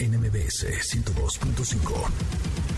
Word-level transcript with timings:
NMBS 0.00 0.64
102.5. 0.64 2.69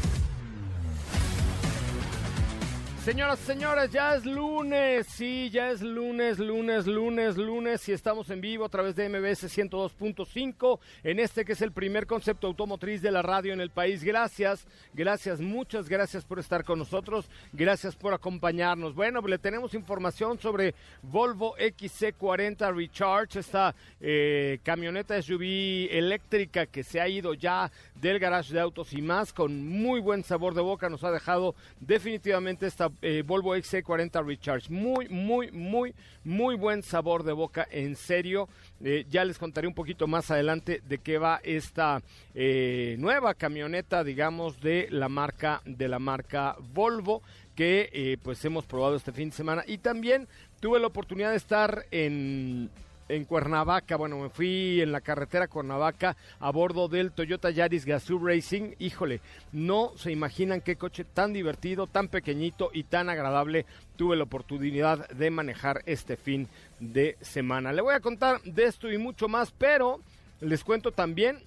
Señoras 3.04 3.40
y 3.42 3.46
señores, 3.46 3.90
ya 3.90 4.14
es 4.14 4.24
lunes, 4.24 5.08
sí, 5.08 5.50
ya 5.50 5.72
es 5.72 5.82
lunes, 5.82 6.38
lunes, 6.38 6.86
lunes, 6.86 7.36
lunes 7.36 7.88
y 7.88 7.92
estamos 7.92 8.30
en 8.30 8.40
vivo 8.40 8.64
a 8.64 8.68
través 8.68 8.94
de 8.94 9.08
MBS 9.08 9.58
102.5 9.58 10.78
en 11.02 11.18
este 11.18 11.44
que 11.44 11.54
es 11.54 11.62
el 11.62 11.72
primer 11.72 12.06
concepto 12.06 12.46
automotriz 12.46 13.02
de 13.02 13.10
la 13.10 13.20
radio 13.20 13.52
en 13.52 13.60
el 13.60 13.70
país. 13.70 14.04
Gracias, 14.04 14.68
gracias, 14.94 15.40
muchas 15.40 15.88
gracias 15.88 16.24
por 16.24 16.38
estar 16.38 16.62
con 16.62 16.78
nosotros, 16.78 17.28
gracias 17.52 17.96
por 17.96 18.14
acompañarnos. 18.14 18.94
Bueno, 18.94 19.20
le 19.22 19.38
tenemos 19.38 19.74
información 19.74 20.38
sobre 20.38 20.72
Volvo 21.02 21.56
XC40 21.56 22.72
Recharge, 22.72 23.40
esta 23.40 23.74
eh, 24.00 24.60
camioneta 24.62 25.20
SUV 25.20 25.88
eléctrica 25.90 26.66
que 26.66 26.84
se 26.84 27.00
ha 27.00 27.08
ido 27.08 27.34
ya 27.34 27.68
del 27.96 28.20
garage 28.20 28.54
de 28.54 28.60
autos 28.60 28.92
y 28.92 29.02
más 29.02 29.32
con 29.32 29.66
muy 29.66 29.98
buen 29.98 30.22
sabor 30.22 30.54
de 30.54 30.60
boca, 30.60 30.88
nos 30.88 31.02
ha 31.02 31.10
dejado 31.10 31.56
definitivamente 31.80 32.68
esta 32.68 32.91
eh, 33.00 33.22
Volvo 33.24 33.56
XC40 33.56 34.24
Recharge. 34.24 34.70
Muy, 34.70 35.08
muy, 35.08 35.50
muy, 35.50 35.94
muy 36.24 36.56
buen 36.56 36.82
sabor 36.82 37.22
de 37.22 37.32
boca, 37.32 37.66
en 37.70 37.96
serio. 37.96 38.48
Eh, 38.84 39.06
ya 39.08 39.24
les 39.24 39.38
contaré 39.38 39.66
un 39.66 39.74
poquito 39.74 40.06
más 40.06 40.30
adelante 40.30 40.82
de 40.86 40.98
qué 40.98 41.18
va 41.18 41.40
esta 41.42 42.02
eh, 42.34 42.96
nueva 42.98 43.34
camioneta, 43.34 44.04
digamos, 44.04 44.60
de 44.60 44.88
la 44.90 45.08
marca, 45.08 45.62
de 45.64 45.88
la 45.88 45.98
marca 45.98 46.56
Volvo 46.72 47.22
que 47.54 48.18
pues 48.22 48.42
hemos 48.46 48.64
probado 48.64 48.96
este 48.96 49.12
fin 49.12 49.28
de 49.28 49.36
semana 49.36 49.62
y 49.66 49.76
también 49.76 50.26
tuve 50.58 50.80
la 50.80 50.86
oportunidad 50.86 51.32
de 51.32 51.36
estar 51.36 51.84
en 51.90 52.70
en 53.08 53.24
Cuernavaca. 53.24 53.96
Bueno, 53.96 54.18
me 54.18 54.28
fui 54.28 54.80
en 54.80 54.92
la 54.92 55.00
carretera 55.00 55.48
Cuernavaca 55.48 56.16
a 56.40 56.50
bordo 56.50 56.88
del 56.88 57.12
Toyota 57.12 57.50
Yaris 57.50 57.84
Gazoo 57.84 58.18
Racing. 58.24 58.74
Híjole, 58.78 59.20
no 59.52 59.92
se 59.96 60.12
imaginan 60.12 60.60
qué 60.60 60.76
coche 60.76 61.04
tan 61.04 61.32
divertido, 61.32 61.86
tan 61.86 62.08
pequeñito 62.08 62.70
y 62.72 62.84
tan 62.84 63.08
agradable 63.08 63.66
tuve 63.96 64.16
la 64.16 64.24
oportunidad 64.24 65.08
de 65.10 65.30
manejar 65.30 65.82
este 65.86 66.16
fin 66.16 66.48
de 66.80 67.16
semana. 67.20 67.72
Le 67.72 67.82
voy 67.82 67.94
a 67.94 68.00
contar 68.00 68.40
de 68.42 68.64
esto 68.64 68.90
y 68.90 68.98
mucho 68.98 69.28
más, 69.28 69.52
pero 69.56 70.00
les 70.40 70.64
cuento 70.64 70.92
también 70.92 71.38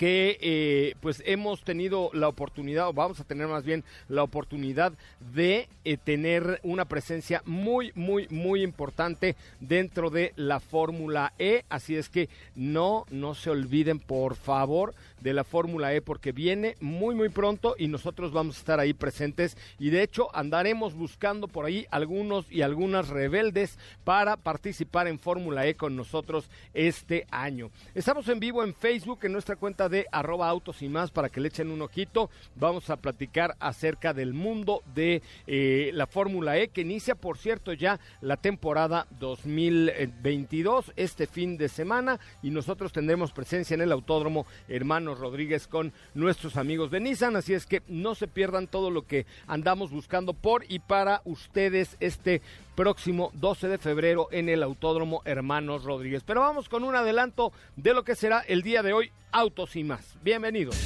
que 0.00 0.38
eh, 0.40 0.94
pues 1.02 1.22
hemos 1.26 1.62
tenido 1.62 2.08
la 2.14 2.26
oportunidad, 2.26 2.88
o 2.88 2.94
vamos 2.94 3.20
a 3.20 3.24
tener 3.24 3.48
más 3.48 3.66
bien 3.66 3.84
la 4.08 4.22
oportunidad 4.22 4.94
de 5.34 5.68
eh, 5.84 5.98
tener 5.98 6.58
una 6.62 6.86
presencia 6.86 7.42
muy, 7.44 7.92
muy, 7.94 8.26
muy 8.30 8.62
importante 8.62 9.36
dentro 9.60 10.08
de 10.08 10.32
la 10.36 10.58
Fórmula 10.58 11.34
E. 11.38 11.66
Así 11.68 11.96
es 11.96 12.08
que 12.08 12.30
no, 12.54 13.04
no 13.10 13.34
se 13.34 13.50
olviden, 13.50 13.98
por 13.98 14.36
favor, 14.36 14.94
de 15.20 15.34
la 15.34 15.44
Fórmula 15.44 15.94
E 15.94 16.02
porque 16.02 16.32
viene 16.32 16.76
muy 16.80 17.14
muy 17.14 17.28
pronto 17.28 17.74
y 17.78 17.88
nosotros 17.88 18.32
vamos 18.32 18.56
a 18.56 18.58
estar 18.60 18.80
ahí 18.80 18.92
presentes 18.92 19.56
y 19.78 19.90
de 19.90 20.02
hecho 20.02 20.34
andaremos 20.34 20.94
buscando 20.94 21.48
por 21.48 21.64
ahí 21.64 21.86
algunos 21.90 22.50
y 22.50 22.62
algunas 22.62 23.08
rebeldes 23.08 23.78
para 24.04 24.36
participar 24.36 25.08
en 25.08 25.18
Fórmula 25.18 25.66
E 25.66 25.74
con 25.74 25.96
nosotros 25.96 26.50
este 26.74 27.26
año. 27.30 27.70
Estamos 27.94 28.28
en 28.28 28.40
vivo 28.40 28.64
en 28.64 28.74
Facebook 28.74 29.20
en 29.22 29.32
nuestra 29.32 29.56
cuenta 29.56 29.88
de 29.88 30.06
arroba 30.12 30.48
autos 30.48 30.82
y 30.82 30.88
más 30.88 31.10
para 31.10 31.28
que 31.28 31.40
le 31.40 31.48
echen 31.48 31.70
un 31.70 31.82
ojito. 31.82 32.30
Vamos 32.56 32.90
a 32.90 32.96
platicar 32.96 33.56
acerca 33.60 34.14
del 34.14 34.34
mundo 34.34 34.82
de 34.94 35.22
eh, 35.46 35.90
la 35.94 36.06
Fórmula 36.06 36.58
E 36.58 36.68
que 36.68 36.82
inicia 36.82 37.14
por 37.14 37.38
cierto 37.38 37.72
ya 37.72 38.00
la 38.20 38.36
temporada 38.36 39.06
2022 39.18 40.92
este 40.96 41.26
fin 41.26 41.56
de 41.56 41.68
semana 41.68 42.18
y 42.42 42.50
nosotros 42.50 42.92
tendremos 42.92 43.32
presencia 43.32 43.74
en 43.74 43.82
el 43.82 43.92
autódromo 43.92 44.46
hermano 44.68 45.09
Rodríguez 45.18 45.66
con 45.66 45.92
nuestros 46.14 46.56
amigos 46.56 46.90
de 46.90 47.00
Nissan. 47.00 47.36
Así 47.36 47.54
es 47.54 47.66
que 47.66 47.82
no 47.88 48.14
se 48.14 48.28
pierdan 48.28 48.66
todo 48.66 48.90
lo 48.90 49.06
que 49.06 49.26
andamos 49.46 49.90
buscando 49.90 50.34
por 50.34 50.64
y 50.68 50.78
para 50.78 51.22
ustedes 51.24 51.96
este 52.00 52.42
próximo 52.74 53.30
12 53.34 53.68
de 53.68 53.78
febrero 53.78 54.28
en 54.30 54.48
el 54.48 54.62
Autódromo 54.62 55.22
Hermanos 55.24 55.84
Rodríguez. 55.84 56.22
Pero 56.24 56.40
vamos 56.40 56.68
con 56.68 56.84
un 56.84 56.94
adelanto 56.94 57.52
de 57.76 57.94
lo 57.94 58.04
que 58.04 58.14
será 58.14 58.40
el 58.40 58.62
día 58.62 58.82
de 58.82 58.92
hoy, 58.92 59.12
Autos 59.32 59.76
y 59.76 59.84
más. 59.84 60.16
Bienvenidos. 60.22 60.76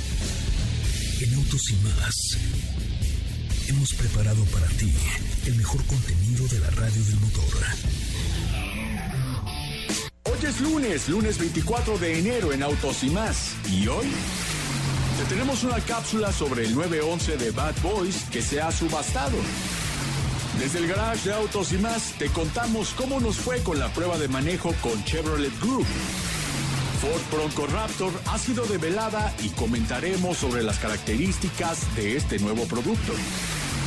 En 1.20 1.34
Autos 1.34 1.70
y 1.70 1.76
más 1.84 2.14
hemos 3.68 3.94
preparado 3.94 4.44
para 4.46 4.66
ti 4.68 4.92
el 5.46 5.56
mejor 5.56 5.84
contenido 5.86 6.46
de 6.48 6.58
la 6.60 6.70
radio 6.70 7.04
del 7.04 7.20
motor. 7.20 8.13
Hoy 10.26 10.38
es 10.48 10.60
lunes, 10.60 11.08
lunes 11.10 11.38
24 11.38 11.98
de 11.98 12.18
enero 12.18 12.52
en 12.54 12.62
Autos 12.62 13.04
y 13.04 13.10
más. 13.10 13.52
¿Y 13.70 13.86
hoy? 13.88 14.06
Te 15.18 15.34
tenemos 15.34 15.62
una 15.64 15.78
cápsula 15.80 16.32
sobre 16.32 16.64
el 16.64 16.74
911 16.74 17.36
de 17.36 17.50
Bad 17.50 17.74
Boys 17.82 18.24
que 18.32 18.40
se 18.40 18.58
ha 18.58 18.72
subastado. 18.72 19.36
Desde 20.58 20.78
el 20.78 20.88
garage 20.88 21.28
de 21.28 21.34
Autos 21.34 21.72
y 21.74 21.78
más 21.78 22.14
te 22.18 22.30
contamos 22.30 22.94
cómo 22.96 23.20
nos 23.20 23.36
fue 23.36 23.62
con 23.62 23.78
la 23.78 23.88
prueba 23.92 24.16
de 24.16 24.28
manejo 24.28 24.72
con 24.80 25.04
Chevrolet 25.04 25.52
Group. 25.60 25.86
Ford 27.02 27.22
Bronco 27.30 27.66
Raptor 27.66 28.12
ha 28.26 28.38
sido 28.38 28.64
develada 28.64 29.34
y 29.42 29.50
comentaremos 29.50 30.38
sobre 30.38 30.62
las 30.62 30.78
características 30.78 31.94
de 31.96 32.16
este 32.16 32.38
nuevo 32.38 32.64
producto. 32.64 33.12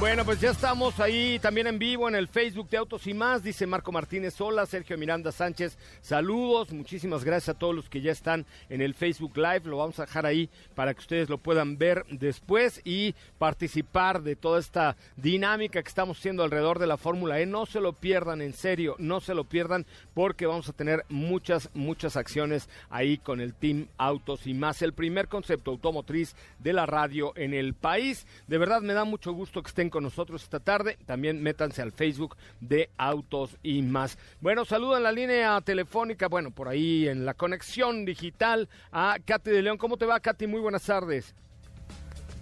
Bueno, 0.00 0.24
pues 0.24 0.40
ya 0.40 0.50
estamos 0.50 1.00
ahí 1.00 1.40
también 1.40 1.66
en 1.66 1.76
vivo 1.76 2.08
en 2.08 2.14
el 2.14 2.28
Facebook 2.28 2.70
de 2.70 2.76
Autos 2.76 3.08
y 3.08 3.14
más, 3.14 3.42
dice 3.42 3.66
Marco 3.66 3.90
Martínez. 3.90 4.40
Hola, 4.40 4.64
Sergio 4.64 4.96
Miranda 4.96 5.32
Sánchez, 5.32 5.76
saludos, 6.00 6.72
muchísimas 6.72 7.24
gracias 7.24 7.56
a 7.56 7.58
todos 7.58 7.74
los 7.74 7.88
que 7.88 8.00
ya 8.00 8.12
están 8.12 8.46
en 8.68 8.80
el 8.80 8.94
Facebook 8.94 9.36
Live, 9.36 9.62
lo 9.64 9.78
vamos 9.78 9.98
a 9.98 10.06
dejar 10.06 10.24
ahí 10.24 10.48
para 10.76 10.94
que 10.94 11.00
ustedes 11.00 11.28
lo 11.28 11.38
puedan 11.38 11.78
ver 11.78 12.04
después 12.10 12.80
y 12.84 13.16
participar 13.38 14.22
de 14.22 14.36
toda 14.36 14.60
esta 14.60 14.96
dinámica 15.16 15.82
que 15.82 15.88
estamos 15.88 16.16
haciendo 16.18 16.44
alrededor 16.44 16.78
de 16.78 16.86
la 16.86 16.96
Fórmula 16.96 17.40
E, 17.40 17.46
no 17.46 17.66
se 17.66 17.80
lo 17.80 17.92
pierdan, 17.92 18.40
en 18.40 18.52
serio, 18.52 18.94
no 18.98 19.18
se 19.18 19.34
lo 19.34 19.42
pierdan 19.42 19.84
porque 20.14 20.46
vamos 20.46 20.68
a 20.68 20.74
tener 20.74 21.06
muchas, 21.08 21.70
muchas 21.74 22.16
acciones 22.16 22.68
ahí 22.88 23.18
con 23.18 23.40
el 23.40 23.52
Team 23.52 23.88
Autos 23.96 24.46
y 24.46 24.54
más, 24.54 24.80
el 24.80 24.92
primer 24.92 25.26
concepto 25.26 25.72
automotriz 25.72 26.36
de 26.60 26.72
la 26.72 26.86
radio 26.86 27.32
en 27.34 27.52
el 27.52 27.74
país, 27.74 28.28
de 28.46 28.58
verdad 28.58 28.80
me 28.80 28.94
da 28.94 29.02
mucho 29.02 29.32
gusto 29.32 29.60
que 29.60 29.68
estén 29.70 29.87
con 29.90 30.04
nosotros 30.04 30.42
esta 30.42 30.60
tarde. 30.60 30.98
También 31.06 31.42
métanse 31.42 31.82
al 31.82 31.92
Facebook 31.92 32.36
de 32.60 32.90
Autos 32.96 33.56
y 33.62 33.82
más. 33.82 34.18
Bueno, 34.40 34.64
saludo 34.64 34.96
en 34.96 35.02
la 35.02 35.12
línea 35.12 35.60
telefónica, 35.60 36.28
bueno, 36.28 36.50
por 36.50 36.68
ahí 36.68 37.08
en 37.08 37.24
la 37.24 37.34
conexión 37.34 38.04
digital 38.04 38.68
a 38.92 39.18
Katy 39.24 39.50
de 39.50 39.62
León. 39.62 39.78
¿Cómo 39.78 39.96
te 39.96 40.06
va, 40.06 40.20
Katy? 40.20 40.46
Muy 40.46 40.60
buenas 40.60 40.84
tardes. 40.84 41.34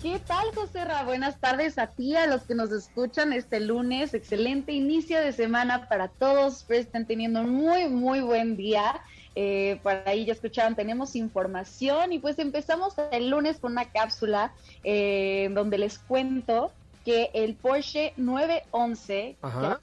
¿Qué 0.02 0.20
tal, 0.26 0.54
José 0.54 0.84
Ra? 0.84 1.04
Buenas 1.04 1.40
tardes 1.40 1.78
a 1.78 1.87
ti, 1.88 2.14
a 2.14 2.26
los 2.26 2.43
que 2.43 2.54
nos 2.54 2.70
escuchan 2.70 3.32
este 3.32 3.60
lunes. 3.60 4.12
Excelente 4.12 4.72
inicio 4.72 5.19
de 5.19 5.32
semana 5.32 5.88
para 5.88 6.08
todos. 6.08 6.64
Están 6.70 7.06
teniendo 7.06 7.40
un 7.40 7.50
muy, 7.50 7.88
muy 7.88 8.20
buen 8.20 8.56
día. 8.56 9.00
Eh, 9.34 9.81
por 9.82 10.02
ahí 10.06 10.25
ya 10.25 10.32
escucharon, 10.32 10.75
tenemos 10.75 11.16
información 11.16 12.12
y 12.12 12.19
pues 12.19 12.38
empezamos 12.38 12.94
el 13.10 13.28
lunes 13.31 13.58
con 13.58 13.72
una 13.72 13.90
cápsula 13.90 14.54
eh, 14.82 15.50
donde 15.52 15.76
les 15.76 15.99
cuento 15.99 16.72
que 17.06 17.31
el 17.35 17.55
Porsche 17.55 18.12
911... 18.17 19.37
Ajá. 19.41 19.81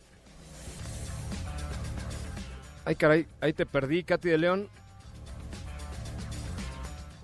Ay, 2.83 2.95
caray, 2.95 3.25
ahí 3.39 3.53
te 3.53 3.65
perdí, 3.65 4.03
Katy 4.03 4.27
de 4.27 4.37
León. 4.37 4.67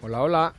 Hola, 0.02 0.22
hola. 0.22 0.54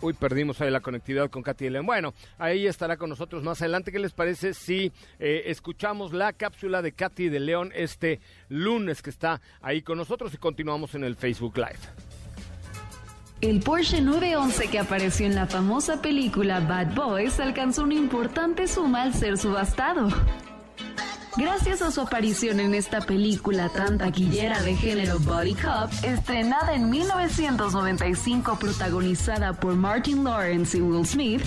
Uy, 0.00 0.12
perdimos 0.12 0.60
ahí 0.60 0.72
la 0.72 0.80
conectividad 0.80 1.30
con 1.30 1.44
Katy 1.44 1.66
de 1.66 1.70
León. 1.70 1.86
Bueno, 1.86 2.14
ahí 2.36 2.66
estará 2.66 2.96
con 2.96 3.10
nosotros 3.10 3.44
más 3.44 3.62
adelante. 3.62 3.92
¿Qué 3.92 4.00
les 4.00 4.12
parece 4.12 4.54
si 4.54 4.90
eh, 5.20 5.42
escuchamos 5.46 6.12
la 6.12 6.32
cápsula 6.32 6.82
de 6.82 6.90
Katy 6.90 7.28
de 7.28 7.38
León 7.38 7.70
este 7.76 8.18
lunes 8.48 9.02
que 9.02 9.10
está 9.10 9.40
ahí 9.60 9.82
con 9.82 9.96
nosotros 9.96 10.34
y 10.34 10.38
continuamos 10.38 10.96
en 10.96 11.04
el 11.04 11.14
Facebook 11.14 11.56
Live? 11.58 12.07
El 13.40 13.60
Porsche 13.60 14.00
911 14.00 14.66
que 14.68 14.80
apareció 14.80 15.24
en 15.24 15.36
la 15.36 15.46
famosa 15.46 16.02
película 16.02 16.58
Bad 16.58 16.94
Boys 16.94 17.38
alcanzó 17.38 17.84
una 17.84 17.94
importante 17.94 18.66
suma 18.66 19.02
al 19.02 19.14
ser 19.14 19.38
subastado. 19.38 20.08
Gracias 21.36 21.80
a 21.82 21.92
su 21.92 22.00
aparición 22.00 22.58
en 22.58 22.74
esta 22.74 23.00
película 23.00 23.68
tan 23.68 23.96
taquillera 23.96 24.60
de 24.62 24.74
género 24.74 25.20
Body 25.20 25.54
Cop, 25.54 25.88
estrenada 26.02 26.74
en 26.74 26.90
1995 26.90 28.58
protagonizada 28.58 29.52
por 29.52 29.76
Martin 29.76 30.24
Lawrence 30.24 30.76
y 30.76 30.80
Will 30.80 31.06
Smith, 31.06 31.42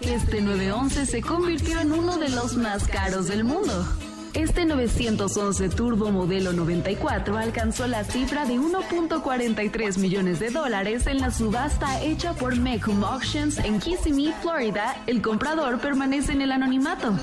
este 0.00 0.40
911 0.40 1.06
se 1.06 1.22
convirtió 1.22 1.80
en 1.80 1.92
uno 1.92 2.18
de 2.18 2.28
los 2.28 2.56
más 2.56 2.88
caros 2.88 3.28
del 3.28 3.44
mundo. 3.44 3.86
Este 4.36 4.66
911 4.66 5.70
Turbo 5.70 6.12
modelo 6.12 6.52
94 6.52 7.38
alcanzó 7.38 7.86
la 7.86 8.04
cifra 8.04 8.44
de 8.44 8.56
1.43 8.56 9.96
millones 9.96 10.40
de 10.40 10.50
dólares 10.50 11.06
en 11.06 11.22
la 11.22 11.30
subasta 11.30 12.02
hecha 12.02 12.34
por 12.34 12.54
Mecum 12.54 13.02
Auctions 13.02 13.56
en 13.56 13.80
Kissimmee, 13.80 14.34
Florida. 14.42 14.94
El 15.06 15.22
comprador 15.22 15.80
permanece 15.80 16.32
en 16.32 16.42
el 16.42 16.52
anonimato 16.52 17.16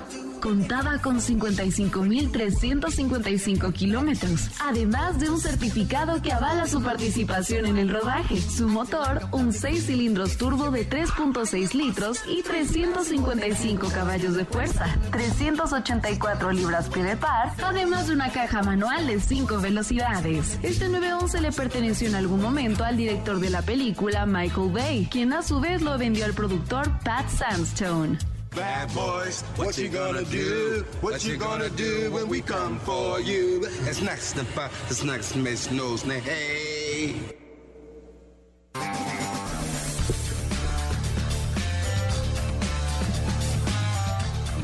contaba 0.44 1.00
con 1.00 1.20
55.355 1.22 3.72
kilómetros, 3.72 4.50
además 4.60 5.18
de 5.18 5.30
un 5.30 5.40
certificado 5.40 6.22
que 6.22 6.34
avala 6.34 6.68
su 6.68 6.84
participación 6.84 7.66
en 7.66 7.78
el 7.78 7.88
rodaje. 7.88 8.42
Su 8.42 8.68
motor, 8.68 9.22
un 9.32 9.54
6 9.54 9.86
cilindros 9.86 10.36
turbo 10.36 10.70
de 10.70 10.86
3.6 10.86 11.74
litros 11.74 12.20
y 12.28 12.44
355 12.44 13.88
caballos 13.88 14.34
de 14.34 14.44
fuerza, 14.44 14.94
384 15.12 16.52
libras 16.52 16.90
pie 16.90 17.04
de 17.04 17.16
par, 17.16 17.54
además 17.64 18.08
de 18.08 18.14
una 18.16 18.30
caja 18.30 18.62
manual 18.64 19.08
de 19.08 19.22
5 19.22 19.62
velocidades. 19.62 20.60
Este 20.62 20.90
911 20.90 21.40
le 21.40 21.54
perteneció 21.54 22.10
en 22.10 22.16
algún 22.16 22.42
momento 22.42 22.84
al 22.84 22.98
director 22.98 23.40
de 23.40 23.50
la 23.50 23.62
película, 23.62 24.26
Michael 24.26 24.74
Bay, 24.74 25.08
quien 25.10 25.32
a 25.32 25.42
su 25.42 25.62
vez 25.62 25.82
lo 25.82 25.98
vendió 25.98 26.26
al 26.26 26.34
productor 26.34 26.92
Pat 27.06 27.30
Sandstone. 27.30 28.33
Bad 28.56 28.94
boys, 28.94 29.42
what 29.56 29.78
you 29.78 29.90
gonna 29.90 30.24
do? 30.26 30.86
What 31.02 31.26
you 31.26 31.38
gonna 31.38 31.70
do 31.70 32.12
when 32.12 32.28
we 32.30 32.42
come 32.42 32.78
for 32.80 33.20
you? 33.20 33.66
It's 33.88 34.02
next 34.02 34.34
to 34.34 34.46
five, 34.46 34.72
it's 34.90 35.04
next 35.04 35.36
Miss 35.36 35.72
Nose, 35.72 36.04
hey. 36.04 37.16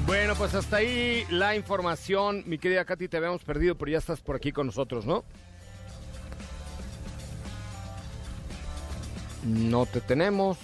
Bueno, 0.06 0.35
pues 0.35 0.53
hasta 0.53 0.77
ahí 0.77 1.25
la 1.31 1.56
información. 1.56 2.44
Mi 2.45 2.59
querida 2.59 2.85
Katy, 2.85 3.07
te 3.07 3.18
habíamos 3.18 3.44
perdido, 3.44 3.75
pero 3.75 3.92
ya 3.92 3.97
estás 3.97 4.21
por 4.21 4.35
aquí 4.35 4.51
con 4.51 4.68
nosotros, 4.68 5.06
¿no? 5.06 5.24
No 9.44 9.85
te 9.88 10.01
tenemos. 10.01 10.57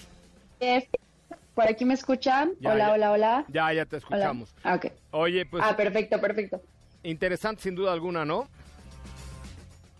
¿Por 1.56 1.68
aquí 1.69 1.86
me 1.86 1.94
escuchan? 1.94 2.52
hola, 2.66 2.92
hola, 2.92 3.12
hola. 3.13 3.46
Ya, 3.48 3.72
ya 3.72 3.86
te 3.86 3.98
escuchamos. 3.98 4.54
Ah, 4.62 4.75
ok. 4.75 4.88
Oye, 5.12 5.46
pues... 5.46 5.63
Ah, 5.66 5.75
perfecto, 5.75 6.19
perfecto. 6.19 6.62
Interesante 7.02 7.63
sin 7.63 7.75
duda 7.75 7.94
alguna, 7.94 8.25
¿no? 8.25 8.50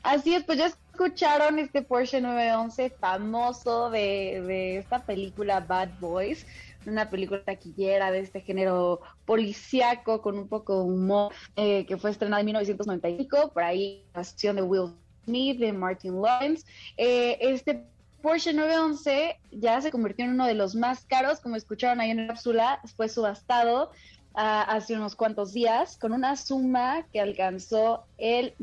Así 0.04 0.36
es, 0.36 0.44
pues 0.44 0.58
ya 0.60 0.68
escucharon 0.68 1.58
este 1.58 1.82
Porsche 1.82 2.20
911 2.20 2.90
famoso 2.92 3.90
de, 3.90 4.44
de 4.46 4.78
esta 4.78 5.04
película 5.04 5.62
Bad 5.62 5.98
Boys, 6.00 6.46
una 6.86 7.10
película 7.10 7.42
taquillera 7.44 8.12
de 8.12 8.20
este 8.20 8.42
género 8.42 9.02
policíaco 9.26 10.22
con 10.22 10.38
un 10.38 10.48
poco 10.48 10.76
de 10.78 10.84
humor, 10.84 11.34
eh, 11.56 11.86
que 11.86 11.98
fue 11.98 12.12
estrenada 12.12 12.42
en 12.42 12.48
1995, 12.48 13.52
por 13.54 13.64
ahí 13.64 14.04
la 14.14 14.22
acción 14.22 14.58
de 14.58 14.62
Will 14.62 14.94
Smith, 15.24 15.58
de 15.58 15.74
Martin 15.74 16.22
Lawrence. 16.22 16.66
Eh, 16.98 17.38
este 17.40 17.86
Porsche 18.26 18.54
911 18.54 19.38
ya 19.52 19.80
se 19.82 19.92
convirtió 19.92 20.26
en 20.26 20.32
uno 20.32 20.48
de 20.48 20.56
los 20.56 20.74
más 20.74 21.06
caros, 21.06 21.40
como 21.40 21.58
escucharon 21.58 22.00
ahí 22.00 22.10
en 22.10 22.26
la 22.26 22.34
cápsula, 22.34 22.82
fue 22.98 23.08
subastado 23.08 23.92
ah, 24.34 24.64
hace 24.64 24.96
unos 24.96 25.16
cuantos 25.16 25.54
días 25.54 25.96
con 25.96 26.12
una 26.12 26.36
suma 26.36 27.06
que 27.14 27.22
alcanzó 27.22 28.04
el 28.18 28.56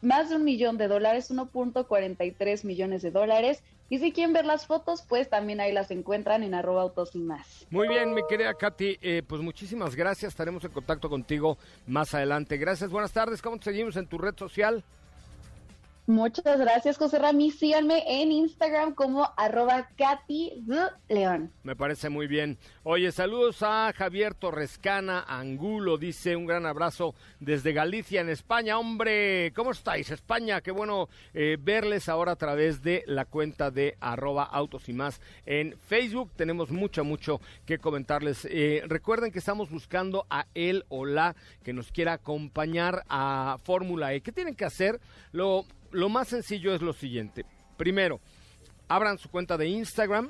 más 0.00 0.30
de 0.30 0.36
un 0.36 0.44
millón 0.44 0.78
de 0.78 0.88
dólares, 0.88 1.30
1.43 1.30 2.64
millones 2.64 3.02
de 3.02 3.10
dólares. 3.10 3.62
Y 3.90 3.98
si 3.98 4.12
quieren 4.12 4.32
ver 4.32 4.46
las 4.46 4.66
fotos, 4.66 5.02
pues 5.06 5.28
también 5.28 5.60
ahí 5.60 5.70
las 5.70 5.90
encuentran 5.90 6.42
en 6.42 6.54
arroba 6.54 6.80
autos 6.80 7.14
y 7.14 7.18
más. 7.18 7.66
Muy 7.68 7.86
bien, 7.86 8.14
mi 8.14 8.22
querida 8.26 8.54
Katy, 8.54 8.96
eh, 9.02 9.22
pues 9.28 9.42
muchísimas 9.42 9.94
gracias, 9.94 10.32
estaremos 10.32 10.64
en 10.64 10.70
contacto 10.70 11.10
contigo 11.10 11.58
más 11.86 12.14
adelante. 12.14 12.56
Gracias, 12.56 12.88
buenas 12.88 13.12
tardes, 13.12 13.42
¿cómo 13.42 13.58
te 13.58 13.64
seguimos 13.64 13.96
en 13.96 14.06
tu 14.06 14.16
red 14.16 14.34
social? 14.38 14.82
Muchas 16.06 16.58
gracias, 16.58 16.98
José 16.98 17.18
Rami. 17.18 17.50
Síganme 17.50 18.04
en 18.06 18.30
Instagram 18.30 18.94
como 18.94 19.26
arroba 19.38 19.88
Katy 19.96 20.62
León. 21.08 21.50
Me 21.62 21.74
parece 21.74 22.10
muy 22.10 22.26
bien. 22.26 22.58
Oye, 22.82 23.10
saludos 23.10 23.62
a 23.62 23.90
Javier 23.96 24.34
Torrescana 24.34 25.24
Angulo. 25.26 25.96
Dice 25.96 26.36
un 26.36 26.44
gran 26.44 26.66
abrazo 26.66 27.14
desde 27.40 27.72
Galicia, 27.72 28.20
en 28.20 28.28
España. 28.28 28.78
Hombre, 28.78 29.50
¿cómo 29.56 29.70
estáis, 29.70 30.10
España? 30.10 30.60
Qué 30.60 30.72
bueno 30.72 31.08
eh, 31.32 31.56
verles 31.58 32.10
ahora 32.10 32.32
a 32.32 32.36
través 32.36 32.82
de 32.82 33.02
la 33.06 33.24
cuenta 33.24 33.70
de 33.70 33.96
arroba 33.98 34.44
autos 34.44 34.90
y 34.90 34.92
más 34.92 35.22
en 35.46 35.74
Facebook. 35.78 36.32
Tenemos 36.36 36.70
mucho, 36.70 37.02
mucho 37.02 37.40
que 37.64 37.78
comentarles. 37.78 38.46
Eh, 38.50 38.82
recuerden 38.86 39.32
que 39.32 39.38
estamos 39.38 39.70
buscando 39.70 40.26
a 40.28 40.44
él 40.52 40.84
o 40.90 41.06
la 41.06 41.34
que 41.62 41.72
nos 41.72 41.90
quiera 41.90 42.12
acompañar 42.12 43.04
a 43.08 43.56
Fórmula 43.62 44.12
E. 44.12 44.20
¿Qué 44.20 44.32
tienen 44.32 44.54
que 44.54 44.66
hacer? 44.66 45.00
Lo 45.32 45.64
lo 45.94 46.08
más 46.08 46.28
sencillo 46.28 46.74
es 46.74 46.82
lo 46.82 46.92
siguiente. 46.92 47.46
Primero, 47.76 48.20
abran 48.88 49.16
su 49.16 49.30
cuenta 49.30 49.56
de 49.56 49.68
Instagram 49.68 50.28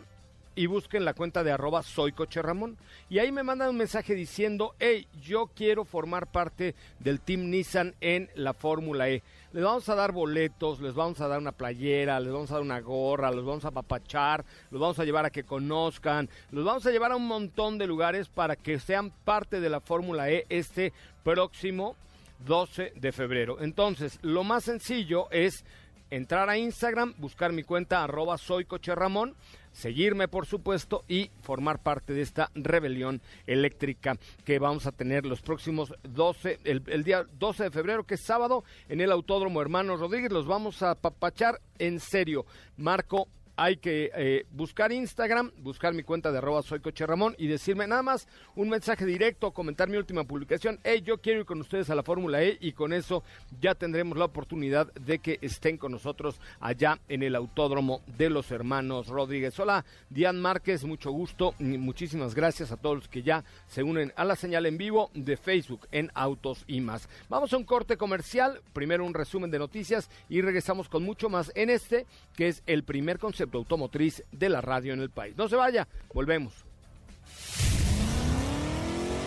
y 0.54 0.66
busquen 0.66 1.06
la 1.06 1.14
cuenta 1.14 1.42
de 1.42 1.52
arroba 1.52 1.82
soy 1.82 2.12
coche 2.12 2.42
Ramón. 2.42 2.76
Y 3.08 3.18
ahí 3.18 3.32
me 3.32 3.42
mandan 3.42 3.70
un 3.70 3.78
mensaje 3.78 4.14
diciendo, 4.14 4.74
hey, 4.78 5.08
yo 5.22 5.46
quiero 5.46 5.86
formar 5.86 6.26
parte 6.26 6.74
del 7.00 7.20
Team 7.20 7.48
Nissan 7.48 7.94
en 8.02 8.28
la 8.34 8.52
Fórmula 8.52 9.08
E. 9.08 9.22
Les 9.52 9.64
vamos 9.64 9.88
a 9.88 9.94
dar 9.94 10.12
boletos, 10.12 10.80
les 10.80 10.94
vamos 10.94 11.20
a 11.22 11.28
dar 11.28 11.38
una 11.38 11.52
playera, 11.52 12.20
les 12.20 12.32
vamos 12.32 12.50
a 12.50 12.54
dar 12.54 12.62
una 12.62 12.80
gorra, 12.80 13.30
los 13.30 13.44
vamos 13.44 13.64
a 13.64 13.70
papachar, 13.70 14.44
los 14.70 14.80
vamos 14.80 14.98
a 14.98 15.04
llevar 15.04 15.24
a 15.24 15.30
que 15.30 15.44
conozcan, 15.44 16.28
los 16.50 16.64
vamos 16.64 16.84
a 16.84 16.90
llevar 16.90 17.12
a 17.12 17.16
un 17.16 17.26
montón 17.26 17.78
de 17.78 17.86
lugares 17.86 18.28
para 18.28 18.54
que 18.54 18.78
sean 18.78 19.10
parte 19.10 19.60
de 19.60 19.70
la 19.70 19.80
Fórmula 19.80 20.30
E 20.30 20.44
este 20.50 20.92
próximo 21.22 21.96
12 22.40 22.92
de 22.96 23.12
febrero. 23.12 23.60
Entonces, 23.60 24.18
lo 24.22 24.44
más 24.44 24.64
sencillo 24.64 25.30
es 25.30 25.64
entrar 26.10 26.48
a 26.48 26.58
Instagram, 26.58 27.14
buscar 27.18 27.52
mi 27.52 27.62
cuenta 27.62 28.04
arroba 28.04 28.38
soy 28.38 28.64
coche 28.64 28.94
Ramón, 28.94 29.34
seguirme 29.72 30.28
por 30.28 30.46
supuesto 30.46 31.04
y 31.08 31.30
formar 31.42 31.82
parte 31.82 32.12
de 32.12 32.22
esta 32.22 32.50
rebelión 32.54 33.20
eléctrica 33.46 34.16
que 34.44 34.58
vamos 34.58 34.86
a 34.86 34.92
tener 34.92 35.26
los 35.26 35.42
próximos 35.42 35.92
12, 36.04 36.60
el, 36.64 36.82
el 36.86 37.04
día 37.04 37.26
12 37.38 37.64
de 37.64 37.70
febrero 37.70 38.04
que 38.04 38.14
es 38.14 38.24
sábado 38.24 38.64
en 38.88 39.00
el 39.00 39.10
Autódromo 39.10 39.60
Hermanos 39.60 40.00
Rodríguez, 40.00 40.30
los 40.30 40.46
vamos 40.46 40.82
a 40.82 40.94
papachar 40.94 41.60
en 41.78 41.98
serio. 41.98 42.46
Marco 42.76 43.28
hay 43.56 43.76
que 43.76 44.10
eh, 44.14 44.46
buscar 44.50 44.92
Instagram, 44.92 45.52
buscar 45.58 45.94
mi 45.94 46.02
cuenta 46.02 46.32
de 46.32 46.38
arroba 46.38 46.62
soy 46.62 46.80
Ramón 46.80 47.34
y 47.38 47.46
decirme 47.46 47.86
nada 47.86 48.02
más 48.02 48.26
un 48.56 48.68
mensaje 48.68 49.06
directo, 49.06 49.52
comentar 49.52 49.88
mi 49.88 49.96
última 49.96 50.24
publicación. 50.24 50.80
Hey, 50.82 51.02
yo 51.04 51.18
quiero 51.18 51.40
ir 51.40 51.46
con 51.46 51.60
ustedes 51.60 51.90
a 51.90 51.94
la 51.94 52.02
Fórmula 52.02 52.42
E 52.42 52.58
y 52.60 52.72
con 52.72 52.92
eso 52.92 53.22
ya 53.60 53.74
tendremos 53.74 54.18
la 54.18 54.24
oportunidad 54.24 54.92
de 54.94 55.18
que 55.18 55.38
estén 55.40 55.78
con 55.78 55.92
nosotros 55.92 56.40
allá 56.60 56.98
en 57.08 57.22
el 57.22 57.36
Autódromo 57.36 58.02
de 58.18 58.30
los 58.30 58.50
Hermanos 58.50 59.06
Rodríguez. 59.08 59.58
Hola, 59.60 59.84
Diane 60.10 60.40
Márquez, 60.40 60.84
mucho 60.84 61.10
gusto. 61.12 61.54
Muchísimas 61.58 62.34
gracias 62.34 62.72
a 62.72 62.76
todos 62.76 62.96
los 62.96 63.08
que 63.08 63.22
ya 63.22 63.44
se 63.68 63.82
unen 63.82 64.12
a 64.16 64.24
la 64.24 64.36
señal 64.36 64.66
en 64.66 64.78
vivo 64.78 65.10
de 65.14 65.36
Facebook 65.36 65.86
en 65.92 66.10
Autos 66.14 66.64
y 66.66 66.80
más. 66.80 67.08
Vamos 67.28 67.52
a 67.52 67.56
un 67.56 67.64
corte 67.64 67.96
comercial, 67.96 68.60
primero 68.72 69.04
un 69.04 69.14
resumen 69.14 69.50
de 69.50 69.58
noticias 69.58 70.10
y 70.28 70.40
regresamos 70.40 70.88
con 70.88 71.04
mucho 71.04 71.28
más 71.28 71.52
en 71.54 71.70
este, 71.70 72.06
que 72.34 72.48
es 72.48 72.62
el 72.66 72.82
primer 72.82 73.18
concepto 73.18 73.43
automotriz 73.52 74.22
de 74.32 74.48
la 74.48 74.60
radio 74.60 74.92
en 74.92 75.00
el 75.00 75.10
país. 75.10 75.36
No 75.36 75.48
se 75.48 75.56
vaya, 75.56 75.86
volvemos. 76.12 76.52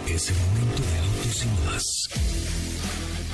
Es 0.08 0.30
el 0.30 0.36
momento 0.38 0.84
de 0.84 1.00
autos 1.00 1.46
y 1.46 1.48
más. 1.66 1.84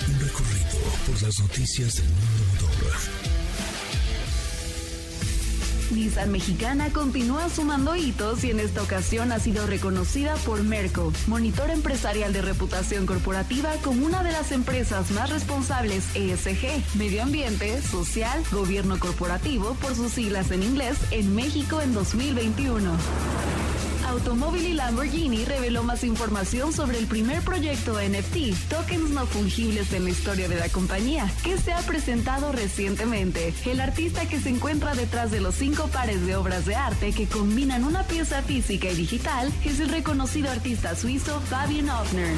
Un 0.08 0.20
recorrido 0.20 0.80
por 1.06 1.22
las 1.22 1.40
noticias 1.40 1.96
del 1.96 2.10
mundo 2.10 2.68
motor. 2.68 3.33
Nissan 5.94 6.32
Mexicana 6.32 6.90
continúa 6.92 7.50
sumando 7.50 7.96
hitos 7.96 8.44
y 8.44 8.52
en 8.52 8.60
esta 8.60 8.82
ocasión 8.82 9.32
ha 9.32 9.40
sido 9.40 9.68
reconocida 9.68 10.36
por 10.46 10.64
Merco, 10.64 11.14
monitor 11.28 11.70
empresarial 11.70 12.34
de 12.34 12.42
reputación 12.42 13.06
corporativa, 13.06 13.72
como 13.84 14.06
una 14.06 14.24
de 14.24 14.32
las 14.32 14.52
empresas 14.52 15.12
más 15.12 15.30
responsables 15.30 16.04
ESG, 16.16 16.96
medio 16.96 17.24
ambiente, 17.24 17.82
social, 17.82 18.44
gobierno 18.52 19.00
corporativo, 19.00 19.76
por 19.76 19.96
sus 19.96 20.14
siglas 20.14 20.52
en 20.52 20.64
inglés, 20.64 20.98
en 21.12 21.36
México 21.36 21.82
en 21.82 21.94
2021. 21.94 22.92
Automóvil 24.08 24.66
y 24.68 24.74
Lamborghini 24.74 25.46
reveló 25.46 25.84
más 25.84 26.04
información 26.04 26.74
sobre 26.74 26.98
el 26.98 27.08
primer 27.08 27.42
proyecto 27.42 28.00
NFT, 28.00 28.70
tokens 28.70 29.10
no 29.10 29.26
fungibles 29.26 29.92
en 29.94 30.04
la 30.04 30.10
historia 30.10 30.48
de 30.48 30.56
la 30.56 30.70
compañía, 30.70 31.32
que 31.44 31.58
se 31.58 31.74
ha 31.74 31.80
presentado 31.80 32.52
recientemente. 32.52 33.54
El 33.66 33.82
artista 33.82 34.28
que 34.28 34.40
se 34.40 34.50
encuentra 34.50 34.96
detrás 34.96 35.32
de 35.32 35.42
los 35.42 35.56
cinco 35.56 35.88
pares 35.88 36.26
de 36.26 36.36
obras 36.36 36.66
de 36.66 36.76
arte 36.76 37.14
que 37.14 37.28
combinan 37.28 37.84
una 37.84 38.04
pieza 38.04 38.42
física 38.42 38.90
y 38.90 38.96
digital 38.96 39.52
es 39.64 39.80
el 39.80 39.90
reconocido 39.90 40.52
artista 40.52 40.96
suizo 40.96 41.40
Fabian 41.42 41.90
Hoffner. 41.90 42.34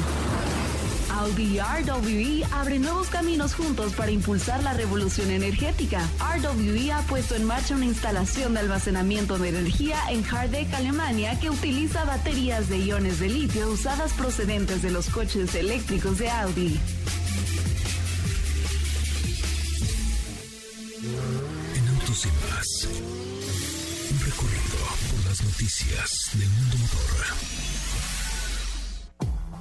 Audi 1.18 1.58
RWE 1.58 2.44
abren 2.52 2.82
nuevos 2.82 3.08
caminos 3.08 3.54
juntos 3.54 3.94
para 3.94 4.10
impulsar 4.10 4.62
la 4.62 4.74
revolución 4.74 5.30
energética. 5.30 6.06
RWE 6.20 6.92
ha 6.92 7.00
puesto 7.02 7.34
en 7.34 7.44
marcha 7.44 7.74
una 7.74 7.86
instalación 7.86 8.52
de 8.52 8.60
almacenamiento 8.60 9.38
de 9.38 9.48
energía 9.48 9.98
en 10.10 10.22
Hardegg, 10.22 10.74
Alemania, 10.74 11.38
que 11.40 11.48
utiliza 11.48 12.04
baterías 12.04 12.68
de 12.68 12.78
iones 12.78 13.18
de 13.18 13.28
litio 13.30 13.68
usadas 13.70 14.12
procedentes 14.12 14.82
de 14.82 14.90
los 14.90 15.08
coches 15.08 15.54
eléctricos 15.54 16.18
de 16.18 16.28
Audi. 16.28 16.78
En 21.74 21.88
Autos 21.88 22.26
y 22.26 22.28
más, 22.28 22.88
un 24.10 24.20
recorrido 24.20 24.78
por 25.10 25.30
las 25.30 25.42
noticias 25.42 26.30
del 26.34 26.48
mundo 26.48 26.76
motor. 26.76 27.55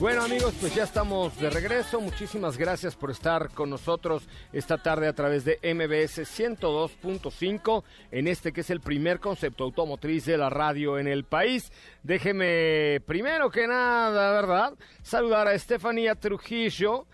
Bueno 0.00 0.24
amigos, 0.24 0.52
pues 0.60 0.74
ya 0.74 0.82
estamos 0.82 1.38
de 1.38 1.48
regreso. 1.50 2.00
Muchísimas 2.00 2.58
gracias 2.58 2.96
por 2.96 3.12
estar 3.12 3.50
con 3.50 3.70
nosotros 3.70 4.28
esta 4.52 4.76
tarde 4.76 5.06
a 5.06 5.12
través 5.12 5.44
de 5.44 5.58
MBS 5.62 6.18
102.5 6.18 7.84
en 8.10 8.26
este 8.26 8.52
que 8.52 8.62
es 8.62 8.70
el 8.70 8.80
primer 8.80 9.20
concepto 9.20 9.62
automotriz 9.62 10.24
de 10.24 10.36
la 10.36 10.50
radio 10.50 10.98
en 10.98 11.06
el 11.06 11.24
país. 11.24 11.70
Déjeme 12.02 13.00
primero 13.06 13.50
que 13.50 13.68
nada, 13.68 14.32
¿verdad? 14.32 14.74
Saludar 15.02 15.46
a 15.46 15.54
Estefanía 15.54 16.16
Trujillo, 16.16 17.06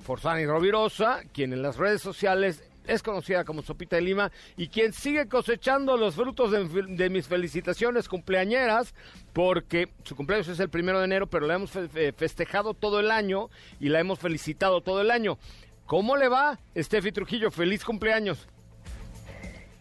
Forzani 0.00 0.44
Rovirosa, 0.46 1.22
quien 1.32 1.52
en 1.52 1.62
las 1.62 1.76
redes 1.76 2.02
sociales 2.02 2.64
es 2.90 3.02
conocida 3.02 3.44
como 3.44 3.62
Sopita 3.62 3.96
de 3.96 4.02
Lima 4.02 4.32
y 4.56 4.68
quien 4.68 4.92
sigue 4.92 5.28
cosechando 5.28 5.96
los 5.96 6.16
frutos 6.16 6.50
de, 6.50 7.10
mis 7.10 7.26
felicitaciones 7.28 8.08
cumpleañeras 8.08 8.94
porque 9.32 9.90
su 10.02 10.16
cumpleaños 10.16 10.48
es 10.48 10.58
el 10.58 10.68
primero 10.68 10.98
de 10.98 11.04
enero, 11.04 11.28
pero 11.28 11.46
la 11.46 11.54
hemos 11.54 11.70
fe 11.70 12.12
festejado 12.12 12.74
todo 12.74 12.98
el 13.00 13.10
año 13.10 13.48
y 13.78 13.88
la 13.88 14.00
hemos 14.00 14.18
felicitado 14.18 14.80
todo 14.80 15.00
el 15.00 15.10
año. 15.10 15.38
¿Cómo 15.86 16.16
le 16.16 16.28
va, 16.28 16.58
Steffi 16.76 17.12
Trujillo? 17.12 17.50
Feliz 17.50 17.84
cumpleaños. 17.84 18.48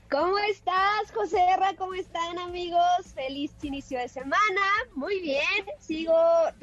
¿Cómo 0.10 0.40
estás, 0.40 1.12
José 1.14 1.38
Herra? 1.40 1.76
¿Cómo 1.78 1.94
están, 1.94 2.40
amigos? 2.40 2.82
Feliz 3.14 3.52
inicio 3.62 4.00
de 4.00 4.10
semana. 4.10 4.62
Muy 4.96 5.20
bien, 5.20 5.66
sigo 5.80 6.16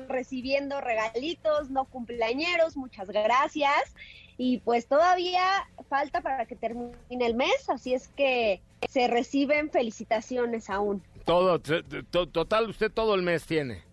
recibiendo 0.09 0.81
regalitos 0.81 1.71
no 1.71 1.85
cumpleañeros. 1.85 2.77
Muchas 2.77 3.09
gracias. 3.09 3.95
Y 4.37 4.59
pues 4.59 4.89
todavía 4.89 5.69
falta 5.89 6.23
para 6.23 6.47
que 6.47 6.57
termine 6.57 6.97
el 7.09 7.37
mes, 7.37 7.71
así 7.71 7.95
es 7.95 8.09
que 8.09 8.63
se 8.89 9.07
reciben 9.07 9.71
felicitaciones 9.71 10.69
aún. 10.69 11.05
Todo, 11.25 11.61
to, 11.61 12.29
total, 12.29 12.69
usted 12.69 12.91
todo 12.91 13.15
el 13.15 13.23
mes 13.23 13.47
tiene. 13.47 13.85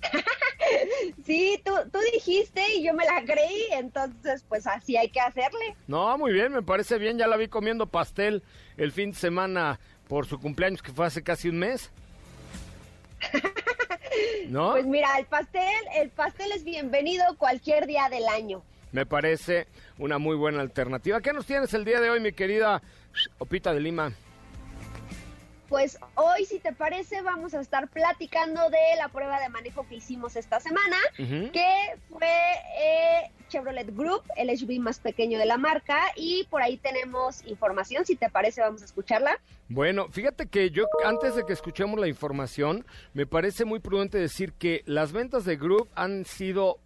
sí, 1.24 1.60
tú, 1.64 1.72
tú 1.92 1.98
dijiste 2.12 2.62
y 2.74 2.84
yo 2.84 2.94
me 2.94 3.04
la 3.04 3.24
creí, 3.24 3.66
entonces 3.72 4.44
pues 4.48 4.66
así 4.66 4.96
hay 4.96 5.08
que 5.08 5.20
hacerle. 5.20 5.74
No, 5.86 6.16
muy 6.18 6.32
bien, 6.32 6.52
me 6.52 6.62
parece 6.62 6.98
bien, 6.98 7.18
ya 7.18 7.26
la 7.26 7.36
vi 7.36 7.48
comiendo 7.48 7.86
pastel 7.86 8.42
el 8.76 8.92
fin 8.92 9.10
de 9.10 9.16
semana 9.16 9.80
por 10.08 10.26
su 10.26 10.38
cumpleaños 10.38 10.82
que 10.82 10.92
fue 10.92 11.06
hace 11.06 11.22
casi 11.22 11.48
un 11.48 11.58
mes. 11.58 11.90
¿No? 14.48 14.72
Pues 14.72 14.86
mira, 14.86 15.08
el 15.18 15.26
pastel, 15.26 15.62
el 15.96 16.10
pastel 16.10 16.52
es 16.52 16.64
bienvenido 16.64 17.24
cualquier 17.38 17.86
día 17.86 18.08
del 18.10 18.26
año. 18.28 18.62
Me 18.90 19.06
parece 19.06 19.66
una 19.98 20.18
muy 20.18 20.36
buena 20.36 20.60
alternativa. 20.60 21.20
¿Qué 21.22 21.32
nos 21.32 21.46
tienes 21.46 21.72
el 21.72 21.84
día 21.84 22.00
de 22.00 22.10
hoy, 22.10 22.20
mi 22.20 22.32
querida 22.32 22.82
Opita 23.38 23.72
de 23.72 23.80
Lima? 23.80 24.12
Pues 25.72 25.98
hoy, 26.16 26.44
si 26.44 26.58
te 26.58 26.74
parece, 26.74 27.22
vamos 27.22 27.54
a 27.54 27.60
estar 27.62 27.88
platicando 27.88 28.68
de 28.68 28.96
la 28.98 29.08
prueba 29.08 29.40
de 29.40 29.48
manejo 29.48 29.86
que 29.88 29.94
hicimos 29.94 30.36
esta 30.36 30.60
semana, 30.60 30.98
uh 31.18 31.22
-huh. 31.22 31.50
que 31.50 31.96
fue 32.10 32.28
eh, 32.28 33.30
Chevrolet 33.48 33.86
Group, 33.96 34.22
el 34.36 34.54
SUV 34.54 34.78
más 34.80 35.00
pequeño 35.00 35.38
de 35.38 35.46
la 35.46 35.56
marca, 35.56 35.98
y 36.14 36.46
por 36.50 36.60
ahí 36.60 36.76
tenemos 36.76 37.42
información, 37.46 38.04
si 38.04 38.16
te 38.16 38.28
parece, 38.28 38.60
vamos 38.60 38.82
a 38.82 38.84
escucharla. 38.84 39.40
Bueno, 39.70 40.10
fíjate 40.10 40.46
que 40.46 40.68
yo, 40.68 40.84
antes 41.06 41.36
de 41.36 41.46
que 41.46 41.54
escuchemos 41.54 41.98
la 41.98 42.06
información, 42.06 42.84
me 43.14 43.24
parece 43.24 43.64
muy 43.64 43.80
prudente 43.80 44.18
decir 44.18 44.52
que 44.52 44.82
las 44.84 45.12
ventas 45.12 45.46
de 45.46 45.56
Group 45.56 45.88
han 45.94 46.26
sido 46.26 46.80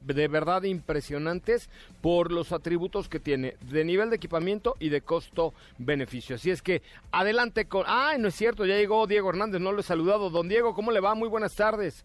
de 0.00 0.28
verdad 0.28 0.62
impresionantes 0.62 1.68
por 2.00 2.32
los 2.32 2.52
atributos 2.52 3.08
que 3.08 3.20
tiene 3.20 3.56
de 3.70 3.84
nivel 3.84 4.10
de 4.10 4.16
equipamiento 4.16 4.76
y 4.78 4.88
de 4.88 5.02
costo-beneficio. 5.02 6.36
Así 6.36 6.50
es 6.50 6.62
que 6.62 6.82
adelante 7.12 7.66
con... 7.66 7.84
¡Ay, 7.86 8.18
no 8.18 8.28
es 8.28 8.34
cierto! 8.34 8.66
Ya 8.66 8.76
llegó 8.76 9.06
Diego 9.06 9.30
Hernández, 9.30 9.60
no 9.60 9.72
lo 9.72 9.80
he 9.80 9.84
saludado. 9.84 10.30
Don 10.30 10.48
Diego, 10.48 10.74
¿cómo 10.74 10.90
le 10.92 11.00
va? 11.00 11.14
Muy 11.14 11.28
buenas 11.28 11.54
tardes. 11.54 12.04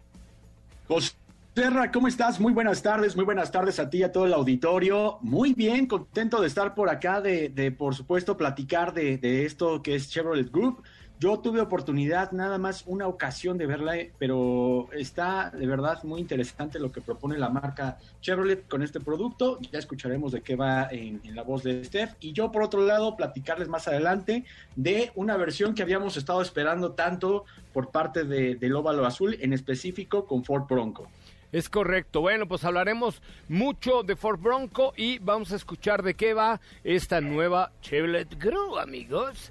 José 0.88 1.14
Serra, 1.54 1.90
¿cómo 1.90 2.06
estás? 2.06 2.38
Muy 2.38 2.52
buenas 2.52 2.82
tardes, 2.82 3.16
muy 3.16 3.24
buenas 3.24 3.50
tardes 3.50 3.80
a 3.80 3.88
ti 3.88 3.98
y 3.98 4.02
a 4.02 4.12
todo 4.12 4.26
el 4.26 4.34
auditorio. 4.34 5.18
Muy 5.22 5.54
bien, 5.54 5.86
contento 5.86 6.42
de 6.42 6.48
estar 6.48 6.74
por 6.74 6.90
acá, 6.90 7.22
de, 7.22 7.48
de 7.48 7.72
por 7.72 7.94
supuesto, 7.94 8.36
platicar 8.36 8.92
de 8.92 9.46
esto 9.46 9.82
que 9.82 9.94
es 9.94 10.10
Chevrolet 10.10 10.52
Group. 10.52 10.82
Yo 11.18 11.38
tuve 11.38 11.62
oportunidad 11.62 12.32
nada 12.32 12.58
más 12.58 12.84
una 12.86 13.08
ocasión 13.08 13.56
de 13.56 13.66
verla, 13.66 13.94
pero 14.18 14.88
está 14.92 15.50
de 15.50 15.66
verdad 15.66 16.02
muy 16.04 16.20
interesante 16.20 16.78
lo 16.78 16.92
que 16.92 17.00
propone 17.00 17.38
la 17.38 17.48
marca 17.48 17.96
Chevrolet 18.20 18.68
con 18.68 18.82
este 18.82 19.00
producto. 19.00 19.58
Ya 19.72 19.78
escucharemos 19.78 20.32
de 20.32 20.42
qué 20.42 20.56
va 20.56 20.88
en, 20.90 21.22
la 21.34 21.42
voz 21.42 21.62
de 21.62 21.82
Steph. 21.84 22.16
Y 22.20 22.34
yo, 22.34 22.52
por 22.52 22.62
otro 22.62 22.82
lado, 22.82 23.16
platicarles 23.16 23.68
más 23.68 23.88
adelante 23.88 24.44
de 24.74 25.10
una 25.14 25.38
versión 25.38 25.74
que 25.74 25.82
habíamos 25.82 26.18
estado 26.18 26.42
esperando 26.42 26.92
tanto 26.92 27.46
por 27.72 27.88
parte 27.90 28.24
de, 28.24 28.56
del 28.56 28.76
óvalo 28.76 29.06
azul, 29.06 29.38
en 29.40 29.54
específico 29.54 30.26
con 30.26 30.44
Ford 30.44 30.64
Bronco. 30.68 31.08
Es 31.50 31.70
correcto. 31.70 32.20
Bueno, 32.20 32.46
pues 32.46 32.62
hablaremos 32.64 33.22
mucho 33.48 34.02
de 34.02 34.16
Ford 34.16 34.38
Bronco 34.38 34.92
y 34.98 35.18
vamos 35.20 35.50
a 35.52 35.56
escuchar 35.56 36.02
de 36.02 36.12
qué 36.12 36.34
va 36.34 36.60
esta 36.84 37.22
nueva 37.22 37.72
Chevrolet 37.80 38.38
Group, 38.38 38.76
amigos. 38.78 39.50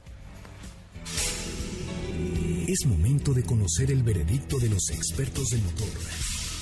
Es 2.76 2.86
momento 2.86 3.34
de 3.34 3.42
conocer 3.42 3.90
el 3.90 4.04
veredicto 4.04 4.60
de 4.60 4.68
los 4.68 4.90
expertos 4.90 5.52
del 5.52 5.62
motor 5.62 5.88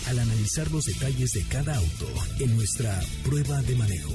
al 0.08 0.20
analizar 0.20 0.70
los 0.70 0.86
detalles 0.86 1.32
de 1.32 1.44
cada 1.48 1.76
auto 1.76 2.08
en 2.40 2.56
nuestra 2.56 3.02
prueba 3.24 3.60
de 3.64 3.76
manejo. 3.76 4.14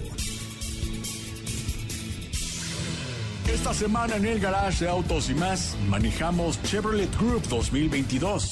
Esta 3.53 3.75
semana 3.75 4.15
en 4.15 4.27
el 4.27 4.39
garage 4.39 4.85
de 4.85 4.91
Autos 4.93 5.29
y 5.29 5.35
más 5.35 5.77
manejamos 5.89 6.63
Chevrolet 6.63 7.13
Group 7.19 7.49
2022. 7.49 8.45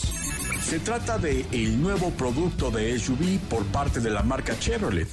Se 0.64 0.80
trata 0.80 1.16
de 1.16 1.46
el 1.52 1.80
nuevo 1.80 2.10
producto 2.10 2.72
de 2.72 2.98
SUV 2.98 3.38
por 3.48 3.64
parte 3.66 4.00
de 4.00 4.10
la 4.10 4.24
marca 4.24 4.58
Chevrolet. 4.58 5.08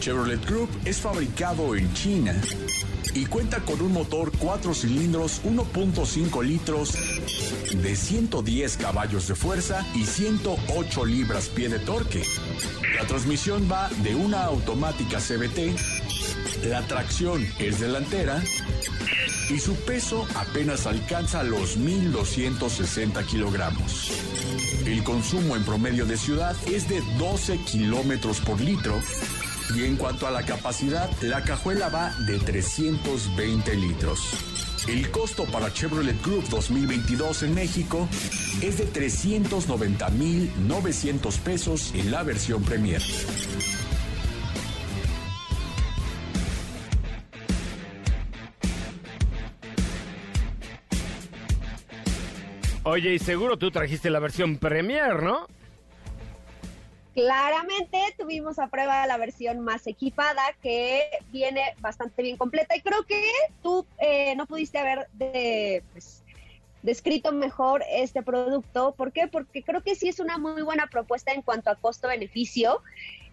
Chevrolet 0.00 0.44
Group 0.44 0.70
es 0.84 0.96
fabricado 0.96 1.76
en 1.76 1.94
China 1.94 2.34
y 3.14 3.26
cuenta 3.26 3.60
con 3.60 3.80
un 3.80 3.92
motor 3.92 4.32
4 4.38 4.74
cilindros 4.74 5.40
1.5 5.44 6.44
litros 6.44 6.92
de 7.72 7.96
110 7.96 8.76
caballos 8.76 9.28
de 9.28 9.34
fuerza 9.34 9.86
y 9.94 10.04
108 10.04 11.04
libras-pie 11.04 11.68
de 11.68 11.78
torque. 11.78 12.22
La 12.96 13.06
transmisión 13.06 13.68
va 13.70 13.88
de 14.02 14.14
una 14.14 14.44
automática 14.44 15.18
CBT, 15.18 15.78
la 16.66 16.82
tracción 16.86 17.46
es 17.58 17.80
delantera 17.80 18.42
y 19.50 19.58
su 19.58 19.74
peso 19.76 20.26
apenas 20.34 20.86
alcanza 20.86 21.42
los 21.42 21.78
1.260 21.78 23.24
kilogramos. 23.26 24.10
El 24.86 25.02
consumo 25.04 25.56
en 25.56 25.64
promedio 25.64 26.04
de 26.04 26.16
ciudad 26.16 26.56
es 26.66 26.88
de 26.88 27.00
12 27.18 27.58
kilómetros 27.58 28.40
por 28.40 28.60
litro 28.60 28.98
y 29.74 29.84
en 29.84 29.96
cuanto 29.96 30.26
a 30.26 30.30
la 30.30 30.44
capacidad, 30.44 31.10
la 31.22 31.42
cajuela 31.42 31.88
va 31.88 32.14
de 32.26 32.38
320 32.38 33.74
litros. 33.76 34.20
El 34.86 35.10
costo 35.10 35.44
para 35.44 35.72
Chevrolet 35.72 36.20
Group 36.22 36.46
2022 36.50 37.44
en 37.44 37.54
México 37.54 38.06
es 38.60 38.76
de 38.78 38.86
390.900 38.86 41.38
pesos 41.38 41.94
en 41.94 42.10
la 42.10 42.22
versión 42.22 42.62
Premier. 42.62 43.00
Oye, 52.86 53.14
y 53.14 53.18
seguro 53.18 53.56
tú 53.56 53.70
trajiste 53.70 54.10
la 54.10 54.18
versión 54.18 54.58
Premier, 54.58 55.22
¿no? 55.22 55.46
Claramente 57.14 57.98
tuvimos 58.18 58.58
a 58.58 58.66
prueba 58.66 59.06
la 59.06 59.16
versión 59.16 59.60
más 59.60 59.86
equipada 59.86 60.42
que 60.60 61.02
viene 61.30 61.62
bastante 61.80 62.22
bien 62.22 62.36
completa 62.36 62.76
y 62.76 62.80
creo 62.80 63.04
que 63.04 63.22
tú 63.62 63.86
eh, 63.98 64.34
no 64.34 64.46
pudiste 64.46 64.78
haber 64.78 65.06
de, 65.12 65.84
pues, 65.92 66.24
descrito 66.82 67.30
mejor 67.30 67.84
este 67.88 68.22
producto. 68.22 68.94
¿Por 68.96 69.12
qué? 69.12 69.28
Porque 69.28 69.62
creo 69.62 69.80
que 69.80 69.94
sí 69.94 70.08
es 70.08 70.18
una 70.18 70.38
muy 70.38 70.62
buena 70.62 70.88
propuesta 70.88 71.32
en 71.32 71.42
cuanto 71.42 71.70
a 71.70 71.76
costo-beneficio. 71.76 72.82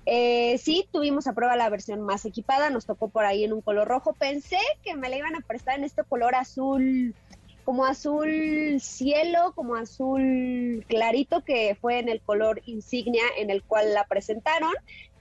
Eh, 0.06 0.60
sí, 0.60 0.88
tuvimos 0.92 1.26
a 1.26 1.34
prueba 1.34 1.56
la 1.56 1.70
versión 1.70 2.02
más 2.02 2.26
equipada, 2.26 2.70
nos 2.70 2.86
tocó 2.86 3.10
por 3.10 3.26
ahí 3.26 3.44
en 3.44 3.54
un 3.54 3.62
color 3.62 3.88
rojo. 3.88 4.14
Pensé 4.14 4.60
que 4.84 4.96
me 4.96 5.10
la 5.10 5.18
iban 5.18 5.36
a 5.36 5.42
prestar 5.42 5.78
en 5.78 5.86
este 5.86 6.04
color 6.04 6.36
azul 6.36 7.16
como 7.64 7.86
azul 7.86 8.80
cielo, 8.80 9.54
como 9.56 9.76
azul 9.76 10.86
clarito, 10.88 11.44
que 11.44 11.78
fue 11.80 12.00
en 12.00 12.10
el 12.10 12.22
color 12.22 12.62
insignia 12.66 13.24
en 13.38 13.50
el 13.50 13.64
cual 13.64 13.94
la 13.94 14.06
presentaron. 14.06 14.72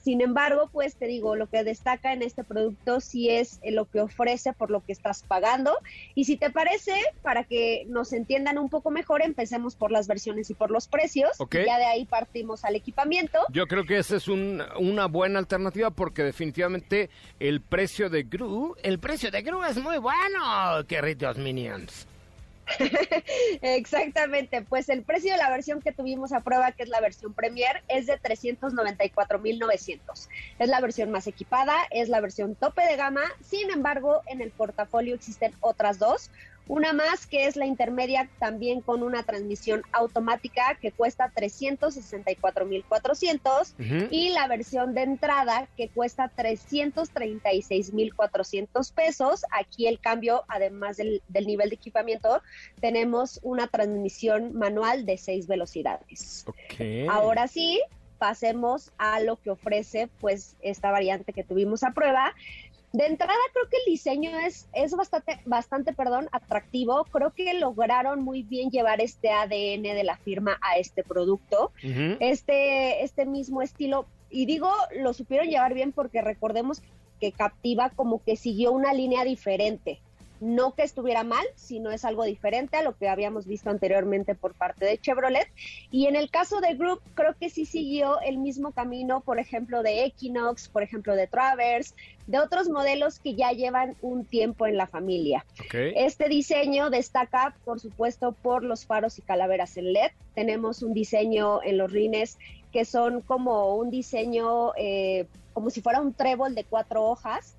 Sin 0.03 0.23
embargo, 0.23 0.71
pues 0.73 0.97
te 0.97 1.07
digo, 1.07 1.37
lo 1.37 1.49
que 1.49 1.63
destaca 1.63 2.15
en 2.15 2.23
este 2.23 2.43
producto 2.43 3.01
sí 3.01 3.29
es 3.29 3.61
lo 3.63 3.85
que 3.85 4.01
ofrece 4.01 4.55
por 4.55 4.71
lo 4.71 4.83
que 4.83 4.93
estás 4.93 5.23
pagando. 5.23 5.77
Y 6.15 6.25
si 6.25 6.39
te 6.39 6.49
parece, 6.49 6.95
para 7.21 7.45
que 7.45 7.85
nos 7.87 8.15
entiendan 8.15 8.57
un 8.57 8.71
poco 8.71 8.91
mejor, 8.91 9.21
empecemos 9.21 9.77
por 9.77 9.93
las 9.93 10.09
versiones 10.09 10.49
y 10.49 10.55
por 10.55 10.71
los 10.71 10.89
precios. 10.89 11.33
Ya 11.51 11.77
de 11.77 11.85
ahí 11.85 12.07
partimos 12.07 12.65
al 12.65 12.77
equipamiento. 12.77 13.39
Yo 13.53 13.67
creo 13.67 13.85
que 13.85 13.99
esa 13.99 14.17
es 14.17 14.27
una 14.27 15.07
buena 15.07 15.39
alternativa 15.39 15.91
porque 15.91 16.23
definitivamente 16.23 17.11
el 17.39 17.61
precio 17.61 18.09
de 18.09 18.23
Gru, 18.23 18.77
el 18.83 19.01
precio 19.01 19.31
de 19.31 19.43
Gru 19.43 19.63
es 19.65 19.77
muy 19.77 19.99
bueno, 19.99 20.87
queridos 20.89 21.37
minions. 21.37 22.07
Exactamente, 23.63 24.63
pues 24.63 24.89
el 24.89 25.05
precio 25.05 25.33
de 25.33 25.39
la 25.39 25.51
versión 25.51 25.81
que 25.81 25.93
tuvimos 25.93 26.33
a 26.33 26.43
prueba, 26.43 26.73
que 26.73 26.83
es 26.83 26.89
la 26.89 27.01
versión 27.01 27.35
Premier, 27.35 27.83
es 27.89 28.07
de 28.07 28.21
394.900. 28.21 30.29
Es 30.59 30.69
la 30.69 30.81
versión 30.81 31.11
más 31.11 31.27
equipada, 31.27 31.77
es 31.91 32.09
la 32.09 32.21
versión 32.21 32.57
tope 32.57 32.83
de 32.83 32.97
gama, 32.97 33.23
sin 33.41 33.71
embargo, 33.71 34.23
en 34.27 34.41
el 34.41 34.53
portafolio 34.53 35.15
existen 35.15 35.53
otras 35.61 35.99
dos. 35.99 36.31
Una 36.71 36.93
más 36.93 37.27
que 37.27 37.49
es 37.49 37.57
la 37.57 37.67
intermedia 37.67 38.31
también 38.39 38.81
con 38.81 39.03
una 39.03 39.25
transmisión 39.25 39.83
automática 39.91 40.79
que 40.81 40.93
cuesta 40.93 41.33
364.400 41.35 44.09
y 44.13 44.29
la 44.29 44.47
versión 44.47 44.95
de 44.95 45.03
entrada 45.03 45.67
que 45.77 45.89
cuesta 45.89 46.31
336.400 46.37 48.95
pesos. 48.95 49.45
Aquí 49.51 49.89
el 49.89 49.99
cambio, 49.99 50.45
además 50.47 50.97
del, 50.97 51.21
nivel 51.45 51.71
de 51.71 51.75
equipamiento, 51.75 52.41
tenemos 52.81 53.41
una 53.43 53.67
transmisión 53.67 54.55
manual 54.55 55.07
de 55.07 55.17
seis 55.17 55.49
velocidades. 55.49 56.47
Ahora 57.09 57.49
sí, 57.49 57.81
pasemos 58.21 58.93
a 58.99 59.19
lo 59.19 59.37
que 59.37 59.51
ofrece 59.51 60.09
pues 60.21 60.55
esta 60.61 60.93
variante 60.93 61.33
que 61.33 61.43
tuvimos 61.43 61.83
a 61.83 61.93
prueba 61.93 62.35
de 62.93 63.07
entrada 63.07 63.39
creo 63.53 63.69
que 63.69 63.77
el 63.77 63.93
diseño 63.93 64.37
es, 64.39 64.69
es 64.73 64.95
bastante, 64.97 65.41
bastante 65.47 65.93
perdón, 65.93 66.29
atractivo. 66.33 67.05
Creo 67.05 67.33
que 67.33 67.55
lograron 67.55 68.23
muy 68.23 68.43
bien 68.43 68.71
llevar 68.71 69.01
este 69.01 69.31
ADN 69.31 69.83
de 69.83 70.05
la 70.05 70.17
firma 70.17 70.59
a 70.61 70.79
este 70.79 71.05
producto. 71.05 71.73
este, 71.83 73.05
este 73.05 73.27
mismo 73.27 73.63
estilo. 73.63 74.07
Y 74.29 74.47
digo, 74.47 74.71
lo 74.97 75.13
supieron 75.13 75.49
llevar 75.49 75.75
bien 75.75 75.93
porque 75.93 76.21
recordemos 76.21 76.83
que 77.21 77.33
Captiva 77.33 77.91
como 77.91 78.23
que 78.25 78.37
siguió 78.37 78.73
una 78.73 78.93
línea 78.93 79.25
diferente 79.25 80.01
no 80.41 80.75
que 80.75 80.83
estuviera 80.83 81.23
mal, 81.23 81.45
sino 81.55 81.91
es 81.91 82.05
algo 82.05 82.25
diferente 82.25 82.79
a 82.79 82.83
lo 82.83 82.97
que 82.97 83.09
habíamos 83.09 83.47
visto 83.47 83.71
anteriormente 83.71 84.35
por 84.35 84.55
parte 84.55 84.87
de 84.87 84.99
Chevrolet. 84.99 85.49
Y 85.91 86.07
en 86.07 86.17
el 86.17 86.31
caso 86.31 86.61
de 86.61 86.75
Group, 86.75 87.01
creo 87.15 87.35
que 87.39 87.51
sí 87.51 87.67
siguió 87.67 88.21
el 88.21 88.39
mismo 88.39 88.73
camino, 88.73 89.21
por 89.21 89.39
ejemplo, 89.39 89.83
de 89.83 90.05
Equinox, 90.05 90.69
por 90.69 90.83
ejemplo, 90.83 91.15
de 91.15 91.27
Travers, 91.27 91.95
de 92.27 92.39
otros 92.39 92.69
modelos 92.69 93.19
que 93.19 93.35
ya 93.35 93.53
llevan 93.53 93.97
un 94.01 94.25
tiempo 94.25 94.67
en 94.67 94.77
la 94.77 94.87
familia. 94.87 95.45
Este 95.73 96.29
diseño 96.29 96.89
destaca, 96.89 97.55
por 97.65 97.81
supuesto, 97.81 98.33
por 98.33 98.65
los 98.65 98.87
faros 98.87 99.19
y 99.19 99.23
calaveras 99.23 99.77
en 99.77 99.93
LED. 99.93 100.11
Tenemos 100.35 100.83
un 100.83 100.95
diseño 100.95 101.63
en 101.63 101.77
los 101.77 101.93
rines 101.93 102.39
que 102.73 102.85
son 102.85 103.21
como 103.21 103.75
un 103.75 103.91
diseño, 103.91 104.73
eh, 104.77 105.27
como 105.53 105.71
si 105.71 105.81
fuera 105.83 106.01
un 106.01 106.15
trébol 106.15 106.55
de 106.55 106.65
cuatro 106.65 107.05
hojas 107.05 107.57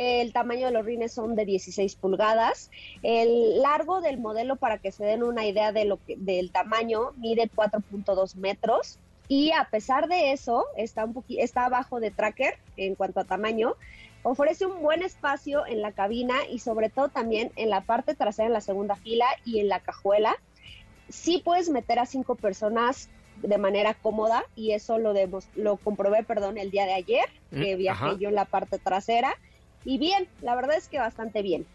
el 0.00 0.32
tamaño 0.32 0.64
de 0.64 0.72
los 0.72 0.86
rines 0.86 1.12
son 1.12 1.34
de 1.34 1.44
16 1.44 1.94
pulgadas. 1.96 2.70
El 3.02 3.60
largo 3.60 4.00
del 4.00 4.18
modelo, 4.18 4.56
para 4.56 4.78
que 4.78 4.92
se 4.92 5.04
den 5.04 5.22
una 5.22 5.44
idea 5.44 5.72
de 5.72 5.84
lo 5.84 5.98
que, 5.98 6.16
del 6.16 6.50
tamaño, 6.50 7.12
mide 7.18 7.50
4.2 7.54 8.34
metros. 8.36 8.98
Y 9.28 9.52
a 9.52 9.68
pesar 9.70 10.08
de 10.08 10.32
eso, 10.32 10.64
está, 10.74 11.04
un 11.04 11.22
está 11.28 11.66
abajo 11.66 12.00
de 12.00 12.10
Tracker 12.10 12.54
en 12.78 12.94
cuanto 12.94 13.20
a 13.20 13.24
tamaño. 13.24 13.74
Ofrece 14.22 14.64
un 14.64 14.80
buen 14.80 15.02
espacio 15.02 15.66
en 15.66 15.82
la 15.82 15.92
cabina 15.92 16.34
y 16.50 16.60
sobre 16.60 16.88
todo 16.88 17.10
también 17.10 17.52
en 17.56 17.68
la 17.68 17.82
parte 17.82 18.14
trasera, 18.14 18.46
en 18.46 18.54
la 18.54 18.62
segunda 18.62 18.96
fila 18.96 19.26
y 19.44 19.60
en 19.60 19.68
la 19.68 19.80
cajuela. 19.80 20.34
Sí 21.10 21.42
puedes 21.44 21.68
meter 21.68 21.98
a 21.98 22.06
cinco 22.06 22.36
personas 22.36 23.10
de 23.42 23.58
manera 23.58 23.92
cómoda 23.92 24.44
y 24.56 24.72
eso 24.72 24.98
lo, 24.98 25.12
lo 25.56 25.76
comprobé, 25.76 26.22
perdón, 26.22 26.56
el 26.56 26.70
día 26.70 26.86
de 26.86 26.94
ayer, 26.94 27.26
que 27.50 27.74
mm, 27.74 27.78
viajé 27.78 28.18
yo 28.18 28.30
en 28.30 28.34
la 28.34 28.46
parte 28.46 28.78
trasera 28.78 29.36
y 29.84 29.98
bien, 29.98 30.28
la 30.42 30.54
verdad 30.54 30.76
es 30.76 30.88
que 30.88 30.98
bastante 30.98 31.42
bien. 31.42 31.66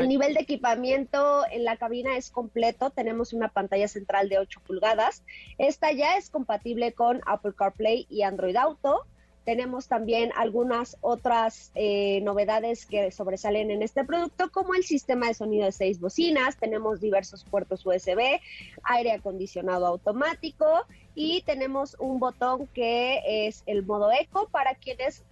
El 0.00 0.08
nivel 0.08 0.34
de 0.34 0.40
equipamiento 0.40 1.44
en 1.48 1.62
la 1.62 1.76
cabina 1.76 2.16
es 2.16 2.30
completo. 2.30 2.90
Tenemos 2.90 3.32
una 3.32 3.48
pantalla 3.48 3.86
central 3.86 4.28
de 4.28 4.38
8 4.38 4.60
pulgadas. 4.66 5.22
Esta 5.58 5.92
ya 5.92 6.16
es 6.16 6.28
compatible 6.28 6.92
con 6.92 7.20
Apple 7.24 7.52
CarPlay 7.56 8.06
y 8.10 8.22
Android 8.22 8.56
Auto. 8.56 9.06
Tenemos 9.44 9.86
también 9.86 10.32
algunas 10.36 10.96
otras 11.02 11.70
eh, 11.76 12.20
novedades 12.22 12.86
que 12.86 13.12
sobresalen 13.12 13.70
en 13.70 13.82
este 13.82 14.02
producto, 14.02 14.50
como 14.50 14.74
el 14.74 14.84
sistema 14.84 15.28
de 15.28 15.34
sonido 15.34 15.66
de 15.66 15.72
seis 15.72 16.00
bocinas. 16.00 16.56
Tenemos 16.56 17.00
diversos 17.00 17.44
puertos 17.44 17.84
USB, 17.86 18.40
aire 18.82 19.12
acondicionado 19.12 19.86
automático 19.86 20.66
y 21.14 21.42
tenemos 21.42 21.94
un 22.00 22.18
botón 22.18 22.66
que 22.68 23.46
es 23.46 23.62
el 23.66 23.84
modo 23.84 24.10
eco 24.10 24.48
para 24.48 24.74
quienes 24.74 25.22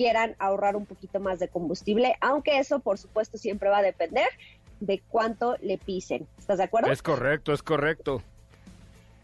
quieran 0.00 0.34
ahorrar 0.38 0.76
un 0.76 0.86
poquito 0.86 1.20
más 1.20 1.40
de 1.40 1.48
combustible, 1.48 2.16
aunque 2.22 2.58
eso 2.58 2.78
por 2.78 2.96
supuesto 2.96 3.36
siempre 3.36 3.68
va 3.68 3.78
a 3.78 3.82
depender 3.82 4.28
de 4.80 5.02
cuánto 5.10 5.58
le 5.60 5.76
pisen. 5.76 6.26
¿Estás 6.38 6.56
de 6.56 6.64
acuerdo? 6.64 6.90
Es 6.90 7.02
correcto, 7.02 7.52
es 7.52 7.62
correcto. 7.62 8.22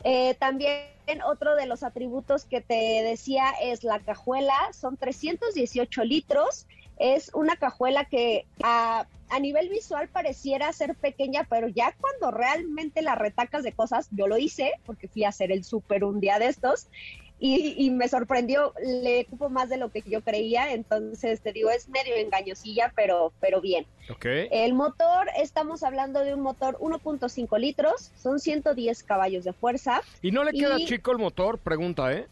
Eh, 0.04 0.34
también 0.34 0.84
otro 1.24 1.56
de 1.56 1.64
los 1.64 1.82
atributos 1.82 2.44
que 2.44 2.60
te 2.60 3.02
decía 3.02 3.54
es 3.62 3.84
la 3.84 4.00
cajuela, 4.00 4.52
son 4.74 4.98
318 4.98 6.04
litros, 6.04 6.66
es 6.98 7.30
una 7.32 7.56
cajuela 7.56 8.04
que 8.04 8.44
a, 8.62 9.06
a, 9.30 9.40
nivel 9.40 9.70
visual 9.70 10.08
pareciera 10.08 10.70
ser 10.74 10.94
pequeña, 10.94 11.46
pero 11.48 11.68
ya 11.68 11.96
cuando 11.98 12.36
realmente 12.36 13.00
la 13.00 13.14
retacas 13.14 13.62
de 13.62 13.72
cosas, 13.72 14.08
yo 14.10 14.26
lo 14.26 14.36
hice 14.36 14.72
porque 14.84 15.08
fui 15.08 15.24
a 15.24 15.30
hacer 15.30 15.50
el 15.52 15.64
súper 15.64 16.04
un 16.04 16.20
día 16.20 16.38
de 16.38 16.48
estos 16.48 16.88
y, 17.38 17.90
me 17.90 18.08
sorprendió, 18.08 18.72
le 18.82 19.22
ocupo 19.22 19.50
más 19.50 19.68
de 19.68 19.76
lo 19.76 19.90
que 19.90 20.02
yo 20.02 20.22
creía, 20.22 20.72
entonces 20.72 21.40
te 21.42 21.52
digo, 21.52 21.70
es 21.70 21.88
medio 21.88 22.14
engañosilla, 22.14 22.92
pero, 22.96 23.32
pero 23.40 23.60
bien. 23.60 23.86
Okay. 24.08 24.48
El 24.50 24.72
motor, 24.72 25.28
estamos 25.36 25.82
hablando 25.82 26.20
de 26.20 26.34
un 26.34 26.40
motor 26.40 26.78
1.5 26.78 27.58
litros, 27.58 28.12
son 28.16 28.40
110 28.40 29.02
caballos 29.02 29.44
de 29.44 29.52
fuerza. 29.52 30.00
¿Y 30.22 30.30
no 30.30 30.44
le 30.44 30.52
queda 30.52 30.78
chico 30.78 31.12
el 31.12 31.18
motor? 31.18 31.58
Pregunta, 31.58 32.10
¿eh? 32.12 32.26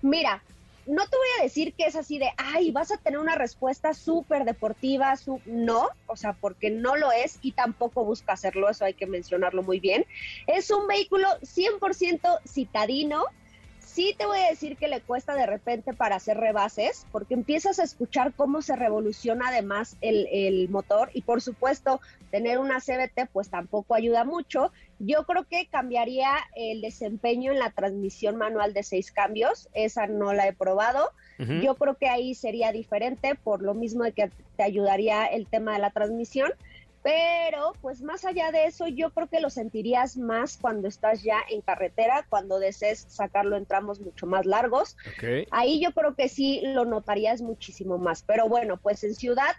Mira, 0.00 0.42
no 0.86 1.02
te 1.06 1.16
voy 1.16 1.28
a 1.40 1.42
decir 1.42 1.72
que 1.72 1.86
es 1.86 1.96
así 1.96 2.18
de, 2.18 2.30
ay, 2.36 2.70
vas 2.70 2.92
a 2.92 2.98
tener 2.98 3.18
una 3.18 3.34
respuesta 3.34 3.94
súper 3.94 4.44
deportiva, 4.44 5.16
su 5.16 5.40
no, 5.46 5.88
o 6.06 6.16
sea, 6.16 6.34
porque 6.34 6.70
no 6.70 6.96
lo 6.96 7.10
es 7.10 7.38
y 7.42 7.52
tampoco 7.52 8.04
busca 8.04 8.34
hacerlo, 8.34 8.68
eso 8.68 8.84
hay 8.84 8.94
que 8.94 9.06
mencionarlo 9.06 9.62
muy 9.62 9.80
bien. 9.80 10.04
Es 10.46 10.70
un 10.70 10.86
vehículo 10.86 11.26
100% 11.40 12.40
citadino, 12.46 13.24
Sí 13.94 14.12
te 14.18 14.26
voy 14.26 14.40
a 14.40 14.50
decir 14.50 14.76
que 14.76 14.88
le 14.88 15.00
cuesta 15.00 15.36
de 15.36 15.46
repente 15.46 15.94
para 15.94 16.16
hacer 16.16 16.36
rebases, 16.36 17.06
porque 17.12 17.34
empiezas 17.34 17.78
a 17.78 17.84
escuchar 17.84 18.34
cómo 18.34 18.60
se 18.60 18.74
revoluciona 18.74 19.50
además 19.50 19.96
el, 20.00 20.26
el 20.32 20.68
motor 20.68 21.10
y 21.14 21.22
por 21.22 21.40
supuesto 21.40 22.00
tener 22.32 22.58
una 22.58 22.80
CBT 22.80 23.30
pues 23.32 23.50
tampoco 23.50 23.94
ayuda 23.94 24.24
mucho. 24.24 24.72
Yo 24.98 25.22
creo 25.26 25.44
que 25.44 25.68
cambiaría 25.68 26.32
el 26.56 26.80
desempeño 26.80 27.52
en 27.52 27.60
la 27.60 27.70
transmisión 27.70 28.36
manual 28.36 28.74
de 28.74 28.82
seis 28.82 29.12
cambios, 29.12 29.68
esa 29.74 30.08
no 30.08 30.32
la 30.32 30.48
he 30.48 30.52
probado. 30.52 31.10
Yo 31.38 31.76
creo 31.76 31.94
que 31.94 32.08
ahí 32.08 32.34
sería 32.34 32.72
diferente 32.72 33.36
por 33.36 33.62
lo 33.62 33.74
mismo 33.74 34.02
de 34.02 34.10
que 34.10 34.30
te 34.56 34.62
ayudaría 34.64 35.26
el 35.26 35.46
tema 35.46 35.74
de 35.74 35.78
la 35.78 35.90
transmisión. 35.90 36.50
Pero, 37.04 37.74
pues 37.82 38.00
más 38.00 38.24
allá 38.24 38.50
de 38.50 38.64
eso, 38.64 38.88
yo 38.88 39.10
creo 39.10 39.28
que 39.28 39.40
lo 39.40 39.50
sentirías 39.50 40.16
más 40.16 40.56
cuando 40.56 40.88
estás 40.88 41.22
ya 41.22 41.36
en 41.50 41.60
carretera, 41.60 42.24
cuando 42.30 42.58
desees 42.58 43.04
sacarlo 43.08 43.58
en 43.58 43.66
tramos 43.66 44.00
mucho 44.00 44.26
más 44.26 44.46
largos. 44.46 44.96
Ahí 45.50 45.82
yo 45.82 45.92
creo 45.92 46.14
que 46.14 46.30
sí 46.30 46.62
lo 46.64 46.86
notarías 46.86 47.42
muchísimo 47.42 47.98
más. 47.98 48.22
Pero 48.22 48.48
bueno, 48.48 48.78
pues 48.78 49.04
en 49.04 49.14
ciudad 49.14 49.54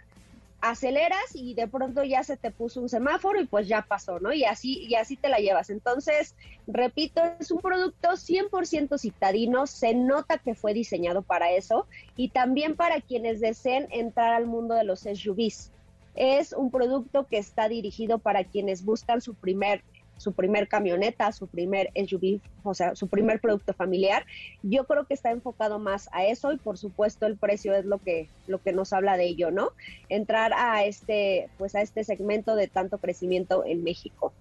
aceleras 0.60 1.34
y 1.34 1.54
de 1.54 1.68
pronto 1.68 2.02
ya 2.02 2.24
se 2.24 2.36
te 2.36 2.50
puso 2.50 2.80
un 2.80 2.88
semáforo 2.88 3.40
y 3.40 3.46
pues 3.46 3.68
ya 3.68 3.82
pasó, 3.82 4.18
¿no? 4.18 4.32
Y 4.32 4.44
así, 4.44 4.84
y 4.84 4.96
así 4.96 5.16
te 5.16 5.28
la 5.28 5.38
llevas. 5.38 5.70
Entonces, 5.70 6.34
repito, 6.66 7.22
es 7.38 7.52
un 7.52 7.60
producto 7.60 8.16
100% 8.16 8.98
citadino, 8.98 9.68
se 9.68 9.94
nota 9.94 10.38
que 10.38 10.56
fue 10.56 10.74
diseñado 10.74 11.22
para 11.22 11.52
eso 11.52 11.86
y 12.16 12.30
también 12.30 12.74
para 12.74 13.00
quienes 13.00 13.38
deseen 13.38 13.86
entrar 13.92 14.32
al 14.32 14.46
mundo 14.46 14.74
de 14.74 14.82
los 14.82 15.00
SUVs. 15.02 15.70
Es 16.16 16.52
un 16.52 16.70
producto 16.70 17.26
que 17.26 17.38
está 17.38 17.68
dirigido 17.68 18.18
para 18.18 18.44
quienes 18.44 18.84
buscan 18.84 19.20
su 19.20 19.34
primer 19.34 19.82
su 20.16 20.32
primer 20.32 20.68
camioneta, 20.68 21.30
su 21.32 21.46
primer 21.46 21.90
SUV, 21.94 22.40
o 22.62 22.74
sea, 22.74 22.94
su 22.94 23.08
primer 23.08 23.40
producto 23.40 23.74
familiar. 23.74 24.24
Yo 24.62 24.84
creo 24.84 25.04
que 25.04 25.14
está 25.14 25.30
enfocado 25.30 25.78
más 25.78 26.08
a 26.12 26.24
eso 26.24 26.52
y 26.52 26.56
por 26.56 26.78
supuesto 26.78 27.26
el 27.26 27.36
precio 27.36 27.74
es 27.74 27.84
lo 27.84 27.98
que 27.98 28.28
lo 28.46 28.62
que 28.62 28.72
nos 28.72 28.92
habla 28.92 29.16
de 29.16 29.26
ello, 29.26 29.50
¿no? 29.50 29.70
Entrar 30.08 30.52
a 30.54 30.84
este 30.84 31.48
pues 31.58 31.74
a 31.74 31.82
este 31.82 32.04
segmento 32.04 32.56
de 32.56 32.68
tanto 32.68 32.98
crecimiento 32.98 33.64
en 33.64 33.84
México. 33.84 34.32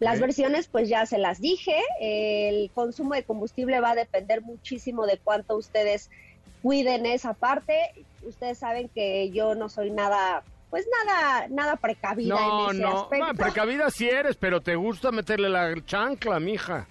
Las 0.00 0.20
versiones 0.20 0.68
pues 0.68 0.88
ya 0.88 1.06
se 1.06 1.18
las 1.18 1.40
dije, 1.40 1.76
el 2.00 2.70
consumo 2.74 3.14
de 3.14 3.24
combustible 3.24 3.80
va 3.80 3.92
a 3.92 3.96
depender 3.96 4.42
muchísimo 4.42 5.06
de 5.06 5.18
cuánto 5.18 5.56
ustedes 5.56 6.10
cuiden 6.62 7.06
esa 7.06 7.34
parte. 7.34 7.74
Ustedes 8.22 8.58
saben 8.58 8.88
que 8.88 9.30
yo 9.30 9.54
no 9.54 9.68
soy 9.68 9.90
nada 9.90 10.44
pues 10.72 10.86
nada, 11.04 11.48
nada 11.50 11.76
precavida 11.76 12.34
no, 12.34 12.70
en 12.70 12.76
ese 12.76 12.82
no, 12.82 13.02
aspecto. 13.02 13.26
No, 13.26 13.34
precavida 13.34 13.90
sí 13.90 14.08
eres, 14.08 14.36
pero 14.36 14.62
te 14.62 14.74
gusta 14.74 15.12
meterle 15.12 15.50
la 15.50 15.74
chancla, 15.84 16.40
mija. 16.40 16.88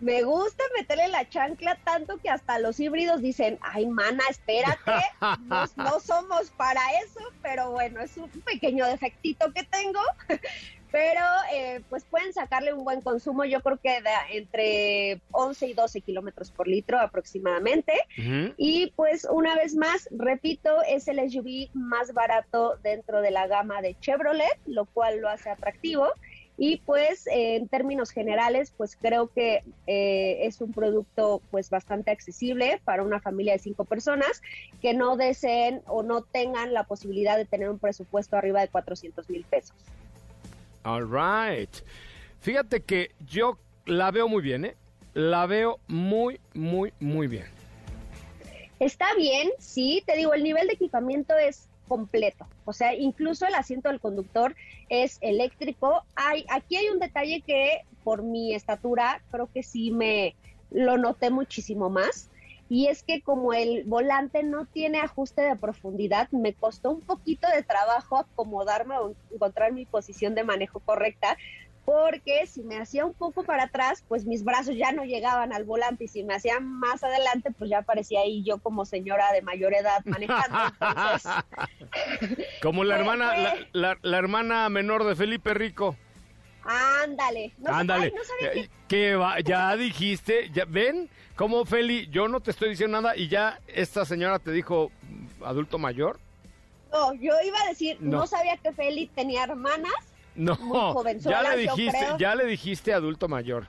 Me 0.00 0.22
gusta 0.22 0.62
meterle 0.76 1.08
la 1.08 1.26
chancla 1.26 1.78
tanto 1.82 2.18
que 2.18 2.28
hasta 2.28 2.58
los 2.58 2.78
híbridos 2.78 3.22
dicen, 3.22 3.58
ay, 3.62 3.86
mana, 3.86 4.22
espérate, 4.28 4.92
no, 5.44 5.64
no 5.76 5.98
somos 6.00 6.50
para 6.58 6.82
eso, 7.02 7.20
pero 7.40 7.70
bueno, 7.70 8.02
es 8.02 8.14
un 8.18 8.28
pequeño 8.28 8.84
defectito 8.84 9.50
que 9.50 9.64
tengo 9.64 10.00
pero 10.90 11.20
eh, 11.52 11.80
pues 11.90 12.04
pueden 12.04 12.32
sacarle 12.32 12.72
un 12.72 12.84
buen 12.84 13.00
consumo, 13.00 13.44
yo 13.44 13.60
creo 13.60 13.78
que 13.78 14.00
de 14.00 14.38
entre 14.38 15.20
11 15.32 15.66
y 15.66 15.74
12 15.74 16.00
kilómetros 16.00 16.50
por 16.50 16.68
litro 16.68 16.98
aproximadamente. 16.98 17.92
Y 18.56 18.92
pues 18.96 19.26
una 19.30 19.56
vez 19.56 19.74
más, 19.74 20.08
repito, 20.10 20.70
es 20.88 21.08
el 21.08 21.18
SUV 21.30 21.68
más 21.74 22.12
barato 22.12 22.76
dentro 22.82 23.20
de 23.20 23.30
la 23.30 23.46
gama 23.46 23.82
de 23.82 23.96
Chevrolet, 24.00 24.58
lo 24.66 24.84
cual 24.86 25.20
lo 25.20 25.28
hace 25.28 25.50
atractivo. 25.50 26.08
Y 26.58 26.78
pues 26.78 27.26
en 27.30 27.68
términos 27.68 28.10
generales, 28.10 28.72
pues 28.76 28.96
creo 28.96 29.28
que 29.28 29.62
eh, 29.86 30.38
es 30.46 30.60
un 30.62 30.72
producto 30.72 31.42
pues 31.50 31.68
bastante 31.68 32.10
accesible 32.10 32.80
para 32.84 33.02
una 33.02 33.20
familia 33.20 33.52
de 33.52 33.58
cinco 33.58 33.84
personas 33.84 34.40
que 34.80 34.94
no 34.94 35.18
deseen 35.18 35.82
o 35.86 36.02
no 36.02 36.22
tengan 36.22 36.72
la 36.72 36.84
posibilidad 36.84 37.36
de 37.36 37.44
tener 37.44 37.68
un 37.68 37.78
presupuesto 37.78 38.36
arriba 38.36 38.62
de 38.62 38.68
400 38.68 39.28
mil 39.28 39.44
pesos. 39.44 39.76
All 40.86 41.04
right. 41.04 41.74
Fíjate 42.38 42.80
que 42.80 43.10
yo 43.26 43.58
la 43.86 44.12
veo 44.12 44.28
muy 44.28 44.40
bien, 44.40 44.66
¿eh? 44.66 44.76
La 45.14 45.46
veo 45.46 45.80
muy, 45.88 46.38
muy, 46.54 46.92
muy 47.00 47.26
bien. 47.26 47.46
Está 48.78 49.06
bien, 49.16 49.50
sí, 49.58 50.04
te 50.06 50.16
digo, 50.16 50.32
el 50.32 50.44
nivel 50.44 50.68
de 50.68 50.74
equipamiento 50.74 51.36
es 51.36 51.68
completo. 51.88 52.46
O 52.66 52.72
sea, 52.72 52.94
incluso 52.94 53.46
el 53.46 53.54
asiento 53.56 53.88
del 53.88 53.98
conductor 53.98 54.54
es 54.88 55.18
eléctrico. 55.22 56.04
Hay, 56.14 56.46
aquí 56.48 56.76
hay 56.76 56.88
un 56.90 57.00
detalle 57.00 57.42
que 57.44 57.80
por 58.04 58.22
mi 58.22 58.54
estatura 58.54 59.22
creo 59.32 59.50
que 59.52 59.64
sí 59.64 59.90
me 59.90 60.36
lo 60.70 60.98
noté 60.98 61.30
muchísimo 61.30 61.90
más 61.90 62.30
y 62.68 62.88
es 62.88 63.02
que 63.02 63.22
como 63.22 63.52
el 63.52 63.84
volante 63.84 64.42
no 64.42 64.66
tiene 64.66 65.00
ajuste 65.00 65.42
de 65.42 65.56
profundidad, 65.56 66.28
me 66.32 66.52
costó 66.54 66.90
un 66.90 67.00
poquito 67.00 67.48
de 67.48 67.62
trabajo 67.62 68.16
acomodarme 68.16 68.98
o 68.98 69.14
encontrar 69.30 69.72
mi 69.72 69.86
posición 69.86 70.34
de 70.34 70.44
manejo 70.44 70.80
correcta, 70.80 71.36
porque 71.84 72.48
si 72.48 72.64
me 72.64 72.78
hacía 72.78 73.06
un 73.06 73.14
poco 73.14 73.44
para 73.44 73.64
atrás, 73.64 74.04
pues 74.08 74.26
mis 74.26 74.42
brazos 74.42 74.76
ya 74.76 74.90
no 74.90 75.04
llegaban 75.04 75.52
al 75.52 75.62
volante 75.62 76.04
y 76.04 76.08
si 76.08 76.24
me 76.24 76.34
hacía 76.34 76.58
más 76.58 77.04
adelante, 77.04 77.52
pues 77.56 77.70
ya 77.70 77.82
parecía 77.82 78.20
ahí 78.20 78.42
yo 78.42 78.58
como 78.58 78.84
señora 78.84 79.32
de 79.32 79.42
mayor 79.42 79.72
edad 79.72 80.04
manejando. 80.04 80.58
como 82.62 82.82
la 82.82 82.98
hermana, 82.98 83.32
la, 83.72 83.98
la 84.02 84.18
hermana 84.18 84.68
menor 84.68 85.04
de 85.04 85.14
Felipe 85.14 85.54
Rico. 85.54 85.96
Ándale. 86.66 87.52
Ándale. 87.64 88.12
que... 88.88 89.16
va, 89.16 89.40
ya 89.40 89.76
dijiste, 89.76 90.50
ya, 90.52 90.64
ven, 90.66 91.08
como 91.36 91.64
Feli, 91.64 92.08
yo 92.08 92.28
no 92.28 92.40
te 92.40 92.50
estoy 92.50 92.70
diciendo 92.70 93.00
nada 93.00 93.16
y 93.16 93.28
ya 93.28 93.60
esta 93.66 94.04
señora 94.04 94.38
te 94.38 94.50
dijo 94.50 94.90
adulto 95.44 95.78
mayor. 95.78 96.18
No, 96.92 97.14
yo 97.14 97.34
iba 97.44 97.60
a 97.62 97.68
decir, 97.68 97.98
no, 98.00 98.26
sabía 98.26 98.56
que 98.56 98.72
Feli 98.72 99.06
tenía 99.08 99.44
hermanas. 99.44 99.92
No, 100.34 101.02
ya 101.18 101.42
le 101.42 101.56
dijiste, 101.56 102.06
ya 102.18 102.34
le 102.34 102.44
dijiste 102.44 102.92
adulto 102.92 103.28
mayor. 103.28 103.68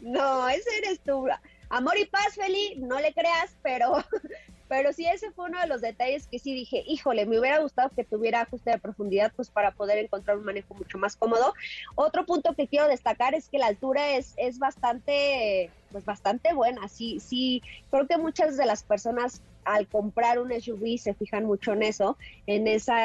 No, 0.00 0.48
ese 0.48 0.78
eres 0.78 1.00
tú. 1.00 1.26
Amor 1.70 1.96
y 1.96 2.04
paz, 2.04 2.34
Feli, 2.34 2.74
no 2.76 3.00
le 3.00 3.14
creas, 3.14 3.56
pero 3.62 4.04
pero 4.72 4.90
sí, 4.94 5.04
ese 5.04 5.30
fue 5.32 5.50
uno 5.50 5.60
de 5.60 5.66
los 5.66 5.82
detalles 5.82 6.26
que 6.28 6.38
sí 6.38 6.54
dije, 6.54 6.82
híjole, 6.86 7.26
me 7.26 7.38
hubiera 7.38 7.58
gustado 7.58 7.90
que 7.94 8.04
tuviera 8.04 8.40
ajuste 8.40 8.70
de 8.70 8.78
profundidad, 8.78 9.30
pues 9.36 9.50
para 9.50 9.72
poder 9.72 9.98
encontrar 9.98 10.38
un 10.38 10.46
manejo 10.46 10.72
mucho 10.72 10.96
más 10.96 11.14
cómodo. 11.14 11.52
Otro 11.94 12.24
punto 12.24 12.54
que 12.54 12.66
quiero 12.66 12.88
destacar 12.88 13.34
es 13.34 13.50
que 13.50 13.58
la 13.58 13.66
altura 13.66 14.16
es, 14.16 14.32
es 14.38 14.58
bastante, 14.58 15.70
pues 15.90 16.06
bastante 16.06 16.54
buena. 16.54 16.88
Sí, 16.88 17.20
sí, 17.20 17.60
creo 17.90 18.06
que 18.06 18.16
muchas 18.16 18.56
de 18.56 18.64
las 18.64 18.82
personas 18.82 19.42
al 19.66 19.88
comprar 19.88 20.38
un 20.38 20.50
SUV 20.50 20.96
se 20.96 21.12
fijan 21.12 21.44
mucho 21.44 21.74
en 21.74 21.82
eso, 21.82 22.16
en 22.46 22.66
esa, 22.66 22.96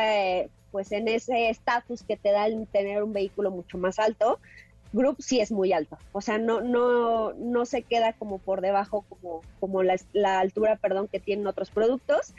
pues 0.71 0.93
en 0.93 1.09
ese 1.09 1.49
estatus 1.49 2.01
que 2.07 2.15
te 2.15 2.31
da 2.31 2.47
el 2.47 2.65
tener 2.71 3.03
un 3.03 3.11
vehículo 3.11 3.51
mucho 3.51 3.77
más 3.77 3.99
alto. 3.99 4.39
Group 4.93 5.17
sí 5.19 5.39
es 5.39 5.51
muy 5.51 5.73
alto, 5.73 5.97
o 6.11 6.21
sea, 6.21 6.37
no, 6.37 6.61
no, 6.61 7.33
no 7.33 7.65
se 7.65 7.81
queda 7.81 8.13
como 8.13 8.39
por 8.39 8.61
debajo 8.61 9.05
como, 9.09 9.41
como 9.59 9.83
la, 9.83 10.39
altura, 10.39 10.77
perdón, 10.77 11.07
que 11.07 11.19
tienen 11.19 11.47
otros 11.47 11.69
productos. 11.71 12.33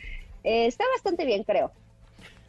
Eh, 0.45 0.67
está 0.67 0.85
bastante 0.95 1.25
bien, 1.27 1.45
creo. 1.45 1.73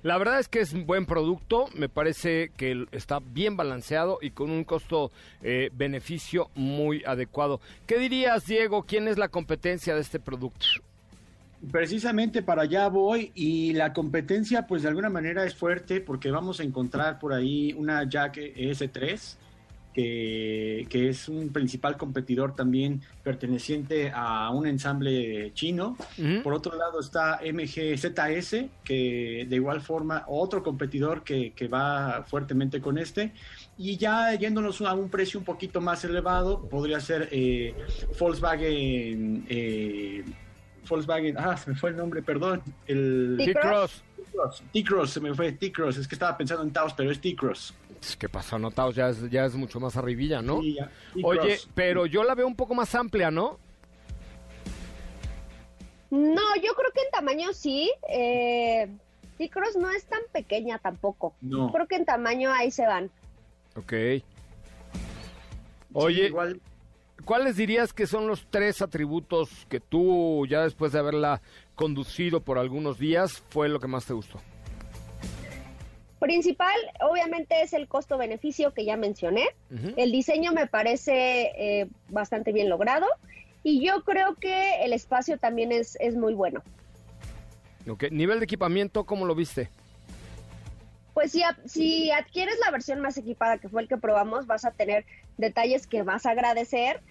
La 0.01 0.17
verdad 0.17 0.39
es 0.39 0.47
que 0.47 0.61
es 0.61 0.71
un 0.71 0.85
buen 0.85 1.05
producto, 1.05 1.65
me 1.75 1.89
parece 1.89 2.51
que 2.55 2.85
está 2.93 3.19
bien 3.19 3.57
balanceado 3.57 4.19
y 4.21 4.31
con 4.31 4.49
un 4.49 4.63
costo-beneficio 4.63 6.43
eh, 6.43 6.49
muy 6.55 7.03
adecuado. 7.03 7.59
¿Qué 7.85 7.99
dirías, 7.99 8.45
Diego? 8.45 8.83
¿Quién 8.83 9.09
es 9.09 9.17
la 9.17 9.27
competencia 9.27 9.95
de 9.95 10.01
este 10.01 10.21
producto? 10.21 10.65
Precisamente 11.69 12.41
para 12.41 12.61
allá 12.61 12.87
voy 12.87 13.33
y 13.35 13.73
la 13.73 13.91
competencia 13.91 14.65
pues 14.65 14.83
de 14.83 14.87
alguna 14.87 15.09
manera 15.09 15.43
es 15.43 15.53
fuerte 15.53 15.99
porque 15.99 16.31
vamos 16.31 16.61
a 16.61 16.63
encontrar 16.63 17.19
por 17.19 17.33
ahí 17.33 17.73
una 17.73 18.07
Jack 18.07 18.37
S3 18.37 19.35
que, 19.93 21.09
es 21.09 21.27
un 21.27 21.49
principal 21.49 21.97
competidor 21.97 22.55
también 22.55 23.01
perteneciente 23.23 24.11
a 24.13 24.49
un 24.49 24.67
ensamble 24.67 25.51
chino. 25.53 25.97
Por 26.43 26.53
otro 26.53 26.77
lado 26.77 26.99
está 26.99 27.39
MGZS, 27.41 28.65
que 28.83 29.45
de 29.49 29.55
igual 29.55 29.81
forma 29.81 30.23
otro 30.27 30.63
competidor 30.63 31.23
que, 31.23 31.53
va 31.71 32.23
fuertemente 32.27 32.81
con 32.81 32.97
este. 32.97 33.33
Y 33.77 33.97
ya 33.97 34.33
yéndonos 34.33 34.81
a 34.81 34.93
un 34.93 35.09
precio 35.09 35.39
un 35.39 35.45
poquito 35.45 35.79
más 35.81 36.03
elevado, 36.03 36.67
podría 36.67 36.99
ser 36.99 37.29
eh, 37.31 37.73
Volkswagen. 38.19 39.45
Eh, 39.47 40.23
Volkswagen, 40.87 41.37
ah, 41.37 41.55
se 41.55 41.69
me 41.69 41.75
fue 41.75 41.91
el 41.91 41.97
nombre, 41.97 42.21
perdón. 42.21 42.61
El 42.87 43.35
T-Cross. 43.37 44.03
T-Cross, 44.71 45.09
se 45.11 45.19
me 45.19 45.33
fue 45.33 45.51
T-Cross, 45.51 45.97
es 45.97 46.07
que 46.07 46.15
estaba 46.15 46.37
pensando 46.37 46.63
en 46.63 46.71
Taos, 46.71 46.93
pero 46.93 47.11
es 47.11 47.19
T-Cross. 47.19 47.73
¿Qué 48.17 48.29
pasó, 48.29 48.57
notados? 48.57 48.95
Ya 48.95 49.09
es, 49.09 49.29
ya 49.29 49.45
es 49.45 49.55
mucho 49.55 49.79
más 49.79 49.97
arribilla, 49.97 50.41
¿no? 50.41 50.61
Oye, 51.23 51.57
pero 51.75 52.05
yo 52.05 52.23
la 52.23 52.35
veo 52.35 52.47
un 52.47 52.55
poco 52.55 52.75
más 52.75 52.93
amplia, 52.95 53.31
¿no? 53.31 53.59
No, 56.09 56.55
yo 56.55 56.73
creo 56.73 56.91
que 56.93 57.01
en 57.01 57.11
tamaño 57.11 57.53
sí. 57.53 57.91
Eh, 58.09 58.89
T-Cross 59.37 59.77
no 59.77 59.89
es 59.91 60.05
tan 60.05 60.21
pequeña 60.31 60.79
tampoco. 60.79 61.35
No. 61.41 61.71
Creo 61.71 61.87
que 61.87 61.95
en 61.95 62.05
tamaño 62.05 62.51
ahí 62.51 62.71
se 62.71 62.85
van. 62.85 63.11
Ok. 63.75 63.93
Oye, 65.93 66.27
igual 66.27 66.61
¿cuáles 67.25 67.57
dirías 67.57 67.93
que 67.93 68.07
son 68.07 68.27
los 68.27 68.47
tres 68.49 68.81
atributos 68.81 69.49
que 69.69 69.79
tú, 69.79 70.45
ya 70.47 70.63
después 70.63 70.91
de 70.91 70.99
haberla 70.99 71.41
conducido 71.75 72.41
por 72.41 72.57
algunos 72.57 72.97
días, 72.97 73.43
fue 73.49 73.69
lo 73.69 73.79
que 73.79 73.87
más 73.87 74.05
te 74.05 74.13
gustó? 74.13 74.39
Principal, 76.19 76.75
obviamente, 76.99 77.61
es 77.61 77.73
el 77.73 77.87
costo-beneficio 77.87 78.73
que 78.73 78.83
ya 78.83 78.97
mencioné. 78.97 79.47
El 79.95 80.11
diseño 80.11 80.51
me 80.51 80.67
parece 80.67 81.51
eh, 81.55 81.87
bastante 82.09 82.51
bien 82.51 82.67
logrado 82.67 83.07
y 83.63 83.85
yo 83.85 84.03
creo 84.03 84.35
que 84.35 84.83
el 84.83 84.93
espacio 84.93 85.37
también 85.37 85.71
es, 85.71 85.97
es 86.01 86.15
muy 86.15 86.33
bueno. 86.33 86.61
Ok, 87.87 88.05
nivel 88.11 88.39
de 88.39 88.45
equipamiento, 88.45 89.05
¿cómo 89.05 89.25
lo 89.25 89.33
viste? 89.33 89.69
Pues 91.13 91.31
si, 91.31 91.41
si 91.65 92.11
adquieres 92.11 92.55
la 92.63 92.71
versión 92.71 92.99
más 92.99 93.17
equipada, 93.17 93.57
que 93.57 93.69
fue 93.69 93.81
el 93.81 93.87
que 93.87 93.97
probamos, 93.97 94.45
vas 94.45 94.65
a 94.65 94.71
tener 94.71 95.05
detalles 95.37 95.87
que 95.87 96.03
vas 96.03 96.25
a 96.25 96.31
agradecer 96.31 97.01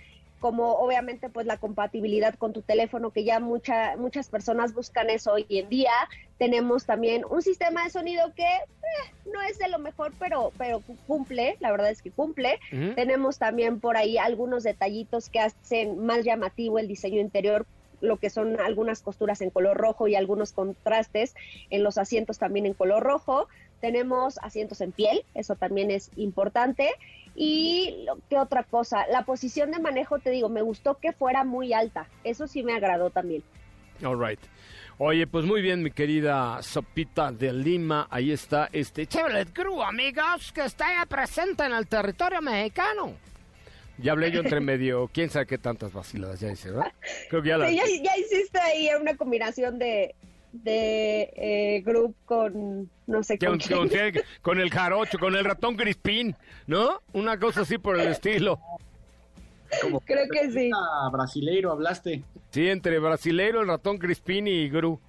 como 0.41 0.73
obviamente 0.75 1.29
pues 1.29 1.47
la 1.47 1.57
compatibilidad 1.57 2.35
con 2.35 2.53
tu 2.53 2.63
teléfono, 2.63 3.11
que 3.11 3.25
ya 3.25 3.41
mucha, 3.41 3.97
muchas 3.97 4.29
personas 4.29 4.75
buscan 4.75 5.11
eso 5.11 5.33
hoy 5.33 5.47
en 5.49 5.69
día. 5.69 5.93
Tenemos 6.39 6.87
también 6.87 7.25
un 7.29 7.43
sistema 7.43 7.85
de 7.85 7.91
sonido 7.91 8.33
que 8.35 8.45
eh, 8.45 9.13
no 9.33 9.43
es 9.43 9.59
de 9.59 9.69
lo 9.69 9.79
mejor, 9.79 10.13
pero, 10.19 10.53
pero 10.57 10.83
cumple, 11.07 11.57
la 11.61 11.71
verdad 11.71 11.91
es 11.91 12.03
que 12.03 12.11
cumple. 12.11 12.61
Tenemos 12.95 13.39
también 13.39 13.81
por 13.81 13.97
ahí 13.97 14.19
algunos 14.19 14.63
detallitos 14.63 15.29
que 15.29 15.41
hacen 15.41 16.05
más 16.05 16.25
llamativo 16.25 16.79
el 16.79 16.89
diseño 16.89 17.21
interior 17.21 17.67
lo 18.01 18.17
que 18.19 18.31
son 18.31 18.61
algunas 18.61 19.03
costuras 19.03 19.41
en 19.41 19.51
color 19.51 19.77
rojo 19.77 20.09
y 20.09 20.15
algunos 20.15 20.53
contrastes 20.53 21.35
en 21.71 21.83
los 21.83 21.99
asientos 21.99 22.39
también 22.39 22.67
en 22.67 22.75
color 22.75 23.03
rojo. 23.03 23.49
Tenemos 23.81 24.39
asientos 24.43 24.81
en 24.81 24.93
piel, 24.93 25.25
eso 25.35 25.57
también 25.57 25.91
es 25.91 26.11
importante. 26.17 26.91
Y 27.41 28.05
qué 28.29 28.37
otra 28.37 28.65
cosa, 28.65 29.07
la 29.13 29.23
posición 29.23 29.71
de 29.71 29.79
manejo, 29.79 30.19
te 30.19 30.31
digo, 30.31 30.49
me 30.49 30.61
gustó 30.61 30.95
que 30.97 31.13
fuera 31.13 31.45
muy 31.45 31.73
alta. 31.73 32.09
Eso 32.25 32.49
sí 32.49 32.65
me 32.65 32.75
agradó 32.75 33.11
también. 33.11 33.45
All 34.05 34.19
right. 34.19 34.41
Oye, 34.99 35.25
pues 35.29 35.45
muy 35.45 35.63
bien, 35.63 35.81
mi 35.81 35.93
querida 35.93 36.61
Sopita 36.65 37.31
de 37.31 37.53
Lima. 37.53 38.09
Ahí 38.11 38.33
está 38.33 38.69
este 38.73 39.07
Chevrolet 39.07 39.53
Crew, 39.53 39.81
amigos, 39.81 40.51
que 40.53 40.65
está 40.65 40.87
presente 41.09 41.63
en 41.63 41.75
el 41.75 41.87
territorio 41.87 42.43
mexicano. 42.43 43.15
Ya 43.99 44.13
hablé 44.13 44.33
yo 44.33 44.41
entre 44.41 44.59
medio, 44.61 45.09
quién 45.13 45.31
sabe 45.31 45.47
qué 45.47 45.59
tantas 45.59 45.93
vaciladas 45.93 46.41
ya 46.41 46.51
hice, 46.51 46.73
¿verdad? 46.73 46.93
Creo 47.31 47.41
que 47.41 47.51
ya, 47.51 47.59
ya, 47.71 47.85
ya 48.03 48.17
hiciste 48.19 48.59
ahí 48.59 48.89
una 49.01 49.17
combinación 49.17 49.79
de, 49.79 50.17
de 50.53 51.31
eh, 51.37 51.83
Group 51.85 52.15
con 52.25 52.91
no 53.07 53.23
sé 53.23 53.39
con, 53.39 53.59
con, 53.59 53.91
con, 54.43 54.61
el 54.61 54.71
jarocho, 54.71 55.19
con 55.19 55.37
el 55.37 55.45
ratón 55.45 55.77
Crispín, 55.77 56.37
¿no? 56.67 57.01
Una 57.13 57.39
cosa 57.39 57.63
así 57.63 57.79
por 57.79 57.99
el 57.99 58.09
estilo. 58.09 58.61
Creo 60.05 60.27
que 60.31 60.51
sí. 60.51 60.71
Brasileiro 61.13 61.73
hablaste. 61.73 62.23
Sí, 62.51 62.69
entre 62.69 62.99
brasileiro, 62.99 63.61
el 63.61 63.69
ratón 63.69 63.99
Crispín 63.99 64.47
y 64.47 64.69
Gru. 64.69 65.01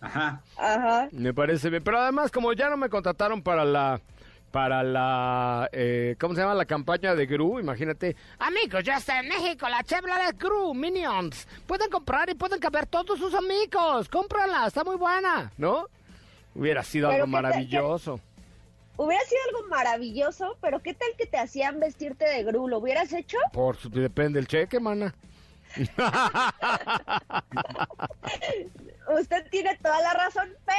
Ajá. 0.00 0.42
Ajá. 0.56 1.08
Me 1.12 1.32
parece 1.32 1.70
bien. 1.70 1.82
Pero 1.82 2.00
además, 2.00 2.30
como 2.30 2.52
ya 2.52 2.68
no 2.68 2.76
me 2.76 2.88
contrataron 2.88 3.42
para 3.42 3.64
la 3.64 4.00
para 4.54 4.84
la, 4.84 5.68
eh, 5.72 6.14
¿cómo 6.20 6.32
se 6.32 6.40
llama? 6.40 6.54
La 6.54 6.64
campaña 6.64 7.16
de 7.16 7.26
Gru, 7.26 7.58
imagínate. 7.58 8.14
Amigos, 8.38 8.84
ya 8.84 8.98
está 8.98 9.18
en 9.18 9.26
México 9.26 9.68
la 9.68 9.82
Chevrolet 9.82 10.38
Gru 10.38 10.72
Minions. 10.72 11.48
Pueden 11.66 11.90
comprar 11.90 12.30
y 12.30 12.34
pueden 12.34 12.60
caber 12.60 12.86
todos 12.86 13.18
sus 13.18 13.34
amigos. 13.34 14.08
Cómprala, 14.08 14.68
está 14.68 14.84
muy 14.84 14.94
buena, 14.94 15.50
¿no? 15.58 15.88
Hubiera 16.54 16.84
sido 16.84 17.10
algo 17.10 17.26
maravilloso. 17.26 18.20
hubiera 18.96 19.24
sido 19.24 19.40
algo 19.48 19.68
maravilloso, 19.70 20.56
pero 20.60 20.80
¿qué 20.80 20.94
tal 20.94 21.08
que 21.18 21.26
te 21.26 21.36
hacían 21.36 21.80
vestirte 21.80 22.24
de 22.24 22.44
Gru? 22.44 22.68
¿Lo 22.68 22.78
hubieras 22.78 23.12
hecho? 23.12 23.38
Por 23.52 23.76
depende 23.90 24.38
del 24.38 24.46
cheque, 24.46 24.78
mana. 24.78 25.12
Usted 29.18 29.50
tiene 29.50 29.76
toda 29.82 30.00
la 30.00 30.12
razón, 30.12 30.48
pero 30.64 30.78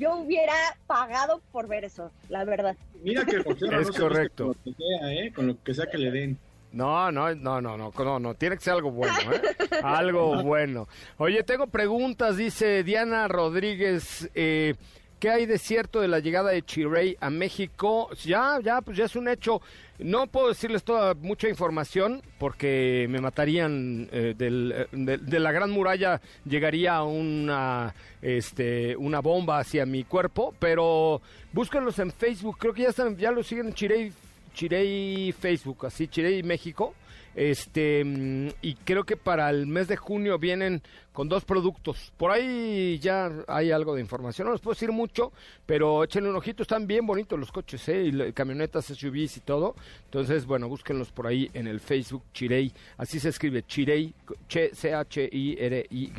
yo, 0.00 0.16
hubiera 0.16 0.54
pagado 0.86 1.42
por 1.52 1.68
ver 1.68 1.84
eso, 1.84 2.10
la 2.28 2.44
verdad. 2.44 2.76
Mira 3.02 3.24
que 3.24 3.36
es 3.36 3.90
correcto. 3.90 4.46
Con 4.46 4.56
lo, 4.56 4.64
que 4.64 4.72
sea, 4.74 5.12
¿eh? 5.12 5.32
con 5.32 5.46
lo 5.46 5.62
que 5.62 5.74
sea 5.74 5.86
que 5.86 5.98
le 5.98 6.10
den. 6.10 6.38
No, 6.72 7.10
no, 7.10 7.34
no, 7.34 7.60
no, 7.60 7.76
no, 7.76 7.92
no, 7.96 8.18
no, 8.18 8.34
tiene 8.34 8.56
que 8.56 8.62
ser 8.62 8.74
algo 8.74 8.92
bueno, 8.92 9.14
¿eh? 9.32 9.42
algo 9.82 10.42
bueno. 10.42 10.88
Oye, 11.18 11.42
tengo 11.42 11.66
preguntas, 11.66 12.36
dice 12.36 12.84
Diana 12.84 13.28
Rodríguez, 13.28 14.30
eh, 14.34 14.74
¿qué 15.20 15.30
hay 15.30 15.46
de 15.46 15.58
cierto 15.58 16.00
de 16.00 16.08
la 16.08 16.18
llegada 16.18 16.50
de 16.50 16.62
Chirey 16.62 17.16
a 17.20 17.30
México? 17.30 18.08
Ya, 18.24 18.58
ya, 18.62 18.80
pues 18.80 18.96
ya 18.96 19.04
es 19.04 19.14
un 19.14 19.28
hecho. 19.28 19.60
No 19.98 20.26
puedo 20.26 20.48
decirles 20.48 20.82
toda 20.82 21.14
mucha 21.14 21.48
información 21.48 22.22
porque 22.38 23.06
me 23.10 23.20
matarían 23.20 24.08
eh, 24.10 24.34
del, 24.36 24.88
de, 24.90 25.18
de, 25.18 25.40
la 25.40 25.52
Gran 25.52 25.70
Muralla 25.70 26.22
llegaría 26.46 27.02
una 27.02 27.94
este 28.22 28.96
una 28.96 29.20
bomba 29.20 29.58
hacia 29.58 29.84
mi 29.84 30.04
cuerpo, 30.04 30.54
pero 30.58 31.20
búsquenlos 31.52 31.98
en 31.98 32.10
Facebook, 32.10 32.56
creo 32.58 32.72
que 32.72 32.82
ya 32.82 32.88
están 32.88 33.16
ya 33.18 33.30
lo 33.30 33.42
siguen 33.42 33.68
en 33.68 33.74
Chirey 33.74 34.12
Chirey 34.54 35.32
Facebook, 35.32 35.86
así 35.86 36.08
Chirey 36.08 36.42
México. 36.42 36.94
Este, 37.34 38.04
mm, 38.04 38.48
y 38.62 38.74
creo 38.74 39.04
que 39.04 39.16
para 39.16 39.50
el 39.50 39.66
mes 39.66 39.88
de 39.88 39.96
junio 39.96 40.38
vienen 40.38 40.82
con 41.12 41.28
dos 41.28 41.44
productos. 41.44 42.12
Por 42.16 42.30
ahí 42.30 42.98
ya 42.98 43.30
hay 43.46 43.70
algo 43.70 43.94
de 43.94 44.00
información. 44.00 44.46
No 44.46 44.52
les 44.52 44.60
puedo 44.60 44.74
decir 44.74 44.92
mucho, 44.92 45.32
pero 45.66 46.04
échenle 46.04 46.30
un 46.30 46.36
ojito. 46.36 46.62
Están 46.62 46.86
bien 46.86 47.06
bonitos 47.06 47.38
los 47.38 47.52
coches, 47.52 47.88
¿eh? 47.88 48.04
Y 48.04 48.32
camionetas, 48.32 48.86
SUVs 48.86 49.36
y 49.36 49.40
todo. 49.40 49.74
Entonces, 50.04 50.46
bueno, 50.46 50.68
búsquenlos 50.68 51.12
por 51.12 51.26
ahí 51.26 51.50
en 51.54 51.66
el 51.66 51.80
Facebook 51.80 52.24
Chirey. 52.32 52.72
Así 52.96 53.20
se 53.20 53.28
escribe 53.28 53.64
Chirey, 53.64 54.14
C-H-I-R-Y. 54.48 56.12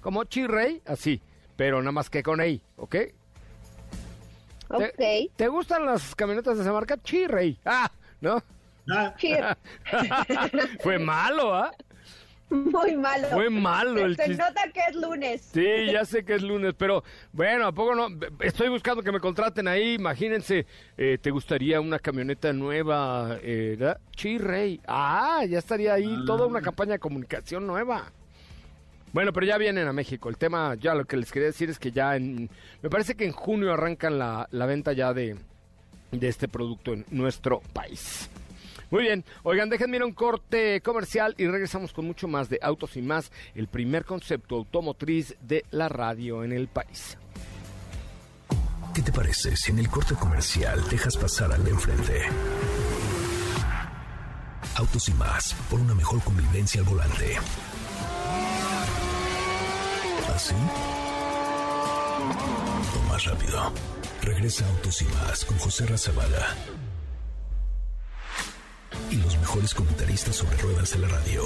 Como 0.00 0.24
Chirey, 0.24 0.82
así, 0.86 1.20
pero 1.56 1.80
nada 1.80 1.92
más 1.92 2.10
que 2.10 2.22
con 2.22 2.40
E, 2.40 2.60
¿ok? 2.76 2.96
¿Te, 4.96 5.30
¿Te, 5.34 5.48
gustan 5.48 5.84
las 5.84 6.14
camionetas 6.14 6.56
de 6.56 6.62
esa 6.62 6.72
marca? 6.72 6.96
Chirrey. 7.02 7.58
Ah, 7.64 7.90
¿no? 8.20 8.40
Ah. 8.90 9.14
Fue 10.80 10.98
malo, 10.98 11.54
¿ah? 11.54 11.72
Muy 12.50 12.96
malo. 12.96 13.28
Fue 13.28 13.48
malo 13.48 14.04
el 14.04 14.16
Se 14.16 14.28
nota 14.30 14.68
que 14.74 14.80
es 14.88 14.96
lunes. 14.96 15.50
Sí, 15.54 15.86
ya 15.92 16.04
sé 16.04 16.24
que 16.24 16.34
es 16.34 16.42
lunes, 16.42 16.74
pero 16.76 17.04
bueno, 17.32 17.66
¿a 17.66 17.72
poco 17.72 17.94
no? 17.94 18.08
Estoy 18.40 18.68
buscando 18.68 19.02
que 19.04 19.12
me 19.12 19.20
contraten 19.20 19.68
ahí. 19.68 19.94
Imagínense, 19.94 20.66
eh, 20.98 21.18
¿te 21.20 21.30
gustaría 21.30 21.80
una 21.80 22.00
camioneta 22.00 22.52
nueva? 22.52 23.38
Eh, 23.42 23.78
Chirrey. 24.16 24.80
Ah, 24.86 25.44
ya 25.48 25.58
estaría 25.58 25.94
ahí 25.94 26.24
toda 26.26 26.46
una 26.46 26.60
campaña 26.60 26.92
de 26.92 26.98
comunicación 26.98 27.66
nueva. 27.68 28.10
Bueno, 29.12 29.32
pero 29.32 29.46
ya 29.46 29.56
vienen 29.56 29.86
a 29.86 29.92
México. 29.92 30.28
El 30.28 30.36
tema, 30.36 30.74
ya 30.74 30.94
lo 30.94 31.04
que 31.04 31.16
les 31.16 31.30
quería 31.30 31.46
decir 31.46 31.70
es 31.70 31.78
que 31.78 31.92
ya 31.92 32.16
en. 32.16 32.50
Me 32.82 32.90
parece 32.90 33.14
que 33.14 33.24
en 33.24 33.32
junio 33.32 33.72
arrancan 33.72 34.18
la, 34.18 34.48
la 34.50 34.66
venta 34.66 34.92
ya 34.92 35.14
de, 35.14 35.36
de 36.10 36.28
este 36.28 36.48
producto 36.48 36.92
en 36.94 37.04
nuestro 37.10 37.60
país. 37.72 38.28
Muy 38.90 39.04
bien, 39.04 39.24
oigan, 39.44 39.70
déjenme 39.70 39.98
ir 39.98 40.02
a 40.02 40.06
un 40.06 40.12
corte 40.12 40.80
comercial 40.80 41.36
y 41.38 41.46
regresamos 41.46 41.92
con 41.92 42.06
mucho 42.06 42.26
más 42.26 42.48
de 42.48 42.58
Autos 42.60 42.96
y 42.96 43.02
más, 43.02 43.30
el 43.54 43.68
primer 43.68 44.04
concepto 44.04 44.56
automotriz 44.56 45.36
de 45.40 45.64
la 45.70 45.88
radio 45.88 46.42
en 46.42 46.52
el 46.52 46.66
país. 46.66 47.16
¿Qué 48.92 49.02
te 49.02 49.12
parece 49.12 49.56
si 49.56 49.70
en 49.70 49.78
el 49.78 49.88
corte 49.88 50.16
comercial 50.16 50.82
dejas 50.90 51.16
pasar 51.16 51.52
al 51.52 51.62
de 51.62 51.70
enfrente? 51.70 52.22
Autos 54.74 55.08
y 55.08 55.14
más, 55.14 55.54
por 55.70 55.78
una 55.78 55.94
mejor 55.94 56.20
convivencia 56.24 56.80
al 56.80 56.88
volante. 56.88 57.36
¿Así? 60.34 60.54
O 62.96 63.08
más 63.08 63.24
rápido. 63.24 63.72
Regresa 64.22 64.66
Autos 64.68 65.00
y 65.02 65.04
más 65.04 65.44
con 65.44 65.56
José 65.58 65.86
Razabala 65.86 66.56
y 69.10 69.16
los 69.16 69.36
mejores 69.38 69.74
comentaristas 69.74 70.36
sobre 70.36 70.56
ruedas 70.58 70.92
de 70.92 70.98
la 71.00 71.08
radio. 71.08 71.42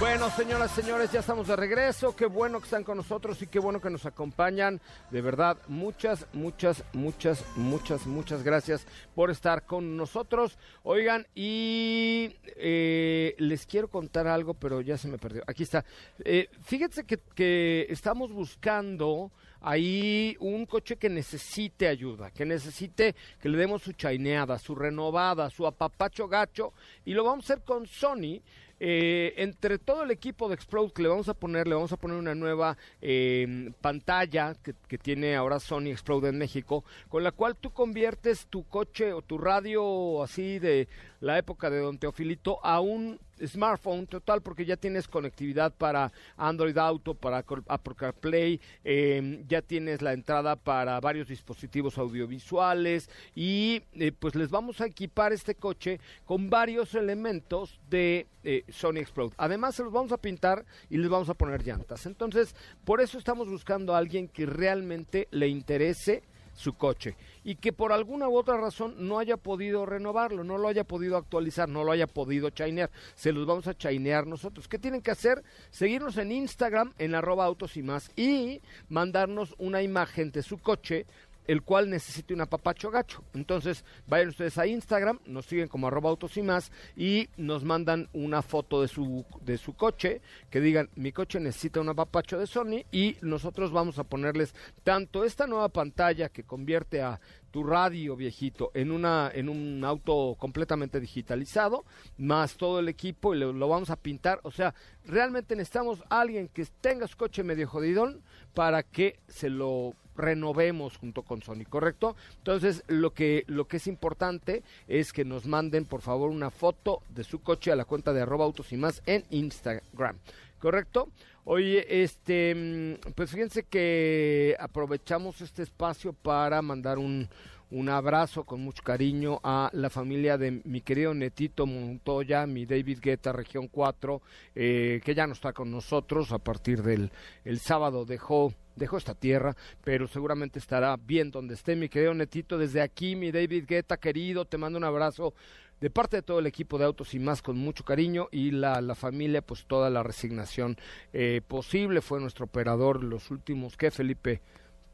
Bueno, 0.00 0.30
señoras, 0.30 0.70
señores, 0.70 1.10
ya 1.10 1.20
estamos 1.20 1.48
de 1.48 1.56
regreso. 1.56 2.14
Qué 2.14 2.26
bueno 2.26 2.60
que 2.60 2.66
están 2.66 2.84
con 2.84 2.96
nosotros 2.98 3.42
y 3.42 3.48
qué 3.48 3.58
bueno 3.58 3.80
que 3.80 3.90
nos 3.90 4.06
acompañan. 4.06 4.80
De 5.10 5.20
verdad, 5.20 5.58
muchas, 5.66 6.28
muchas, 6.32 6.84
muchas, 6.92 7.44
muchas, 7.56 8.06
muchas 8.06 8.44
gracias 8.44 8.86
por 9.16 9.30
estar 9.30 9.66
con 9.66 9.96
nosotros. 9.96 10.56
Oigan, 10.84 11.26
y 11.34 12.36
eh, 12.44 13.34
les 13.38 13.66
quiero 13.66 13.88
contar 13.88 14.28
algo, 14.28 14.54
pero 14.54 14.80
ya 14.80 14.96
se 14.96 15.08
me 15.08 15.18
perdió. 15.18 15.42
Aquí 15.48 15.64
está. 15.64 15.84
Eh, 16.24 16.48
fíjense 16.62 17.04
que 17.04 17.86
estamos 17.90 18.32
buscando 18.32 19.32
ahí 19.60 20.36
un 20.40 20.66
coche 20.66 20.96
que 20.96 21.08
necesite 21.08 21.88
ayuda, 21.88 22.30
que 22.30 22.44
necesite 22.44 23.14
que 23.40 23.48
le 23.48 23.58
demos 23.58 23.82
su 23.82 23.92
chaineada, 23.92 24.58
su 24.58 24.74
renovada, 24.74 25.50
su 25.50 25.66
apapacho 25.66 26.28
gacho, 26.28 26.72
y 27.04 27.12
lo 27.12 27.24
vamos 27.24 27.48
a 27.48 27.54
hacer 27.54 27.64
con 27.64 27.86
Sony. 27.86 28.40
eh, 28.80 29.34
entre 29.38 29.78
todo 29.78 30.04
el 30.04 30.10
equipo 30.10 30.48
de 30.48 30.54
Explode 30.54 30.92
que 30.92 31.02
le 31.02 31.08
vamos 31.08 31.28
a 31.28 31.34
poner, 31.34 31.66
le 31.66 31.74
vamos 31.74 31.92
a 31.92 31.96
poner 31.96 32.16
una 32.16 32.34
nueva 32.34 32.76
eh, 33.00 33.72
pantalla 33.80 34.54
que, 34.62 34.74
que 34.86 34.98
tiene 34.98 35.34
ahora 35.34 35.58
Sony 35.58 35.88
Explode 35.88 36.28
en 36.28 36.38
México, 36.38 36.84
con 37.08 37.24
la 37.24 37.32
cual 37.32 37.56
tú 37.56 37.70
conviertes 37.72 38.46
tu 38.46 38.64
coche 38.64 39.12
o 39.12 39.22
tu 39.22 39.38
radio 39.38 40.22
así 40.22 40.58
de 40.58 40.88
la 41.20 41.38
época 41.38 41.70
de 41.70 41.80
Don 41.80 41.98
Teofilito 41.98 42.64
a 42.64 42.80
un 42.80 43.18
smartphone 43.46 44.06
total 44.06 44.42
porque 44.42 44.64
ya 44.64 44.76
tienes 44.76 45.08
conectividad 45.08 45.72
para 45.74 46.12
Android 46.36 46.76
Auto, 46.78 47.14
para 47.14 47.38
Apple 47.38 47.94
CarPlay, 47.96 48.60
eh, 48.84 49.44
ya 49.48 49.62
tienes 49.62 50.02
la 50.02 50.12
entrada 50.12 50.56
para 50.56 51.00
varios 51.00 51.28
dispositivos 51.28 51.98
audiovisuales 51.98 53.10
y 53.34 53.82
eh, 53.94 54.12
pues 54.12 54.34
les 54.34 54.50
vamos 54.50 54.80
a 54.80 54.86
equipar 54.86 55.32
este 55.32 55.54
coche 55.54 56.00
con 56.24 56.50
varios 56.50 56.94
elementos 56.94 57.80
de 57.88 58.26
eh, 58.44 58.64
Sony 58.68 58.98
Explode. 58.98 59.34
Además 59.36 59.74
se 59.74 59.82
los 59.82 59.92
vamos 59.92 60.12
a 60.12 60.18
pintar 60.18 60.64
y 60.88 60.98
les 60.98 61.08
vamos 61.08 61.28
a 61.28 61.34
poner 61.34 61.64
llantas. 61.64 62.06
Entonces, 62.06 62.54
por 62.84 63.00
eso 63.00 63.18
estamos 63.18 63.48
buscando 63.48 63.94
a 63.94 63.98
alguien 63.98 64.28
que 64.28 64.46
realmente 64.46 65.28
le 65.30 65.48
interese 65.48 66.22
su 66.58 66.72
coche 66.72 67.14
y 67.44 67.54
que 67.54 67.72
por 67.72 67.92
alguna 67.92 68.28
u 68.28 68.36
otra 68.36 68.56
razón 68.56 68.94
no 68.98 69.20
haya 69.20 69.36
podido 69.36 69.86
renovarlo, 69.86 70.42
no 70.42 70.58
lo 70.58 70.66
haya 70.66 70.82
podido 70.82 71.16
actualizar, 71.16 71.68
no 71.68 71.84
lo 71.84 71.92
haya 71.92 72.08
podido 72.08 72.50
chainear. 72.50 72.90
Se 73.14 73.32
los 73.32 73.46
vamos 73.46 73.68
a 73.68 73.76
chainear 73.76 74.26
nosotros. 74.26 74.66
¿Qué 74.66 74.78
tienen 74.78 75.00
que 75.00 75.12
hacer? 75.12 75.44
Seguirnos 75.70 76.16
en 76.16 76.32
Instagram 76.32 76.92
en 76.98 77.14
arroba 77.14 77.44
autos 77.44 77.76
y 77.76 77.82
más 77.84 78.10
y 78.16 78.60
mandarnos 78.88 79.54
una 79.58 79.82
imagen 79.82 80.32
de 80.32 80.42
su 80.42 80.58
coche 80.58 81.06
el 81.48 81.62
cual 81.62 81.90
necesite 81.90 82.34
un 82.34 82.42
apapacho 82.42 82.90
gacho. 82.90 83.24
Entonces, 83.34 83.84
vayan 84.06 84.28
ustedes 84.28 84.58
a 84.58 84.66
Instagram, 84.66 85.18
nos 85.26 85.46
siguen 85.46 85.66
como 85.66 85.88
arroba 85.88 86.10
autos 86.10 86.36
y 86.36 86.42
más 86.42 86.70
y 86.94 87.28
nos 87.38 87.64
mandan 87.64 88.08
una 88.12 88.42
foto 88.42 88.82
de 88.82 88.88
su, 88.88 89.24
de 89.40 89.56
su 89.56 89.74
coche, 89.74 90.20
que 90.50 90.60
digan, 90.60 90.90
mi 90.94 91.10
coche 91.10 91.40
necesita 91.40 91.80
un 91.80 91.88
apapacho 91.88 92.38
de 92.38 92.46
Sony 92.46 92.84
y 92.92 93.16
nosotros 93.22 93.72
vamos 93.72 93.98
a 93.98 94.04
ponerles 94.04 94.54
tanto 94.84 95.24
esta 95.24 95.46
nueva 95.46 95.70
pantalla 95.70 96.28
que 96.28 96.44
convierte 96.44 97.00
a 97.00 97.18
tu 97.50 97.64
radio 97.64 98.14
viejito 98.14 98.70
en 98.74 98.90
una 98.90 99.30
en 99.32 99.48
un 99.48 99.82
auto 99.82 100.36
completamente 100.38 101.00
digitalizado 101.00 101.86
más 102.18 102.58
todo 102.58 102.80
el 102.80 102.90
equipo 102.90 103.34
y 103.34 103.38
lo, 103.38 103.54
lo, 103.54 103.68
vamos 103.68 103.88
a 103.88 103.96
pintar 103.96 104.38
o 104.42 104.50
sea 104.50 104.74
realmente 105.06 105.56
necesitamos 105.56 106.02
a 106.10 106.20
alguien 106.20 106.48
que 106.48 106.66
tenga 106.82 107.06
su 107.06 107.16
coche 107.16 107.42
medio 107.42 107.66
jodidón 107.66 108.22
para 108.52 108.82
que 108.82 109.18
se 109.28 109.48
lo 109.48 109.94
renovemos 110.18 110.98
junto 110.98 111.22
con 111.22 111.42
Sony, 111.42 111.64
¿correcto? 111.68 112.16
Entonces, 112.38 112.84
lo 112.88 113.14
que, 113.14 113.44
lo 113.46 113.66
que 113.66 113.78
es 113.78 113.86
importante 113.86 114.62
es 114.86 115.12
que 115.12 115.24
nos 115.24 115.46
manden, 115.46 115.86
por 115.86 116.02
favor, 116.02 116.30
una 116.30 116.50
foto 116.50 117.02
de 117.08 117.24
su 117.24 117.40
coche 117.40 117.72
a 117.72 117.76
la 117.76 117.86
cuenta 117.86 118.12
de 118.12 118.20
arroba 118.20 118.44
autos 118.44 118.72
y 118.72 118.76
más 118.76 119.02
en 119.06 119.24
Instagram, 119.30 120.18
¿correcto? 120.58 121.08
Oye, 121.44 122.02
este, 122.02 122.98
pues 123.14 123.30
fíjense 123.30 123.62
que 123.62 124.54
aprovechamos 124.60 125.40
este 125.40 125.62
espacio 125.62 126.12
para 126.12 126.60
mandar 126.60 126.98
un, 126.98 127.26
un 127.70 127.88
abrazo 127.88 128.44
con 128.44 128.60
mucho 128.60 128.82
cariño 128.82 129.40
a 129.42 129.70
la 129.72 129.90
familia 129.90 130.38
de 130.38 130.62
mi 130.64 130.80
querido 130.80 131.12
Netito 131.12 131.66
Montoya, 131.66 132.46
mi 132.46 132.64
David 132.64 132.98
Guetta, 133.00 133.32
región 133.32 133.68
4, 133.68 134.22
eh, 134.54 135.00
que 135.04 135.14
ya 135.14 135.26
no 135.26 135.34
está 135.34 135.52
con 135.52 135.70
nosotros 135.70 136.32
a 136.32 136.38
partir 136.38 136.82
del 136.82 137.10
el 137.44 137.58
sábado 137.58 138.04
dejó 138.04 138.54
dejó 138.76 138.96
esta 138.96 139.14
tierra, 139.14 139.56
pero 139.82 140.06
seguramente 140.06 140.58
estará 140.58 140.96
bien 140.96 141.30
donde 141.30 141.54
esté 141.54 141.74
mi 141.76 141.88
querido 141.88 142.14
Netito. 142.14 142.56
Desde 142.56 142.80
aquí, 142.80 143.16
mi 143.16 143.32
David 143.32 143.64
Guetta, 143.66 143.96
querido, 143.96 144.44
te 144.44 144.56
mando 144.56 144.78
un 144.78 144.84
abrazo 144.84 145.34
de 145.80 145.90
parte 145.90 146.16
de 146.16 146.22
todo 146.22 146.38
el 146.38 146.46
equipo 146.46 146.78
de 146.78 146.84
Autos 146.84 147.12
y 147.14 147.18
más 147.18 147.42
con 147.42 147.56
mucho 147.58 147.84
cariño 147.84 148.28
y 148.30 148.52
la, 148.52 148.80
la 148.80 148.94
familia, 148.94 149.42
pues 149.42 149.66
toda 149.66 149.90
la 149.90 150.02
resignación 150.02 150.76
eh, 151.12 151.40
posible. 151.46 152.00
Fue 152.00 152.20
nuestro 152.20 152.46
operador 152.46 153.02
los 153.02 153.30
últimos, 153.30 153.76
¿qué, 153.76 153.90
Felipe? 153.90 154.40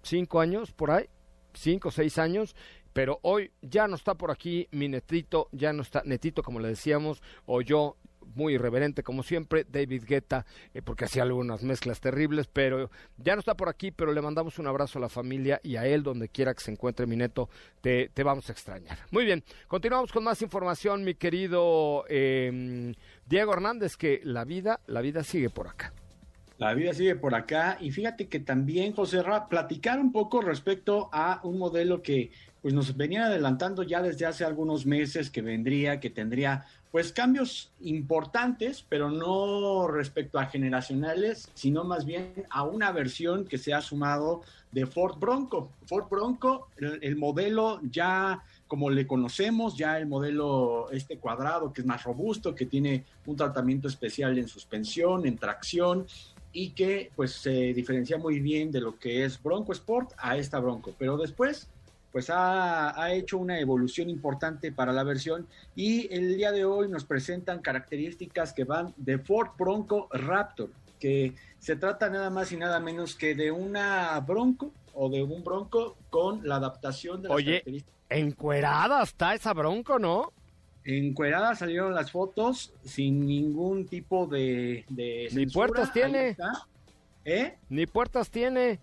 ¿Cinco 0.03 0.41
años 0.41 0.73
por 0.73 0.91
ahí? 0.91 1.09
¿Cinco, 1.55 1.91
seis 1.91 2.19
años? 2.19 2.55
Pero 2.93 3.19
hoy 3.23 3.51
ya 3.61 3.89
no 3.89 3.97
está 3.97 4.15
por 4.15 4.31
aquí 4.31 4.69
mi 4.71 4.89
netito, 4.89 5.49
ya 5.53 5.73
no 5.73 5.83
está, 5.83 6.03
netito 6.05 6.43
como 6.43 6.61
le 6.61 6.69
decíamos, 6.69 7.23
o 7.47 7.61
yo 7.61 7.97
muy 8.35 8.55
irreverente 8.55 9.03
como 9.03 9.23
siempre, 9.23 9.65
David 9.69 10.05
Guetta, 10.07 10.47
eh, 10.73 10.83
porque 10.83 11.05
hacía 11.05 11.23
algunas 11.23 11.63
mezclas 11.63 12.01
terribles, 12.01 12.47
pero 12.47 12.91
ya 13.17 13.35
no 13.35 13.41
está 13.41 13.57
por 13.57 13.69
aquí, 13.69 13.91
pero 13.91 14.13
le 14.13 14.23
mandamos 14.23 14.59
un 14.59 14.67
abrazo 14.67 14.99
a 14.99 15.03
la 15.03 15.09
familia 15.09 15.61
y 15.63 15.77
a 15.77 15.87
él 15.87 16.03
donde 16.03 16.29
quiera 16.29 16.55
que 16.55 16.63
se 16.63 16.71
encuentre 16.71 17.07
mi 17.07 17.17
neto, 17.17 17.49
te, 17.81 18.11
te 18.13 18.23
vamos 18.23 18.49
a 18.49 18.53
extrañar. 18.53 18.99
Muy 19.11 19.25
bien, 19.25 19.45
continuamos 19.69 20.13
con 20.13 20.25
más 20.25 20.43
información, 20.43 21.05
mi 21.05 21.15
querido 21.15 22.05
eh, 22.09 22.95
Diego 23.27 23.53
Hernández, 23.53 23.97
que 23.97 24.21
la 24.25 24.45
vida, 24.45 24.81
la 24.87 25.01
vida 25.01 25.23
sigue 25.25 25.51
por 25.51 25.69
acá. 25.69 25.93
La 26.59 26.73
vida 26.73 26.95
sigue 26.95 27.17
por 27.17 27.35
acá 27.35 27.79
y 27.81 27.91
fíjate 27.91 28.29
que 28.29 28.39
también, 28.39 28.93
José 28.93 29.23
Ra, 29.23 29.49
platicar 29.49 29.99
un 29.99 30.13
poco 30.13 30.41
respecto 30.41 31.09
a 31.13 31.41
un 31.43 31.59
modelo 31.59 32.01
que 32.01 32.31
pues 32.63 32.73
nos 32.73 32.97
venían 32.97 33.25
adelantando 33.25 33.83
ya 33.83 34.01
desde 34.01 34.25
hace 34.25 34.45
algunos 34.45 34.87
meses 34.87 35.31
que 35.31 35.43
vendría, 35.43 36.01
que 36.01 36.11
tendría 36.11 36.65
pues 36.93 37.13
cambios 37.13 37.73
importantes, 37.81 38.87
pero 38.89 39.11
no 39.11 39.89
respecto 39.89 40.39
a 40.39 40.47
generacionales, 40.47 41.51
sino 41.55 41.83
más 41.83 42.05
bien 42.05 42.33
a 42.51 42.63
una 42.63 42.93
versión 42.93 43.47
que 43.47 43.59
se 43.59 43.75
ha 43.75 43.81
sumado 43.81 44.43
de 44.71 44.87
Ford 44.87 45.19
Bronco. 45.19 45.71
Ford 45.87 46.09
Bronco, 46.09 46.69
el 46.79 47.17
modelo 47.17 47.81
ya 47.83 48.45
como 48.69 48.91
le 48.91 49.07
conocemos, 49.07 49.77
ya 49.77 49.99
el 49.99 50.07
modelo 50.07 50.89
este 50.91 51.19
cuadrado 51.19 51.73
que 51.73 51.83
es 51.83 51.87
más 51.87 52.03
robusto, 52.05 52.55
que 52.55 52.67
tiene 52.67 53.05
un 53.27 53.37
tratamiento 53.37 53.89
especial 53.89 54.39
en 54.39 54.49
suspensión, 54.49 55.27
en 55.27 55.37
tracción 55.37 56.07
y 56.55 56.71
que 56.71 57.11
pues 57.15 57.33
se 57.33 57.75
diferencia 57.75 58.17
muy 58.17 58.41
bien 58.41 58.71
de 58.71 58.81
lo 58.81 58.99
que 58.99 59.25
es 59.25 59.43
Bronco 59.43 59.73
Sport 59.73 60.13
a 60.17 60.39
esta 60.39 60.61
Bronco. 60.61 60.95
Pero 60.99 61.19
después 61.19 61.69
pues 62.13 62.31
ha, 62.31 62.99
ha, 63.03 63.13
hecho 63.13 63.39
una 63.39 63.59
evolución 63.59 64.09
importante 64.09 64.71
para 64.71 64.93
la 64.93 65.03
versión 65.03 65.49
y 65.75 66.15
el 66.15 66.37
día 66.37 66.53
de 66.53 66.65
hoy 66.65 66.89
nos 66.89 67.05
presentan 67.05 67.61
características 67.61 68.53
que 68.53 68.63
van 68.63 68.95
de 68.97 69.19
Ford 69.19 69.49
Bronco 69.59 70.09
Raptor, 70.13 70.71
que 71.01 71.35
se 71.59 71.75
trata 71.75 72.09
nada 72.09 72.31
más 72.31 72.53
y 72.53 72.57
nada 72.57 72.79
menos 72.79 73.17
que 73.17 73.35
de 73.35 73.51
una 73.51 74.21
Bronco 74.21 74.71
o 74.95 75.09
de 75.11 75.25
un 75.25 75.43
Bronco 75.43 75.97
con 76.09 76.47
la 76.47 76.57
adaptación 76.57 77.21
de 77.21 77.29
las 77.31 77.37
Oye, 77.37 77.51
características. 77.51 77.97
encuerada 78.11 79.03
está 79.03 79.35
esa 79.35 79.53
Bronco, 79.53 79.99
¿no? 79.99 80.33
Encuerada 80.85 81.55
salieron 81.55 81.95
las 81.95 82.11
fotos 82.11 82.73
sin 82.85 83.27
ningún 83.27 83.87
tipo 83.87 84.27
de... 84.27 84.85
de 84.89 85.29
Ni 85.33 85.47
puertas 85.47 85.93
tiene. 85.93 86.37
¿Eh? 87.25 87.55
Ni 87.71 87.87
puertas 87.87 88.31
tiene 88.31 88.79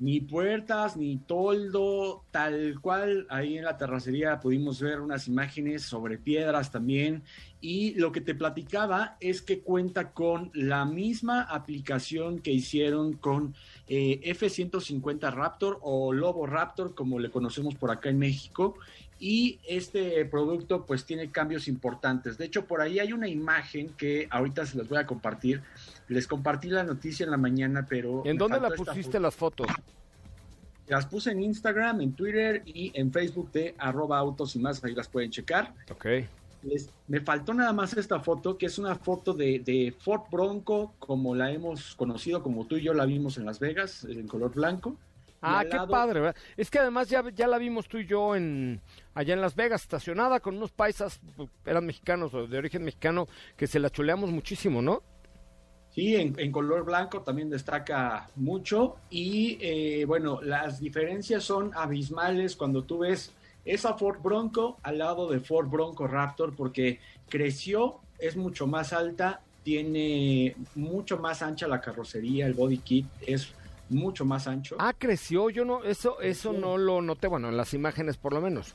ni 0.00 0.20
puertas, 0.20 0.96
ni 0.96 1.16
toldo, 1.16 2.22
tal 2.30 2.80
cual. 2.80 3.26
Ahí 3.28 3.58
en 3.58 3.64
la 3.64 3.76
terracería 3.76 4.38
pudimos 4.38 4.80
ver 4.80 5.00
unas 5.00 5.26
imágenes 5.26 5.82
sobre 5.82 6.18
piedras 6.18 6.70
también. 6.70 7.22
Y 7.60 7.94
lo 7.94 8.12
que 8.12 8.20
te 8.20 8.34
platicaba 8.34 9.16
es 9.18 9.42
que 9.42 9.60
cuenta 9.60 10.12
con 10.12 10.50
la 10.54 10.84
misma 10.84 11.42
aplicación 11.42 12.38
que 12.38 12.52
hicieron 12.52 13.14
con 13.14 13.54
eh, 13.88 14.20
F-150 14.22 15.32
Raptor 15.32 15.78
o 15.82 16.12
Lobo 16.12 16.46
Raptor, 16.46 16.94
como 16.94 17.18
le 17.18 17.30
conocemos 17.30 17.74
por 17.74 17.90
acá 17.90 18.08
en 18.08 18.18
México. 18.18 18.76
Y 19.20 19.58
este 19.66 20.24
producto 20.26 20.86
pues 20.86 21.04
tiene 21.04 21.30
cambios 21.30 21.66
importantes. 21.66 22.38
De 22.38 22.44
hecho, 22.44 22.66
por 22.66 22.80
ahí 22.80 23.00
hay 23.00 23.12
una 23.12 23.28
imagen 23.28 23.90
que 23.96 24.28
ahorita 24.30 24.64
se 24.64 24.78
las 24.78 24.88
voy 24.88 24.98
a 24.98 25.06
compartir. 25.06 25.62
Les 26.08 26.26
compartí 26.26 26.68
la 26.68 26.84
noticia 26.84 27.24
en 27.24 27.30
la 27.30 27.36
mañana, 27.36 27.86
pero... 27.88 28.22
¿En 28.24 28.38
dónde 28.38 28.60
la 28.60 28.70
pusiste 28.70 29.18
las 29.18 29.34
fotos? 29.34 29.66
Las 30.86 31.06
puse 31.06 31.32
en 31.32 31.42
Instagram, 31.42 32.00
en 32.00 32.12
Twitter 32.12 32.62
y 32.64 32.92
en 32.94 33.12
Facebook 33.12 33.52
de 33.52 33.74
arroba 33.76 34.18
autos 34.18 34.56
y 34.56 34.58
más, 34.58 34.82
ahí 34.84 34.94
las 34.94 35.08
pueden 35.08 35.30
checar. 35.30 35.74
Ok. 35.90 36.06
Les, 36.62 36.90
me 37.06 37.20
faltó 37.20 37.54
nada 37.54 37.72
más 37.72 37.96
esta 37.96 38.20
foto, 38.20 38.56
que 38.56 38.66
es 38.66 38.78
una 38.78 38.94
foto 38.96 39.34
de, 39.34 39.60
de, 39.60 39.94
Ford 39.98 40.22
Bronco, 40.30 40.94
como 40.98 41.34
la 41.34 41.52
hemos 41.52 41.94
conocido, 41.94 42.42
como 42.42 42.66
tú 42.66 42.76
y 42.76 42.82
yo 42.82 42.94
la 42.94 43.04
vimos 43.04 43.36
en 43.36 43.44
Las 43.44 43.60
Vegas, 43.60 44.04
en 44.04 44.26
color 44.26 44.54
blanco. 44.54 44.96
Ah, 45.40 45.62
qué 45.62 45.76
lado... 45.76 45.88
padre, 45.88 46.20
¿verdad? 46.20 46.36
Es 46.56 46.70
que 46.70 46.78
además 46.78 47.08
ya, 47.08 47.24
ya 47.34 47.46
la 47.46 47.58
vimos 47.58 47.88
tú 47.88 47.98
y 47.98 48.06
yo 48.06 48.34
en 48.34 48.80
allá 49.14 49.34
en 49.34 49.40
Las 49.40 49.54
Vegas, 49.54 49.82
estacionada 49.82 50.40
con 50.40 50.56
unos 50.56 50.72
paisas, 50.72 51.20
eran 51.64 51.86
mexicanos 51.86 52.34
o 52.34 52.46
de 52.46 52.58
origen 52.58 52.84
mexicano, 52.84 53.26
que 53.56 53.66
se 53.66 53.78
la 53.78 53.90
chuleamos 53.90 54.30
muchísimo, 54.30 54.82
¿no? 54.82 55.02
Sí, 55.90 56.14
en, 56.14 56.38
en, 56.38 56.52
color 56.52 56.84
blanco 56.84 57.22
también 57.22 57.50
destaca 57.50 58.28
mucho 58.36 58.96
y 59.10 59.58
eh, 59.60 60.04
bueno, 60.04 60.40
las 60.42 60.78
diferencias 60.78 61.42
son 61.42 61.72
abismales 61.74 62.54
cuando 62.54 62.84
tú 62.84 62.98
ves 62.98 63.32
esa 63.64 63.94
Ford 63.94 64.20
Bronco 64.22 64.78
al 64.82 64.98
lado 64.98 65.28
de 65.28 65.40
Ford 65.40 65.68
Bronco 65.68 66.06
Raptor 66.06 66.54
porque 66.54 67.00
creció, 67.28 68.00
es 68.18 68.36
mucho 68.36 68.66
más 68.66 68.92
alta, 68.92 69.40
tiene 69.64 70.54
mucho 70.76 71.18
más 71.18 71.42
ancha 71.42 71.66
la 71.66 71.80
carrocería, 71.80 72.46
el 72.46 72.54
body 72.54 72.78
kit 72.78 73.06
es 73.26 73.52
mucho 73.90 74.24
más 74.24 74.46
ancho. 74.46 74.76
Ah, 74.78 74.94
creció, 74.96 75.50
yo 75.50 75.64
no, 75.64 75.84
eso, 75.84 76.20
eso 76.20 76.52
no 76.52 76.78
lo 76.78 77.02
noté, 77.02 77.26
bueno, 77.26 77.48
en 77.48 77.56
las 77.56 77.74
imágenes 77.74 78.16
por 78.16 78.32
lo 78.32 78.40
menos. 78.40 78.74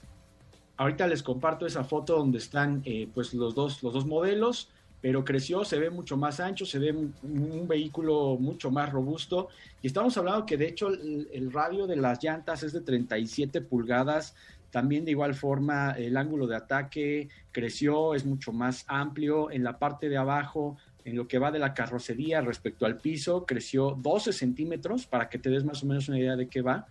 Ahorita 0.78 1.08
les 1.08 1.22
comparto 1.22 1.66
esa 1.66 1.84
foto 1.84 2.18
donde 2.18 2.40
están 2.40 2.82
eh, 2.86 3.08
pues 3.14 3.34
los 3.34 3.54
dos, 3.54 3.84
los 3.84 3.94
dos 3.94 4.06
modelos 4.06 4.70
pero 5.04 5.26
creció, 5.26 5.66
se 5.66 5.78
ve 5.80 5.90
mucho 5.90 6.16
más 6.16 6.40
ancho, 6.40 6.66
se 6.66 6.80
ve 6.80 6.94
un, 6.94 7.68
vehículo 7.68 8.38
mucho 8.40 8.72
más 8.72 8.90
robusto. 8.90 9.50
Y 9.82 9.88
estamos 9.88 10.18
hablando 10.18 10.46
que 10.46 10.56
de 10.56 10.70
hecho 10.70 10.88
el, 10.88 11.28
el, 11.34 11.52
radio 11.52 11.88
de 11.88 11.98
las 11.98 12.24
llantas 12.24 12.64
es 12.64 12.72
de 12.72 12.80
37 12.80 13.60
pulgadas. 13.60 14.34
También 14.72 15.04
de 15.04 15.12
igual 15.12 15.36
forma 15.36 15.92
el 15.92 16.16
ángulo 16.16 16.48
de 16.48 16.56
ataque 16.56 17.28
creció, 17.52 18.16
es 18.16 18.26
mucho 18.26 18.54
más 18.54 18.86
amplio. 18.88 19.52
En 19.52 19.66
la 19.66 19.78
parte 19.78 20.08
de 20.08 20.16
abajo, 20.16 20.78
en 21.06 21.16
lo 21.16 21.28
que 21.28 21.40
va 21.40 21.52
de 21.52 21.60
la 21.60 21.74
carrocería 21.74 22.42
respecto 22.42 22.86
al 22.86 22.98
piso, 22.98 23.46
creció 23.46 23.98
12 24.00 24.34
centímetros 24.34 25.06
para 25.06 25.30
que 25.30 25.38
te 25.38 25.50
des 25.50 25.64
más 25.64 25.84
o 25.84 25.86
menos 25.86 26.08
una 26.08 26.20
idea 26.20 26.36
de 26.36 26.48
qué 26.48 26.62
va 26.62 26.88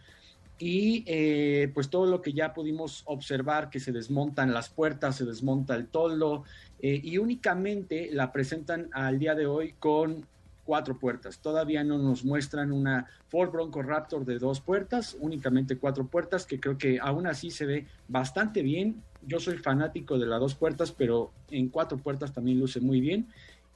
y 0.64 1.02
eh, 1.08 1.72
pues 1.74 1.90
todo 1.90 2.06
lo 2.06 2.22
que 2.22 2.32
ya 2.32 2.54
pudimos 2.54 3.02
observar, 3.06 3.68
que 3.68 3.80
se 3.80 3.90
desmontan 3.90 4.54
las 4.54 4.68
puertas, 4.68 5.16
se 5.16 5.24
desmonta 5.24 5.74
el 5.74 5.88
toldo 5.88 6.44
eh, 6.80 7.00
y 7.02 7.18
únicamente 7.18 8.10
la 8.12 8.30
presentan 8.30 8.88
al 8.92 9.18
día 9.18 9.34
de 9.34 9.46
hoy 9.46 9.74
con 9.80 10.24
cuatro 10.64 10.96
puertas. 10.96 11.40
Todavía 11.40 11.82
no 11.82 11.98
nos 11.98 12.24
muestran 12.24 12.70
una 12.70 13.08
Ford 13.28 13.50
Bronco 13.50 13.82
Raptor 13.82 14.24
de 14.24 14.38
dos 14.38 14.60
puertas, 14.60 15.16
únicamente 15.18 15.78
cuatro 15.78 16.06
puertas, 16.06 16.46
que 16.46 16.60
creo 16.60 16.78
que 16.78 17.00
aún 17.00 17.26
así 17.26 17.50
se 17.50 17.66
ve 17.66 17.86
bastante 18.06 18.62
bien. 18.62 19.02
Yo 19.26 19.40
soy 19.40 19.58
fanático 19.58 20.16
de 20.16 20.26
las 20.26 20.38
dos 20.38 20.54
puertas, 20.54 20.92
pero 20.92 21.32
en 21.50 21.70
cuatro 21.70 21.98
puertas 21.98 22.32
también 22.32 22.60
luce 22.60 22.80
muy 22.80 23.00
bien. 23.00 23.26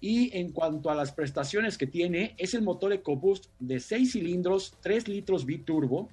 Y 0.01 0.36
en 0.36 0.53
cuanto 0.53 0.90
a 0.90 0.94
las 0.94 1.12
prestaciones 1.12 1.78
que 1.78 1.86
tiene, 1.86 2.34
es 2.38 2.55
el 2.55 2.62
motor 2.62 2.92
EcoBoost 2.92 3.47
de 3.59 3.80
seis 3.80 4.12
cilindros, 4.12 4.74
3 4.82 5.09
litros 5.09 5.47
biturbo, 5.47 6.11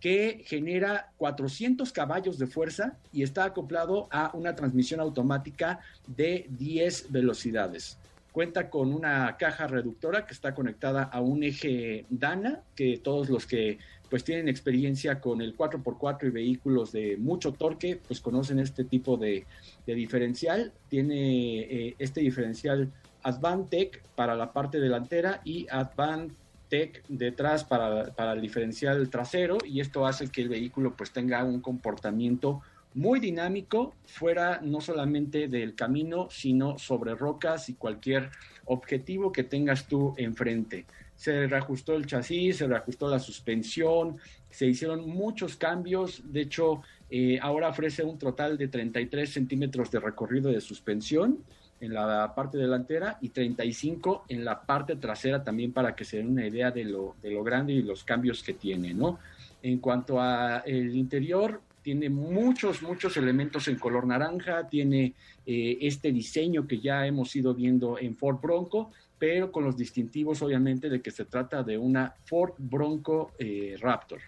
que 0.00 0.44
genera 0.46 1.12
400 1.16 1.92
caballos 1.92 2.38
de 2.38 2.46
fuerza 2.46 2.96
y 3.12 3.22
está 3.22 3.44
acoplado 3.44 4.08
a 4.10 4.30
una 4.34 4.54
transmisión 4.54 5.00
automática 5.00 5.80
de 6.06 6.46
10 6.50 7.10
velocidades. 7.10 7.98
Cuenta 8.32 8.70
con 8.70 8.94
una 8.94 9.36
caja 9.36 9.66
reductora 9.66 10.24
que 10.24 10.34
está 10.34 10.54
conectada 10.54 11.02
a 11.02 11.20
un 11.20 11.42
eje 11.42 12.04
Dana, 12.10 12.60
que 12.76 12.98
todos 12.98 13.28
los 13.28 13.46
que 13.46 13.78
pues 14.08 14.24
tienen 14.24 14.48
experiencia 14.48 15.20
con 15.20 15.42
el 15.42 15.56
4x4 15.56 16.28
y 16.28 16.30
vehículos 16.30 16.92
de 16.92 17.16
mucho 17.18 17.52
torque, 17.52 18.00
pues 18.06 18.20
conocen 18.20 18.58
este 18.58 18.84
tipo 18.84 19.16
de, 19.16 19.44
diferencial. 19.86 20.72
Tiene 20.88 21.60
eh, 21.60 21.94
este 21.98 22.20
diferencial 22.20 22.90
Advantech 23.28 24.02
para 24.14 24.34
la 24.34 24.52
parte 24.52 24.80
delantera 24.80 25.40
y 25.44 25.66
Advantech 25.70 26.36
tech 26.68 27.02
detrás 27.08 27.64
para, 27.64 28.32
el 28.32 28.40
diferencial 28.40 29.08
trasero. 29.10 29.58
Y 29.64 29.80
esto 29.80 30.06
hace 30.06 30.28
que 30.28 30.42
el 30.42 30.48
vehículo 30.48 30.94
pues 30.96 31.10
tenga 31.10 31.44
un 31.44 31.60
comportamiento 31.60 32.62
muy 32.94 33.20
dinámico 33.20 33.94
fuera 34.06 34.60
no 34.62 34.80
solamente 34.80 35.48
del 35.48 35.74
camino 35.74 36.28
sino 36.30 36.78
sobre 36.78 37.14
rocas 37.14 37.68
y 37.68 37.74
cualquier 37.74 38.30
objetivo 38.64 39.30
que 39.30 39.44
tengas 39.44 39.86
tú 39.86 40.14
enfrente. 40.16 40.86
Se 41.14 41.46
reajustó 41.46 41.94
el 41.94 42.06
chasis, 42.06 42.56
se 42.58 42.66
reajustó 42.66 43.08
la 43.08 43.18
suspensión, 43.18 44.18
se 44.50 44.66
hicieron 44.66 45.08
muchos 45.08 45.56
cambios, 45.56 46.22
de 46.32 46.42
hecho 46.42 46.82
eh, 47.10 47.38
ahora 47.42 47.68
ofrece 47.68 48.04
un 48.04 48.18
total 48.18 48.56
de 48.56 48.68
33 48.68 49.30
centímetros 49.30 49.90
de 49.90 50.00
recorrido 50.00 50.50
de 50.50 50.60
suspensión 50.60 51.38
en 51.80 51.94
la 51.94 52.34
parte 52.34 52.58
delantera 52.58 53.18
y 53.20 53.28
35 53.28 54.24
en 54.28 54.44
la 54.44 54.60
parte 54.60 54.96
trasera 54.96 55.42
también 55.42 55.72
para 55.72 55.94
que 55.94 56.04
se 56.04 56.18
den 56.18 56.28
una 56.28 56.46
idea 56.46 56.70
de 56.70 56.84
lo, 56.84 57.16
de 57.22 57.30
lo 57.30 57.42
grande 57.44 57.72
y 57.72 57.82
los 57.82 58.04
cambios 58.04 58.42
que 58.42 58.54
tiene, 58.54 58.94
¿no? 58.94 59.18
En 59.62 59.78
cuanto 59.78 60.20
a 60.20 60.58
el 60.58 60.94
interior, 60.94 61.60
tiene 61.82 62.10
muchos, 62.10 62.82
muchos 62.82 63.16
elementos 63.16 63.66
en 63.68 63.78
color 63.78 64.06
naranja, 64.06 64.68
tiene 64.68 65.14
eh, 65.46 65.78
este 65.80 66.12
diseño 66.12 66.66
que 66.66 66.80
ya 66.80 67.06
hemos 67.06 67.34
ido 67.34 67.54
viendo 67.54 67.98
en 67.98 68.14
Ford 68.14 68.40
Bronco, 68.40 68.92
pero 69.18 69.50
con 69.50 69.64
los 69.64 69.76
distintivos 69.76 70.42
obviamente 70.42 70.88
de 70.88 71.00
que 71.00 71.10
se 71.10 71.24
trata 71.24 71.62
de 71.62 71.78
una 71.78 72.14
Ford 72.24 72.52
Bronco 72.58 73.32
eh, 73.38 73.76
Raptor. 73.80 74.20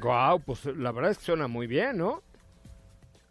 Wow, 0.00 0.40
pues 0.40 0.64
la 0.66 0.92
verdad 0.92 1.16
suena 1.18 1.48
muy 1.48 1.66
bien, 1.66 1.98
¿no? 1.98 2.22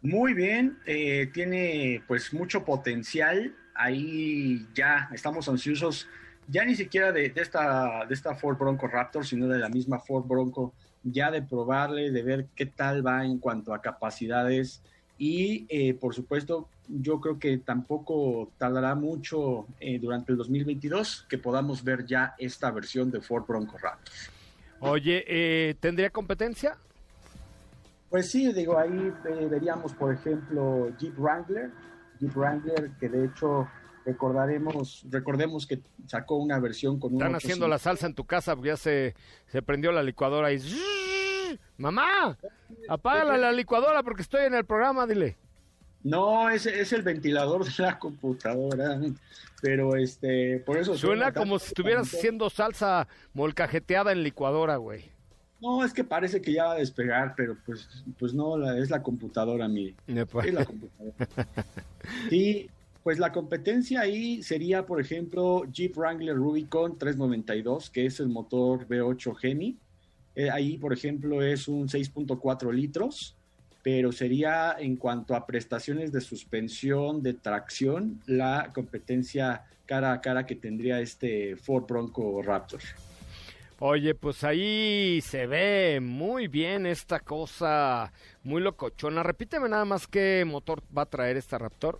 Muy 0.02 0.34
bien, 0.34 0.78
eh, 0.84 1.30
tiene 1.32 2.02
pues 2.08 2.34
mucho 2.34 2.64
potencial. 2.64 3.54
Ahí 3.72 4.66
ya 4.74 5.08
estamos 5.14 5.48
ansiosos, 5.48 6.08
ya 6.48 6.64
ni 6.64 6.74
siquiera 6.74 7.12
de, 7.12 7.32
esta, 7.36 8.04
de 8.06 8.12
esta 8.12 8.34
Ford 8.34 8.58
Bronco 8.58 8.88
Raptor, 8.88 9.24
sino 9.24 9.46
de 9.46 9.60
la 9.60 9.68
misma 9.68 10.00
Ford 10.00 10.26
Bronco, 10.26 10.74
ya 11.04 11.30
de 11.30 11.42
probarle, 11.42 12.10
de 12.10 12.22
ver 12.22 12.46
qué 12.56 12.66
tal 12.66 13.06
va 13.06 13.24
en 13.24 13.38
cuanto 13.38 13.72
a 13.72 13.80
capacidades. 13.80 14.82
Y 15.18 15.66
eh, 15.68 15.94
por 15.94 16.16
supuesto, 16.16 16.68
yo 16.88 17.20
creo 17.20 17.38
que 17.38 17.58
tampoco 17.58 18.50
tardará 18.58 18.96
mucho 18.96 19.68
eh, 19.78 20.00
durante 20.00 20.32
el 20.32 20.38
2022 20.38 21.26
que 21.28 21.38
podamos 21.38 21.84
ver 21.84 22.04
ya 22.04 22.34
esta 22.38 22.72
versión 22.72 23.12
de 23.12 23.20
Ford 23.20 23.46
Bronco 23.46 23.78
Raptor. 23.78 24.12
Oye, 24.80 25.76
¿tendría 25.78 26.10
competencia? 26.10 26.76
Pues 28.12 28.30
sí, 28.30 28.52
digo, 28.52 28.78
ahí 28.78 29.10
eh, 29.24 29.48
veríamos, 29.50 29.94
por 29.94 30.12
ejemplo, 30.12 30.94
Jeep 30.98 31.18
Wrangler, 31.18 31.70
Jeep 32.20 32.36
Wrangler, 32.36 32.90
que 33.00 33.08
de 33.08 33.24
hecho 33.24 33.66
recordaremos, 34.04 35.06
recordemos 35.08 35.66
que 35.66 35.80
sacó 36.06 36.36
una 36.36 36.60
versión 36.60 37.00
con 37.00 37.14
un... 37.14 37.22
Están 37.22 37.36
haciendo 37.36 37.66
la 37.68 37.78
salsa 37.78 38.06
en 38.06 38.14
tu 38.14 38.26
casa 38.26 38.54
porque 38.54 38.68
ya 38.68 38.76
se, 38.76 39.14
se 39.46 39.62
prendió 39.62 39.92
la 39.92 40.02
licuadora 40.02 40.52
y... 40.52 40.58
¡Mamá! 41.78 42.36
Apaga 42.86 43.38
la 43.38 43.50
licuadora 43.50 44.02
porque 44.02 44.20
estoy 44.20 44.44
en 44.44 44.52
el 44.56 44.66
programa, 44.66 45.06
dile. 45.06 45.38
No, 46.02 46.50
ese 46.50 46.82
es 46.82 46.92
el 46.92 47.00
ventilador 47.00 47.64
de 47.64 47.82
la 47.82 47.98
computadora. 47.98 49.00
Pero 49.62 49.96
este, 49.96 50.58
por 50.66 50.76
eso. 50.76 50.98
Suena 50.98 51.32
como 51.32 51.58
si 51.58 51.68
estuvieras 51.68 52.12
haciendo 52.12 52.50
salsa 52.50 53.08
molcajeteada 53.32 54.12
en 54.12 54.22
licuadora, 54.22 54.76
güey. 54.76 55.12
No, 55.62 55.84
es 55.84 55.92
que 55.92 56.02
parece 56.02 56.42
que 56.42 56.52
ya 56.52 56.64
va 56.64 56.72
a 56.72 56.78
despegar, 56.78 57.34
pero 57.36 57.56
pues, 57.64 57.88
pues 58.18 58.34
no, 58.34 58.58
la, 58.58 58.76
es 58.76 58.90
la 58.90 59.00
computadora, 59.00 59.68
mi. 59.68 59.94
Pues. 60.28 60.48
Es 60.48 60.54
la 60.54 60.64
computadora. 60.64 61.14
sí, 62.30 62.68
pues 63.04 63.20
la 63.20 63.30
competencia 63.30 64.00
ahí 64.00 64.42
sería, 64.42 64.84
por 64.84 65.00
ejemplo, 65.00 65.62
Jeep 65.72 65.96
Wrangler 65.96 66.34
Rubicon 66.34 66.98
392, 66.98 67.90
que 67.90 68.06
es 68.06 68.18
el 68.18 68.28
motor 68.28 68.88
V8 68.88 69.36
Gemi. 69.36 69.76
Eh, 70.34 70.50
ahí, 70.50 70.78
por 70.78 70.92
ejemplo, 70.92 71.40
es 71.40 71.68
un 71.68 71.86
6.4 71.86 72.72
litros, 72.72 73.36
pero 73.84 74.10
sería 74.10 74.74
en 74.80 74.96
cuanto 74.96 75.36
a 75.36 75.46
prestaciones 75.46 76.10
de 76.10 76.20
suspensión, 76.20 77.22
de 77.22 77.34
tracción, 77.34 78.20
la 78.26 78.72
competencia 78.74 79.62
cara 79.86 80.12
a 80.12 80.20
cara 80.20 80.44
que 80.44 80.56
tendría 80.56 81.00
este 81.00 81.54
Ford 81.54 81.84
Bronco 81.86 82.42
Raptor. 82.42 82.80
Oye, 83.84 84.14
pues 84.14 84.44
ahí 84.44 85.20
se 85.22 85.48
ve 85.48 85.98
muy 86.00 86.46
bien 86.46 86.86
esta 86.86 87.18
cosa, 87.18 88.12
muy 88.44 88.62
locochona. 88.62 89.24
Repíteme 89.24 89.68
nada 89.68 89.84
más 89.84 90.06
qué 90.06 90.44
motor 90.46 90.84
va 90.96 91.02
a 91.02 91.06
traer 91.06 91.36
esta 91.36 91.58
Raptor. 91.58 91.98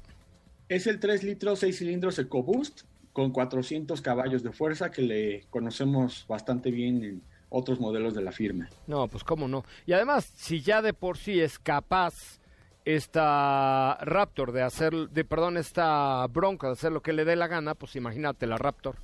Es 0.68 0.87
el 0.87 1.01
3 1.01 1.24
litros, 1.24 1.59
6 1.59 1.76
cilindros 1.76 2.20
EcoBoost 2.20 2.83
con 3.12 3.33
400 3.33 4.01
caballos 4.01 4.45
de 4.45 4.53
fuerza 4.53 4.93
que 4.93 5.03
le 5.03 5.45
conocemos 5.51 6.24
bastante 6.28 6.70
bien 6.70 7.03
en 7.03 7.22
otros 7.49 7.80
modelos 7.80 8.14
de 8.14 8.22
la 8.22 8.30
firma. 8.30 8.68
No, 8.87 9.09
pues 9.09 9.24
cómo 9.24 9.49
no. 9.49 9.64
Y 9.85 9.93
además, 9.93 10.33
si 10.37 10.61
ya 10.61 10.83
de 10.83 10.95
por 10.95 11.18
sí 11.18 11.41
es 11.41 11.59
capaz 11.59 12.39
esta 12.85 13.99
Raptor 14.03 14.53
de 14.53 14.62
hacer, 14.62 14.93
de 15.09 15.24
perdón, 15.24 15.57
esta 15.57 16.24
Bronco 16.28 16.68
de 16.68 16.74
hacer 16.74 16.93
lo 16.93 17.03
que 17.03 17.12
le 17.12 17.24
dé 17.24 17.35
la 17.35 17.49
gana, 17.49 17.74
pues 17.74 17.97
imagínate 17.97 18.47
la 18.47 18.57
Raptor. 18.57 18.99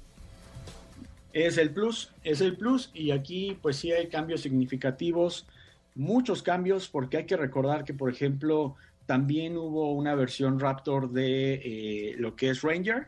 Es 1.47 1.57
el 1.57 1.71
plus, 1.71 2.13
es 2.25 2.41
el 2.41 2.57
plus 2.57 2.91
y 2.93 3.13
aquí 3.13 3.57
pues 3.63 3.77
sí 3.77 3.93
hay 3.93 4.09
cambios 4.09 4.41
significativos, 4.41 5.47
muchos 5.95 6.43
cambios 6.43 6.89
porque 6.89 7.19
hay 7.19 7.27
que 7.27 7.37
recordar 7.37 7.85
que 7.85 7.95
por 7.95 8.11
ejemplo 8.11 8.75
también 9.07 9.57
hubo 9.57 9.93
una 9.93 10.17
versión 10.17 10.59
Raptor 10.59 11.13
de 11.13 11.55
eh, 11.55 12.17
lo 12.19 12.35
que 12.35 12.51
es 12.51 12.63
Ranger. 12.63 13.07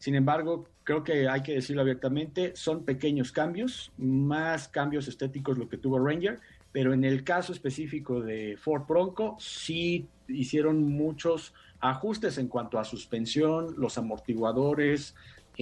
Sin 0.00 0.16
embargo, 0.16 0.66
creo 0.82 1.04
que 1.04 1.28
hay 1.28 1.44
que 1.44 1.54
decirlo 1.54 1.82
abiertamente, 1.82 2.50
son 2.56 2.84
pequeños 2.84 3.30
cambios, 3.30 3.92
más 3.96 4.66
cambios 4.66 5.06
estéticos 5.06 5.56
lo 5.56 5.68
que 5.68 5.78
tuvo 5.78 6.04
Ranger, 6.04 6.40
pero 6.72 6.92
en 6.92 7.04
el 7.04 7.22
caso 7.22 7.52
específico 7.52 8.20
de 8.20 8.56
Ford 8.60 8.88
Bronco 8.88 9.36
sí 9.38 10.08
hicieron 10.26 10.82
muchos 10.82 11.54
ajustes 11.78 12.38
en 12.38 12.48
cuanto 12.48 12.80
a 12.80 12.84
suspensión, 12.84 13.76
los 13.78 13.98
amortiguadores, 13.98 15.14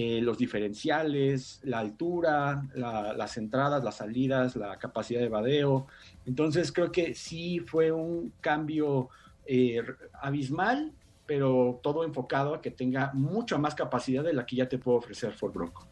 eh, 0.03 0.19
los 0.19 0.39
diferenciales, 0.39 1.59
la 1.63 1.77
altura, 1.77 2.63
las 2.73 3.37
entradas, 3.37 3.83
las 3.83 3.97
salidas, 3.97 4.55
la 4.55 4.79
capacidad 4.79 5.19
de 5.19 5.29
vadeo. 5.29 5.85
Entonces 6.25 6.71
creo 6.71 6.91
que 6.91 7.13
sí 7.13 7.59
fue 7.59 7.91
un 7.91 8.33
cambio 8.41 9.09
eh, 9.45 9.83
abismal, 10.19 10.91
pero 11.27 11.79
todo 11.83 12.03
enfocado 12.03 12.55
a 12.55 12.61
que 12.63 12.71
tenga 12.71 13.11
mucha 13.13 13.59
más 13.59 13.75
capacidad 13.75 14.23
de 14.23 14.33
la 14.33 14.43
que 14.43 14.55
ya 14.55 14.67
te 14.67 14.79
puedo 14.79 14.97
ofrecer 14.97 15.33
Ford 15.33 15.53
Bronco. 15.53 15.87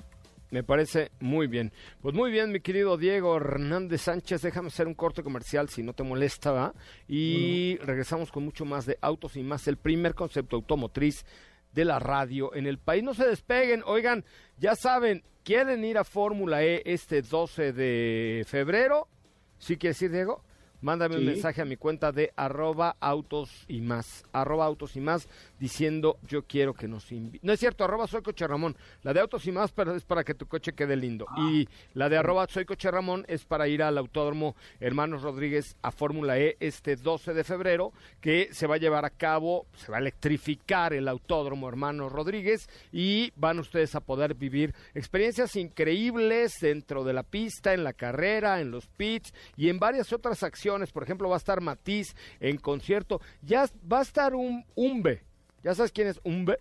Me 0.50 0.64
parece 0.64 1.12
muy 1.20 1.46
bien. 1.46 1.72
Pues 2.02 2.16
muy 2.16 2.32
bien, 2.32 2.52
mi 2.52 2.62
querido 2.62 2.98
Diego 2.98 3.38
Hernández 3.38 4.02
Sánchez, 4.02 4.42
déjame 4.42 4.70
hacer 4.70 4.88
un 4.88 4.96
corte 4.96 5.22
comercial 5.22 5.70
si 5.70 5.84
no 5.84 5.94
te 5.94 6.02
molesta, 6.02 6.52
¿va? 6.52 6.74
Y 7.08 7.78
regresamos 7.84 8.32
con 8.32 8.44
mucho 8.44 8.66
más 8.66 8.88
de 8.88 8.98
autos 9.02 9.36
y 9.36 9.44
más, 9.44 9.68
el 9.68 9.78
primer 9.78 10.16
concepto 10.16 10.56
automotriz 10.56 11.24
de 11.74 11.86
la 11.86 12.00
radio 12.00 12.54
en 12.56 12.68
el 12.68 12.78
país. 12.78 13.04
No 13.04 13.14
se 13.14 13.28
despeguen, 13.28 13.84
oigan, 13.86 14.26
ya 14.58 14.76
saben, 14.76 15.24
quieren 15.44 15.84
ir 15.86 15.98
a 15.98 16.04
Fórmula 16.04 16.64
E 16.64 16.82
este 16.86 17.22
12 17.22 17.74
de 17.74 18.46
febrero. 18.48 19.08
¿Sí 19.58 19.78
quiere 19.78 19.92
decir, 19.92 20.12
Diego? 20.12 20.44
Mándame 20.82 21.18
un 21.18 21.26
mensaje 21.26 21.62
a 21.62 21.66
mi 21.66 21.76
cuenta 21.76 22.12
de 22.14 22.32
arroba 22.38 22.96
autos 23.02 23.66
y 23.68 23.82
más, 23.82 24.24
arroba 24.32 24.66
autos 24.66 24.96
y 24.96 25.02
más, 25.02 25.28
diciendo 25.60 26.18
yo 26.26 26.44
quiero 26.44 26.74
que 26.74 26.88
nos 26.88 27.12
invite. 27.12 27.46
No 27.46 27.52
es 27.52 27.60
cierto, 27.60 27.84
arroba 27.84 28.08
soy 28.08 28.22
coche 28.22 28.48
Ramón. 28.48 28.78
La 29.04 29.14
de 29.14 29.20
autos 29.20 29.46
y 29.46 29.52
más 29.52 29.72
pero 29.72 29.94
es 29.94 30.04
para 30.04 30.24
que 30.24 30.34
tu 30.34 30.46
coche 30.46 30.74
quede 30.74 30.96
lindo. 30.96 31.26
Y 31.38 31.68
la 31.94 32.08
de 32.08 32.18
arroba 32.18 32.48
soy 32.48 32.64
coche 32.64 32.90
Ramón 32.90 33.26
es 33.28 33.44
para 33.44 33.68
ir 33.68 33.84
al 33.84 33.98
autódromo 33.98 34.56
Hermanos 34.80 35.22
Rodríguez 35.22 35.76
a 35.82 35.92
Fórmula 35.92 36.40
E 36.40 36.56
este 36.62 36.96
12 36.96 37.34
de 37.34 37.44
febrero, 37.44 37.92
que 38.22 38.50
se 38.54 38.66
va 38.66 38.76
a 38.76 38.80
llevar 38.80 39.04
a 39.04 39.10
cabo, 39.10 39.66
se 39.76 39.92
va 39.92 39.98
a 39.98 40.02
electrificar 40.02 40.94
el 40.94 41.10
autódromo 41.10 41.68
Hermanos 41.68 42.12
Rodríguez 42.12 42.70
y 42.94 43.34
van 43.36 43.60
ustedes 43.60 43.96
a 43.96 44.00
poder 44.00 44.34
vivir 44.34 44.74
experiencias 44.94 45.58
increíbles 45.58 46.60
dentro 46.62 47.04
de 47.04 47.14
la 47.14 47.24
pista, 47.24 47.74
en 47.74 47.84
la 47.84 47.94
carrera, 47.94 48.62
en 48.62 48.72
los 48.72 48.88
pits 48.88 49.34
y 49.58 49.68
en 49.68 49.80
varias 49.80 50.14
otras 50.14 50.42
acciones. 50.44 50.69
Por 50.92 51.04
ejemplo, 51.04 51.30
va 51.30 51.36
a 51.36 51.38
estar 51.38 51.62
Matiz 51.62 52.16
en 52.40 52.58
concierto. 52.58 53.22
Ya 53.42 53.68
va 53.92 54.00
a 54.00 54.04
estar 54.04 54.36
un 54.36 54.66
Umbe. 54.76 55.24
¿Ya 55.64 55.76
sabes 55.76 55.92
quién 55.92 56.08
es 56.08 56.20
Umbe? 56.24 56.60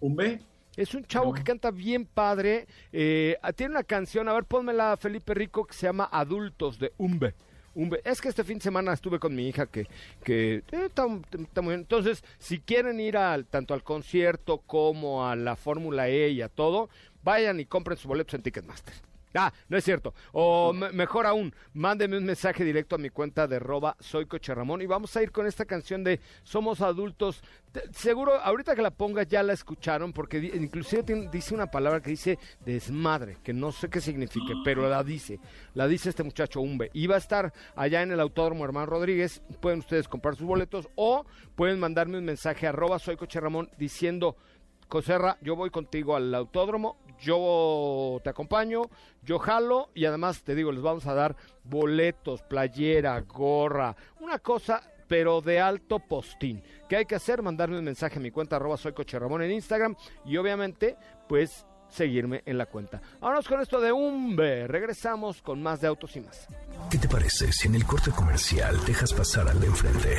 ¿Un 0.00 0.16
B? 0.16 0.40
Es 0.76 0.94
un 0.94 1.04
chavo 1.04 1.32
que 1.32 1.42
canta 1.42 1.70
bien 1.70 2.04
padre. 2.06 2.66
eh, 2.92 3.36
tiene 3.56 3.72
una 3.72 3.82
canción, 3.82 4.28
a 4.28 4.32
ver, 4.32 4.44
pónmela 4.44 4.96
Felipe 4.96 5.34
Rico, 5.34 5.64
que 5.64 5.74
se 5.74 5.86
llama 5.86 6.08
Adultos 6.10 6.78
de 6.78 6.92
Umbe. 6.98 7.34
Umbe. 7.74 8.00
Es 8.04 8.20
que 8.20 8.28
este 8.28 8.44
fin 8.44 8.58
de 8.58 8.64
semana 8.64 8.92
estuve 8.92 9.18
con 9.18 9.34
mi 9.34 9.48
hija 9.48 9.66
que, 9.66 9.86
que 10.24 10.56
eh, 10.56 10.86
está, 10.86 11.06
está 11.38 11.62
muy 11.62 11.72
bien. 11.72 11.80
Entonces, 11.80 12.22
si 12.38 12.60
quieren 12.60 13.00
ir 13.00 13.16
al, 13.16 13.46
tanto 13.46 13.74
al 13.74 13.82
concierto 13.82 14.58
como 14.58 15.26
a 15.26 15.36
la 15.36 15.56
Fórmula 15.56 16.08
E 16.08 16.28
y 16.30 16.42
a 16.42 16.48
todo, 16.48 16.90
vayan 17.22 17.60
y 17.60 17.66
compren 17.66 17.96
sus 17.96 18.06
boletos 18.06 18.34
en 18.34 18.42
Ticketmaster. 18.42 18.94
Ah, 19.34 19.52
no 19.68 19.76
es 19.76 19.84
cierto. 19.84 20.14
O 20.32 20.72
me- 20.72 20.90
mejor 20.92 21.26
aún, 21.26 21.54
mándenme 21.74 22.16
un 22.18 22.24
mensaje 22.24 22.64
directo 22.64 22.94
a 22.94 22.98
mi 22.98 23.10
cuenta 23.10 23.46
de 23.46 23.58
roba 23.58 23.96
soy 24.00 24.26
Coche 24.26 24.54
Ramón 24.54 24.80
y 24.82 24.86
vamos 24.86 25.14
a 25.16 25.22
ir 25.22 25.30
con 25.32 25.46
esta 25.46 25.64
canción 25.64 26.02
de 26.04 26.20
Somos 26.42 26.80
Adultos. 26.80 27.42
Seguro, 27.92 28.34
ahorita 28.40 28.74
que 28.74 28.82
la 28.82 28.90
ponga 28.90 29.22
ya 29.24 29.42
la 29.42 29.52
escucharon 29.52 30.12
porque 30.12 30.38
inclusive 30.38 31.28
dice 31.30 31.54
una 31.54 31.70
palabra 31.70 32.00
que 32.00 32.10
dice 32.10 32.38
desmadre, 32.64 33.36
que 33.44 33.52
no 33.52 33.72
sé 33.72 33.88
qué 33.90 34.00
signifique, 34.00 34.54
pero 34.64 34.88
la 34.88 35.04
dice. 35.04 35.38
La 35.74 35.86
dice 35.86 36.08
este 36.08 36.22
muchacho 36.22 36.60
Umbe. 36.60 36.90
Y 36.94 37.06
va 37.06 37.16
a 37.16 37.18
estar 37.18 37.52
allá 37.76 38.02
en 38.02 38.10
el 38.12 38.20
Autódromo 38.20 38.64
Hermano 38.64 38.86
Rodríguez. 38.86 39.42
Pueden 39.60 39.80
ustedes 39.80 40.08
comprar 40.08 40.34
sus 40.36 40.46
boletos 40.46 40.88
o 40.94 41.24
pueden 41.54 41.78
mandarme 41.78 42.18
un 42.18 42.24
mensaje 42.24 42.66
a 42.66 42.70
arroba 42.70 42.98
soy 42.98 43.16
Coche 43.16 43.40
Ramón 43.40 43.70
diciendo 43.78 44.36
Coserra, 44.88 45.36
yo 45.42 45.54
voy 45.54 45.70
contigo 45.70 46.16
al 46.16 46.34
autódromo, 46.34 46.96
yo 47.20 48.20
te 48.24 48.30
acompaño, 48.30 48.82
yo 49.22 49.38
jalo 49.38 49.90
y 49.94 50.06
además 50.06 50.42
te 50.42 50.54
digo, 50.54 50.72
les 50.72 50.82
vamos 50.82 51.06
a 51.06 51.14
dar 51.14 51.36
boletos, 51.64 52.42
playera, 52.42 53.20
gorra, 53.20 53.94
una 54.20 54.38
cosa 54.38 54.82
pero 55.08 55.40
de 55.40 55.58
alto 55.58 55.98
postín. 55.98 56.62
¿Qué 56.88 56.96
hay 56.96 57.06
que 57.06 57.14
hacer? 57.14 57.42
Mandarme 57.42 57.78
un 57.78 57.84
mensaje 57.84 58.18
a 58.18 58.22
mi 58.22 58.30
cuenta 58.30 58.56
arroba 58.56 58.76
soy 58.76 58.92
Ramón 58.92 59.42
en 59.42 59.52
Instagram 59.52 59.96
y 60.24 60.36
obviamente 60.36 60.96
pues 61.26 61.66
seguirme 61.88 62.42
en 62.44 62.58
la 62.58 62.66
cuenta. 62.66 63.00
Vámonos 63.20 63.48
con 63.48 63.60
esto 63.60 63.80
de 63.80 63.90
Umbe. 63.90 64.66
Regresamos 64.66 65.42
con 65.42 65.62
más 65.62 65.80
de 65.80 65.88
autos 65.88 66.14
y 66.16 66.20
más. 66.20 66.46
¿Qué 66.90 66.98
te 66.98 67.08
parece 67.08 67.50
si 67.52 67.68
en 67.68 67.74
el 67.74 67.84
corte 67.84 68.10
comercial 68.10 68.76
dejas 68.84 69.12
pasar 69.12 69.48
al 69.48 69.58
de 69.58 69.66
enfrente? 69.66 70.18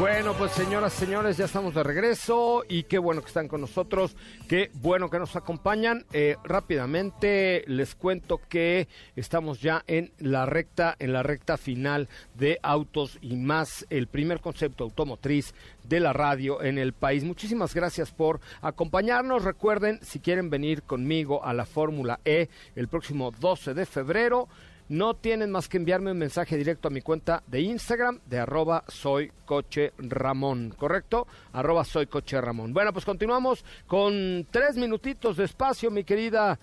Bueno, 0.00 0.34
pues 0.34 0.50
señoras, 0.50 0.92
señores, 0.92 1.36
ya 1.36 1.44
estamos 1.44 1.72
de 1.72 1.84
regreso 1.84 2.64
y 2.68 2.82
qué 2.82 2.98
bueno 2.98 3.20
que 3.20 3.28
están 3.28 3.46
con 3.46 3.60
nosotros, 3.60 4.16
qué 4.48 4.70
bueno 4.74 5.08
que 5.08 5.20
nos 5.20 5.36
acompañan. 5.36 6.04
Eh, 6.12 6.36
rápidamente 6.42 7.62
les 7.68 7.94
cuento 7.94 8.40
que 8.48 8.88
estamos 9.14 9.60
ya 9.60 9.84
en 9.86 10.12
la 10.18 10.46
recta, 10.46 10.96
en 10.98 11.12
la 11.12 11.22
recta 11.22 11.56
final 11.56 12.08
de 12.34 12.58
Autos 12.62 13.18
y 13.22 13.36
más, 13.36 13.86
el 13.88 14.08
primer 14.08 14.40
concepto 14.40 14.82
automotriz 14.82 15.54
de 15.84 16.00
la 16.00 16.12
radio 16.12 16.60
en 16.60 16.78
el 16.78 16.92
país. 16.92 17.22
Muchísimas 17.22 17.72
gracias 17.72 18.10
por 18.10 18.40
acompañarnos. 18.62 19.44
Recuerden, 19.44 20.00
si 20.02 20.18
quieren 20.18 20.50
venir 20.50 20.82
conmigo 20.82 21.44
a 21.44 21.54
la 21.54 21.66
Fórmula 21.66 22.18
E 22.24 22.48
el 22.74 22.88
próximo 22.88 23.30
12 23.30 23.74
de 23.74 23.86
febrero, 23.86 24.48
no 24.88 25.14
tienen 25.14 25.50
más 25.50 25.68
que 25.68 25.78
enviarme 25.78 26.12
un 26.12 26.18
mensaje 26.18 26.56
directo 26.56 26.88
a 26.88 26.90
mi 26.90 27.00
cuenta 27.00 27.42
de 27.46 27.60
Instagram 27.60 28.20
de 28.26 28.38
arroba 28.38 28.84
soy 28.88 29.32
coche 29.46 29.92
Ramón, 29.98 30.74
¿correcto? 30.76 31.26
Arroba 31.52 31.84
soy 31.84 32.06
coche 32.06 32.40
Ramón. 32.40 32.74
Bueno, 32.74 32.92
pues 32.92 33.04
continuamos 33.04 33.64
con 33.86 34.46
tres 34.50 34.76
minutitos 34.76 35.36
de 35.36 35.44
espacio, 35.44 35.90
mi 35.90 36.04
querida 36.04 36.58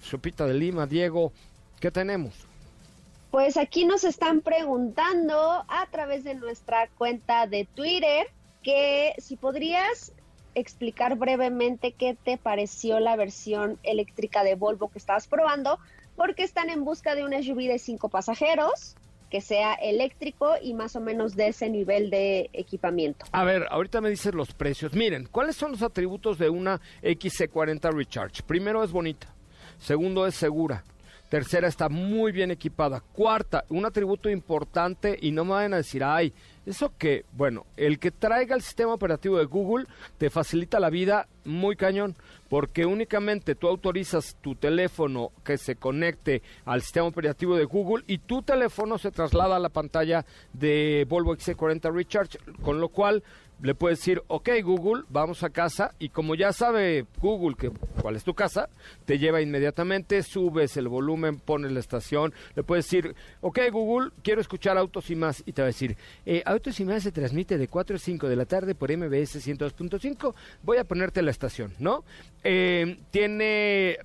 Sopita 0.00 0.46
de 0.46 0.54
Lima, 0.54 0.86
Diego. 0.86 1.32
¿Qué 1.80 1.90
tenemos? 1.90 2.34
Pues 3.30 3.56
aquí 3.56 3.84
nos 3.84 4.04
están 4.04 4.40
preguntando 4.40 5.64
a 5.68 5.86
través 5.90 6.24
de 6.24 6.34
nuestra 6.34 6.88
cuenta 6.96 7.46
de 7.46 7.66
Twitter 7.66 8.28
que 8.62 9.14
si 9.18 9.36
podrías 9.36 10.12
explicar 10.54 11.16
brevemente 11.16 11.92
qué 11.92 12.16
te 12.22 12.38
pareció 12.38 13.00
la 13.00 13.16
versión 13.16 13.78
eléctrica 13.82 14.42
de 14.42 14.54
Volvo 14.54 14.88
que 14.88 14.98
estabas 14.98 15.28
probando, 15.28 15.78
porque 16.18 16.42
están 16.42 16.68
en 16.68 16.84
busca 16.84 17.14
de 17.14 17.24
un 17.24 17.32
SUV 17.32 17.68
de 17.68 17.78
cinco 17.78 18.08
pasajeros 18.10 18.96
que 19.30 19.40
sea 19.40 19.74
eléctrico 19.74 20.54
y 20.60 20.74
más 20.74 20.96
o 20.96 21.00
menos 21.00 21.36
de 21.36 21.48
ese 21.48 21.70
nivel 21.70 22.10
de 22.10 22.50
equipamiento. 22.52 23.24
A 23.30 23.44
ver, 23.44 23.66
ahorita 23.70 24.00
me 24.00 24.10
dices 24.10 24.34
los 24.34 24.52
precios. 24.52 24.94
Miren, 24.94 25.28
¿cuáles 25.30 25.54
son 25.54 25.72
los 25.72 25.82
atributos 25.82 26.38
de 26.38 26.50
una 26.50 26.80
XC40 27.02 27.92
Recharge? 27.92 28.42
Primero 28.42 28.82
es 28.82 28.90
bonita, 28.90 29.32
segundo 29.78 30.26
es 30.26 30.34
segura, 30.34 30.82
tercera 31.28 31.68
está 31.68 31.88
muy 31.88 32.32
bien 32.32 32.50
equipada, 32.50 33.00
cuarta, 33.12 33.64
un 33.68 33.86
atributo 33.86 34.28
importante 34.28 35.16
y 35.20 35.30
no 35.30 35.44
me 35.44 35.52
vayan 35.52 35.74
a 35.74 35.78
decir, 35.78 36.02
ay, 36.02 36.32
eso 36.68 36.92
que, 36.98 37.24
bueno, 37.32 37.66
el 37.76 37.98
que 37.98 38.10
traiga 38.10 38.54
el 38.54 38.62
sistema 38.62 38.92
operativo 38.92 39.38
de 39.38 39.46
Google 39.46 39.86
te 40.18 40.30
facilita 40.30 40.78
la 40.78 40.90
vida 40.90 41.26
muy 41.44 41.76
cañón, 41.76 42.14
porque 42.48 42.84
únicamente 42.84 43.54
tú 43.54 43.68
autorizas 43.68 44.36
tu 44.40 44.54
teléfono 44.54 45.32
que 45.44 45.56
se 45.56 45.76
conecte 45.76 46.42
al 46.64 46.82
sistema 46.82 47.06
operativo 47.06 47.56
de 47.56 47.64
Google 47.64 48.04
y 48.06 48.18
tu 48.18 48.42
teléfono 48.42 48.98
se 48.98 49.10
traslada 49.10 49.56
a 49.56 49.60
la 49.60 49.70
pantalla 49.70 50.26
de 50.52 51.06
Volvo 51.08 51.34
XC40 51.34 51.92
Recharge, 51.92 52.38
con 52.62 52.80
lo 52.80 52.88
cual 52.90 53.22
le 53.60 53.74
puedes 53.74 53.98
decir, 53.98 54.22
ok 54.28 54.50
Google, 54.62 55.04
vamos 55.08 55.42
a 55.42 55.50
casa 55.50 55.92
y 55.98 56.10
como 56.10 56.34
ya 56.34 56.52
sabe 56.52 57.06
Google 57.20 57.56
que 57.56 57.70
cuál 58.00 58.16
es 58.16 58.24
tu 58.24 58.34
casa, 58.34 58.68
te 59.04 59.18
lleva 59.18 59.40
inmediatamente, 59.40 60.22
subes 60.22 60.76
el 60.76 60.88
volumen, 60.88 61.40
pones 61.40 61.72
la 61.72 61.80
estación, 61.80 62.32
le 62.54 62.62
puedes 62.62 62.84
decir, 62.84 63.16
ok 63.40 63.58
Google, 63.72 64.10
quiero 64.22 64.40
escuchar 64.40 64.78
Autos 64.78 65.10
y 65.10 65.16
más 65.16 65.42
y 65.44 65.52
te 65.52 65.62
va 65.62 65.66
a 65.66 65.74
decir, 65.74 65.96
eh, 66.24 66.42
Autos 66.58 66.80
y 66.80 66.84
más 66.84 67.04
se 67.04 67.12
transmite 67.12 67.56
de 67.56 67.68
4 67.68 67.94
a 67.94 67.98
5 68.00 68.28
de 68.28 68.34
la 68.34 68.44
tarde 68.44 68.74
por 68.74 68.90
MBS 68.90 69.46
102.5, 69.46 70.34
voy 70.64 70.78
a 70.78 70.84
ponerte 70.84 71.22
la 71.22 71.30
estación, 71.30 71.72
¿no? 71.78 72.02
Eh, 72.42 72.98
tiene 73.12 73.98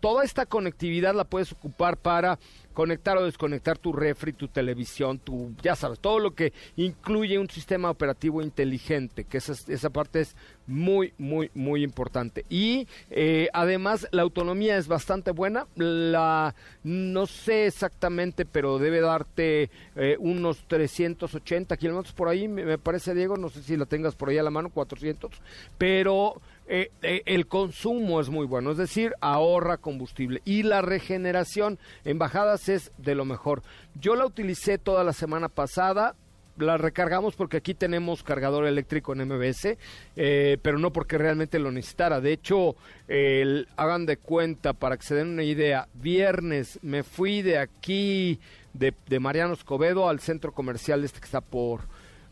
toda 0.00 0.24
esta 0.24 0.46
conectividad 0.46 1.14
la 1.14 1.24
puedes 1.24 1.52
ocupar 1.52 1.98
para 1.98 2.38
conectar 2.76 3.16
o 3.16 3.24
desconectar 3.24 3.78
tu 3.78 3.90
refri, 3.90 4.34
tu 4.34 4.48
televisión, 4.48 5.18
tu, 5.18 5.54
ya 5.62 5.74
sabes, 5.74 5.98
todo 5.98 6.18
lo 6.18 6.34
que 6.34 6.52
incluye 6.76 7.38
un 7.38 7.48
sistema 7.48 7.88
operativo 7.88 8.42
inteligente, 8.42 9.24
que 9.24 9.38
esa, 9.38 9.54
esa 9.72 9.88
parte 9.88 10.20
es 10.20 10.36
muy, 10.66 11.14
muy, 11.16 11.50
muy 11.54 11.82
importante. 11.82 12.44
Y 12.50 12.86
eh, 13.08 13.48
además 13.54 14.06
la 14.10 14.20
autonomía 14.20 14.76
es 14.76 14.88
bastante 14.88 15.30
buena, 15.30 15.66
la, 15.74 16.54
no 16.84 17.24
sé 17.24 17.64
exactamente, 17.64 18.44
pero 18.44 18.78
debe 18.78 19.00
darte 19.00 19.70
eh, 19.94 20.18
unos 20.20 20.68
380 20.68 21.78
kilómetros 21.78 22.12
por 22.12 22.28
ahí, 22.28 22.46
me, 22.46 22.66
me 22.66 22.76
parece, 22.76 23.14
Diego, 23.14 23.38
no 23.38 23.48
sé 23.48 23.62
si 23.62 23.78
la 23.78 23.86
tengas 23.86 24.14
por 24.14 24.28
ahí 24.28 24.36
a 24.36 24.42
la 24.42 24.50
mano, 24.50 24.68
400, 24.68 25.30
pero 25.78 26.42
eh, 26.68 26.90
eh, 27.02 27.22
el 27.26 27.46
consumo 27.46 28.20
es 28.20 28.28
muy 28.28 28.44
bueno, 28.44 28.72
es 28.72 28.76
decir, 28.76 29.12
ahorra 29.20 29.76
combustible 29.76 30.42
y 30.44 30.64
la 30.64 30.82
regeneración 30.82 31.78
en 32.04 32.18
bajadas 32.18 32.68
es 32.68 32.90
de 32.98 33.14
lo 33.14 33.24
mejor. 33.24 33.62
Yo 33.94 34.16
la 34.16 34.26
utilicé 34.26 34.76
toda 34.78 35.04
la 35.04 35.12
semana 35.12 35.48
pasada, 35.48 36.16
la 36.58 36.76
recargamos 36.76 37.36
porque 37.36 37.58
aquí 37.58 37.74
tenemos 37.74 38.24
cargador 38.24 38.66
eléctrico 38.66 39.12
en 39.12 39.28
MBS, 39.28 39.76
eh, 40.16 40.58
pero 40.60 40.78
no 40.78 40.92
porque 40.92 41.18
realmente 41.18 41.60
lo 41.60 41.70
necesitara. 41.70 42.20
De 42.20 42.32
hecho, 42.32 42.74
el, 43.06 43.68
hagan 43.76 44.06
de 44.06 44.16
cuenta, 44.16 44.72
para 44.72 44.96
que 44.96 45.06
se 45.06 45.14
den 45.14 45.28
una 45.28 45.44
idea, 45.44 45.86
viernes 45.94 46.80
me 46.82 47.04
fui 47.04 47.42
de 47.42 47.58
aquí, 47.58 48.40
de, 48.72 48.92
de 49.06 49.20
Mariano 49.20 49.54
Escobedo, 49.54 50.08
al 50.08 50.18
centro 50.18 50.52
comercial 50.52 51.04
este 51.04 51.20
que 51.20 51.26
está 51.26 51.40
por, 51.40 51.82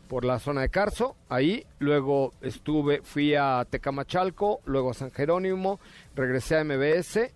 por 0.07 0.25
la 0.25 0.39
zona 0.39 0.61
de 0.61 0.69
Carso, 0.69 1.15
ahí, 1.29 1.65
luego 1.79 2.33
estuve, 2.41 3.01
fui 3.03 3.35
a 3.35 3.65
Tecamachalco, 3.69 4.61
luego 4.65 4.91
a 4.91 4.93
San 4.93 5.11
Jerónimo, 5.11 5.79
regresé 6.15 6.57
a 6.57 6.63
MBS 6.63 7.31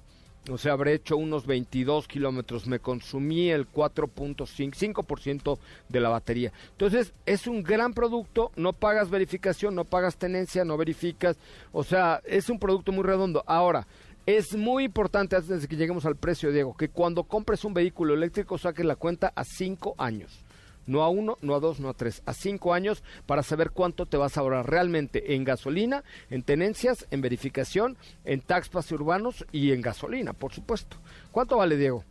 o 0.49 0.57
sea, 0.57 0.73
habré 0.73 0.93
hecho 0.93 1.17
unos 1.17 1.45
22 1.45 2.07
kilómetros. 2.07 2.65
Me 2.65 2.79
consumí 2.79 3.49
el 3.49 3.69
4.5% 3.69 5.59
de 5.89 5.99
la 5.99 6.09
batería. 6.09 6.51
Entonces, 6.71 7.13
es 7.25 7.45
un 7.47 7.61
gran 7.61 7.93
producto. 7.93 8.51
No 8.55 8.73
pagas 8.73 9.09
verificación, 9.09 9.75
no 9.75 9.85
pagas 9.85 10.17
tenencia, 10.17 10.65
no 10.65 10.77
verificas. 10.77 11.37
O 11.71 11.83
sea, 11.83 12.21
es 12.25 12.49
un 12.49 12.59
producto 12.59 12.91
muy 12.91 13.03
redondo. 13.03 13.43
Ahora, 13.45 13.85
es 14.25 14.55
muy 14.55 14.85
importante, 14.85 15.35
antes 15.35 15.61
de 15.61 15.67
que 15.67 15.75
lleguemos 15.75 16.05
al 16.05 16.15
precio, 16.15 16.51
Diego, 16.51 16.75
que 16.75 16.89
cuando 16.89 17.23
compres 17.23 17.63
un 17.63 17.73
vehículo 17.73 18.13
eléctrico 18.13 18.57
saques 18.57 18.85
la 18.85 18.95
cuenta 18.95 19.31
a 19.35 19.43
5 19.43 19.95
años 19.97 20.43
no 20.85 21.03
a 21.03 21.09
uno, 21.09 21.37
no 21.41 21.55
a 21.55 21.59
dos, 21.59 21.79
no 21.79 21.89
a 21.89 21.93
tres, 21.93 22.21
a 22.25 22.33
cinco 22.33 22.73
años 22.73 23.03
para 23.25 23.43
saber 23.43 23.71
cuánto 23.71 24.05
te 24.05 24.17
vas 24.17 24.37
a 24.37 24.41
ahorrar 24.41 24.69
realmente 24.69 25.35
en 25.35 25.43
gasolina, 25.43 26.03
en 26.29 26.43
tenencias, 26.43 27.07
en 27.11 27.21
verificación, 27.21 27.97
en 28.25 28.41
taxpas 28.41 28.91
urbanos 28.91 29.45
y 29.51 29.71
en 29.71 29.81
gasolina, 29.81 30.33
por 30.33 30.53
supuesto. 30.53 30.97
¿Cuánto 31.31 31.57
vale, 31.57 31.77
Diego? 31.77 32.03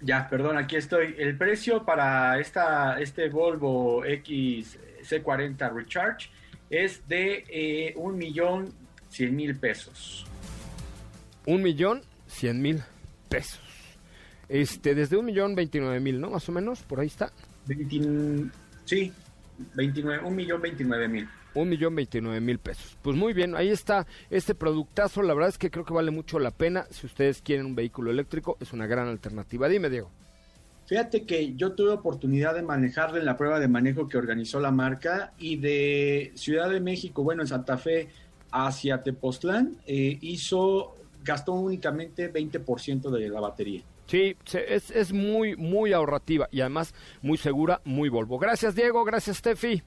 Ya, 0.00 0.28
perdón, 0.28 0.56
aquí 0.58 0.76
estoy. 0.76 1.14
El 1.18 1.36
precio 1.36 1.84
para 1.84 2.38
esta, 2.38 3.00
este 3.00 3.28
Volvo 3.28 4.04
XC40 4.04 5.74
Recharge 5.74 6.30
es 6.70 7.06
de 7.08 7.44
eh, 7.48 7.94
un 7.96 8.16
millón 8.16 8.72
cien 9.08 9.34
mil 9.34 9.56
pesos. 9.56 10.26
Un 11.46 11.62
millón 11.62 12.02
cien 12.26 12.60
mil 12.60 12.82
pesos. 13.28 13.67
Este, 14.48 14.94
desde 14.94 15.16
un 15.16 15.26
millón 15.26 15.54
veintinueve 15.54 16.00
mil, 16.00 16.20
¿no? 16.20 16.30
Más 16.30 16.48
o 16.48 16.52
menos, 16.52 16.80
por 16.82 17.00
ahí 17.00 17.06
está. 17.08 17.32
sí, 18.84 19.12
29, 19.74 20.24
un 20.24 20.36
millón 20.36 20.62
veintinueve 20.62 21.08
mil. 21.08 21.28
Un 21.54 21.68
millón 21.68 21.94
veintinueve 21.94 22.40
mil 22.40 22.58
pesos. 22.58 22.96
Pues 23.02 23.16
muy 23.16 23.32
bien, 23.32 23.56
ahí 23.56 23.68
está 23.68 24.06
este 24.30 24.54
productazo. 24.54 25.22
La 25.22 25.34
verdad 25.34 25.50
es 25.50 25.58
que 25.58 25.70
creo 25.70 25.84
que 25.84 25.92
vale 25.92 26.10
mucho 26.10 26.38
la 26.38 26.50
pena. 26.50 26.86
Si 26.90 27.06
ustedes 27.06 27.42
quieren 27.42 27.66
un 27.66 27.74
vehículo 27.74 28.10
eléctrico, 28.10 28.56
es 28.60 28.72
una 28.72 28.86
gran 28.86 29.08
alternativa. 29.08 29.68
Dime, 29.68 29.90
Diego. 29.90 30.10
Fíjate 30.86 31.24
que 31.24 31.54
yo 31.54 31.72
tuve 31.72 31.90
oportunidad 31.90 32.54
de 32.54 32.62
manejarle 32.62 33.18
en 33.18 33.26
la 33.26 33.36
prueba 33.36 33.60
de 33.60 33.68
manejo 33.68 34.08
que 34.08 34.16
organizó 34.16 34.58
la 34.58 34.70
marca 34.70 35.32
y 35.38 35.56
de 35.56 36.32
Ciudad 36.34 36.70
de 36.70 36.80
México, 36.80 37.22
bueno, 37.22 37.42
en 37.42 37.48
Santa 37.48 37.76
Fe 37.76 38.08
hacia 38.50 39.02
Tepoztlán, 39.02 39.76
eh, 39.86 40.16
hizo, 40.22 40.94
gastó 41.22 41.52
únicamente 41.52 42.32
20% 42.32 43.10
de 43.10 43.28
la 43.28 43.40
batería. 43.40 43.82
Sí, 44.08 44.36
es, 44.54 44.90
es 44.90 45.12
muy, 45.12 45.54
muy 45.54 45.92
ahorrativa 45.92 46.48
y 46.50 46.62
además 46.62 46.94
muy 47.20 47.36
segura, 47.36 47.82
muy 47.84 48.08
Volvo. 48.08 48.38
Gracias, 48.38 48.74
Diego. 48.74 49.04
Gracias, 49.04 49.36
Steffi. 49.36 49.82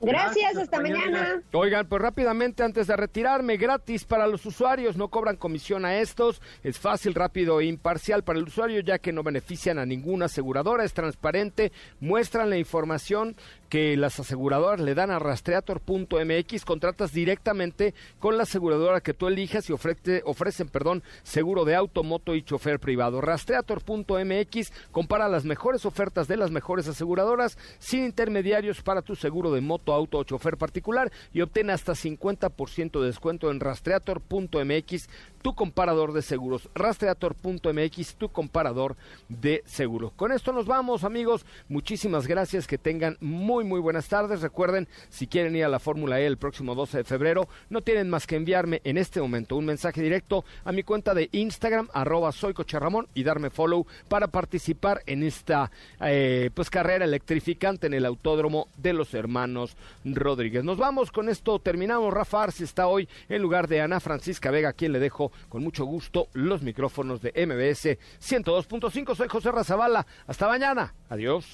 Gracias, 0.00 0.56
hasta 0.56 0.80
mañana. 0.80 1.42
Oigan, 1.52 1.88
pues 1.88 2.00
rápidamente 2.00 2.62
antes 2.62 2.86
de 2.86 2.96
retirarme, 2.96 3.56
gratis 3.56 4.04
para 4.04 4.26
los 4.26 4.46
usuarios, 4.46 4.96
no 4.96 5.08
cobran 5.08 5.36
comisión 5.36 5.84
a 5.84 5.98
estos, 5.98 6.40
es 6.62 6.78
fácil, 6.78 7.14
rápido 7.14 7.60
e 7.60 7.64
imparcial 7.64 8.22
para 8.22 8.38
el 8.38 8.44
usuario 8.44 8.80
ya 8.80 8.98
que 8.98 9.12
no 9.12 9.24
benefician 9.24 9.78
a 9.78 9.86
ninguna 9.86 10.26
aseguradora, 10.26 10.84
es 10.84 10.92
transparente, 10.92 11.72
muestran 11.98 12.48
la 12.48 12.58
información 12.58 13.34
que 13.68 13.96
las 13.96 14.18
aseguradoras 14.18 14.80
le 14.80 14.94
dan 14.94 15.10
a 15.10 15.18
rastreator.mx, 15.18 16.64
contratas 16.64 17.12
directamente 17.12 17.94
con 18.18 18.36
la 18.36 18.44
aseguradora 18.44 19.00
que 19.00 19.14
tú 19.14 19.28
elijas 19.28 19.68
y 19.68 19.72
ofrece, 19.72 20.22
ofrecen 20.24 20.68
perdón, 20.68 21.02
seguro 21.22 21.64
de 21.64 21.74
auto, 21.74 22.02
moto 22.02 22.34
y 22.34 22.42
chofer 22.42 22.80
privado. 22.80 23.20
Rastreator.mx 23.20 24.72
compara 24.90 25.28
las 25.28 25.44
mejores 25.44 25.84
ofertas 25.84 26.28
de 26.28 26.36
las 26.36 26.50
mejores 26.50 26.88
aseguradoras 26.88 27.58
sin 27.78 28.04
intermediarios 28.04 28.82
para 28.82 29.02
tu 29.02 29.16
seguro 29.16 29.52
de 29.52 29.60
moto, 29.60 29.92
auto 29.92 30.18
o 30.18 30.24
chofer 30.24 30.56
particular 30.56 31.12
y 31.32 31.40
obtén 31.40 31.70
hasta 31.70 31.92
50% 31.92 33.00
de 33.00 33.06
descuento 33.06 33.50
en 33.50 33.60
rastreator.mx, 33.60 35.08
tu 35.42 35.54
comparador 35.54 36.12
de 36.12 36.22
seguros. 36.22 36.68
Rastreator.mx, 36.74 38.14
tu 38.16 38.28
comparador 38.30 38.96
de 39.28 39.62
seguros. 39.66 40.12
Con 40.12 40.32
esto 40.32 40.52
nos 40.52 40.66
vamos, 40.66 41.04
amigos. 41.04 41.44
Muchísimas 41.68 42.26
gracias. 42.26 42.66
Que 42.66 42.78
tengan 42.78 43.16
muy, 43.20 43.64
muy 43.64 43.80
buenas 43.80 44.08
tardes. 44.08 44.42
Recuerden, 44.42 44.88
si 45.08 45.26
quieren 45.26 45.56
ir 45.56 45.64
a 45.64 45.68
la 45.68 45.78
Fórmula 45.78 46.20
E 46.20 46.26
el 46.26 46.38
próximo 46.38 46.74
12 46.74 46.98
de 46.98 47.04
febrero, 47.04 47.48
no 47.70 47.82
tienen 47.82 48.10
más 48.10 48.26
que 48.26 48.36
enviarme 48.36 48.80
en 48.84 48.98
este 48.98 49.20
momento 49.20 49.56
un 49.56 49.64
mensaje 49.64 50.02
directo 50.02 50.44
a 50.64 50.72
mi 50.72 50.82
cuenta 50.82 51.14
de 51.14 51.28
Instagram, 51.32 51.88
arroba 51.92 52.32
soycocharramón, 52.32 53.08
y 53.14 53.22
darme 53.22 53.50
follow 53.50 53.86
para 54.08 54.28
participar 54.28 55.02
en 55.06 55.22
esta 55.22 55.70
eh, 56.00 56.50
pues 56.54 56.70
carrera 56.70 57.04
electrificante 57.04 57.86
en 57.86 57.94
el 57.94 58.04
Autódromo 58.04 58.68
de 58.76 58.92
los 58.92 59.14
Hermanos 59.14 59.76
Rodríguez. 60.04 60.64
Nos 60.64 60.78
vamos, 60.78 61.10
con 61.10 61.28
esto 61.28 61.58
terminamos. 61.58 62.12
Rafa 62.12 62.44
Arce 62.44 62.64
está 62.64 62.86
hoy 62.86 63.08
en 63.28 63.42
lugar 63.42 63.68
de 63.68 63.80
Ana 63.80 64.00
Francisca 64.00 64.50
Vega, 64.50 64.72
quien 64.72 64.92
le 64.92 64.98
dejo 64.98 65.27
con 65.48 65.62
mucho 65.62 65.84
gusto 65.84 66.28
los 66.32 66.62
micrófonos 66.62 67.20
de 67.22 67.30
MBS 67.30 67.98
102.5. 68.20 69.14
Soy 69.14 69.28
José 69.28 69.52
Razabala. 69.52 70.06
Hasta 70.26 70.48
mañana. 70.48 70.94
Adiós. 71.08 71.46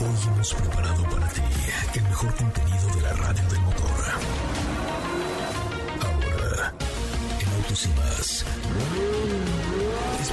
Hoy 0.00 0.28
hemos 0.32 0.54
preparado 0.54 1.02
para 1.04 1.28
ti 1.28 1.42
el 1.94 2.02
mejor 2.04 2.34
contenido 2.36 2.86
de 2.94 3.02
la 3.02 3.12
radio 3.12 3.48
del 3.48 3.60
motor. 3.60 3.90
Ahora, 6.00 6.74
en 7.40 7.48
Autos 7.56 7.86
y 7.86 7.88
más, 7.88 8.44
es 10.20 10.32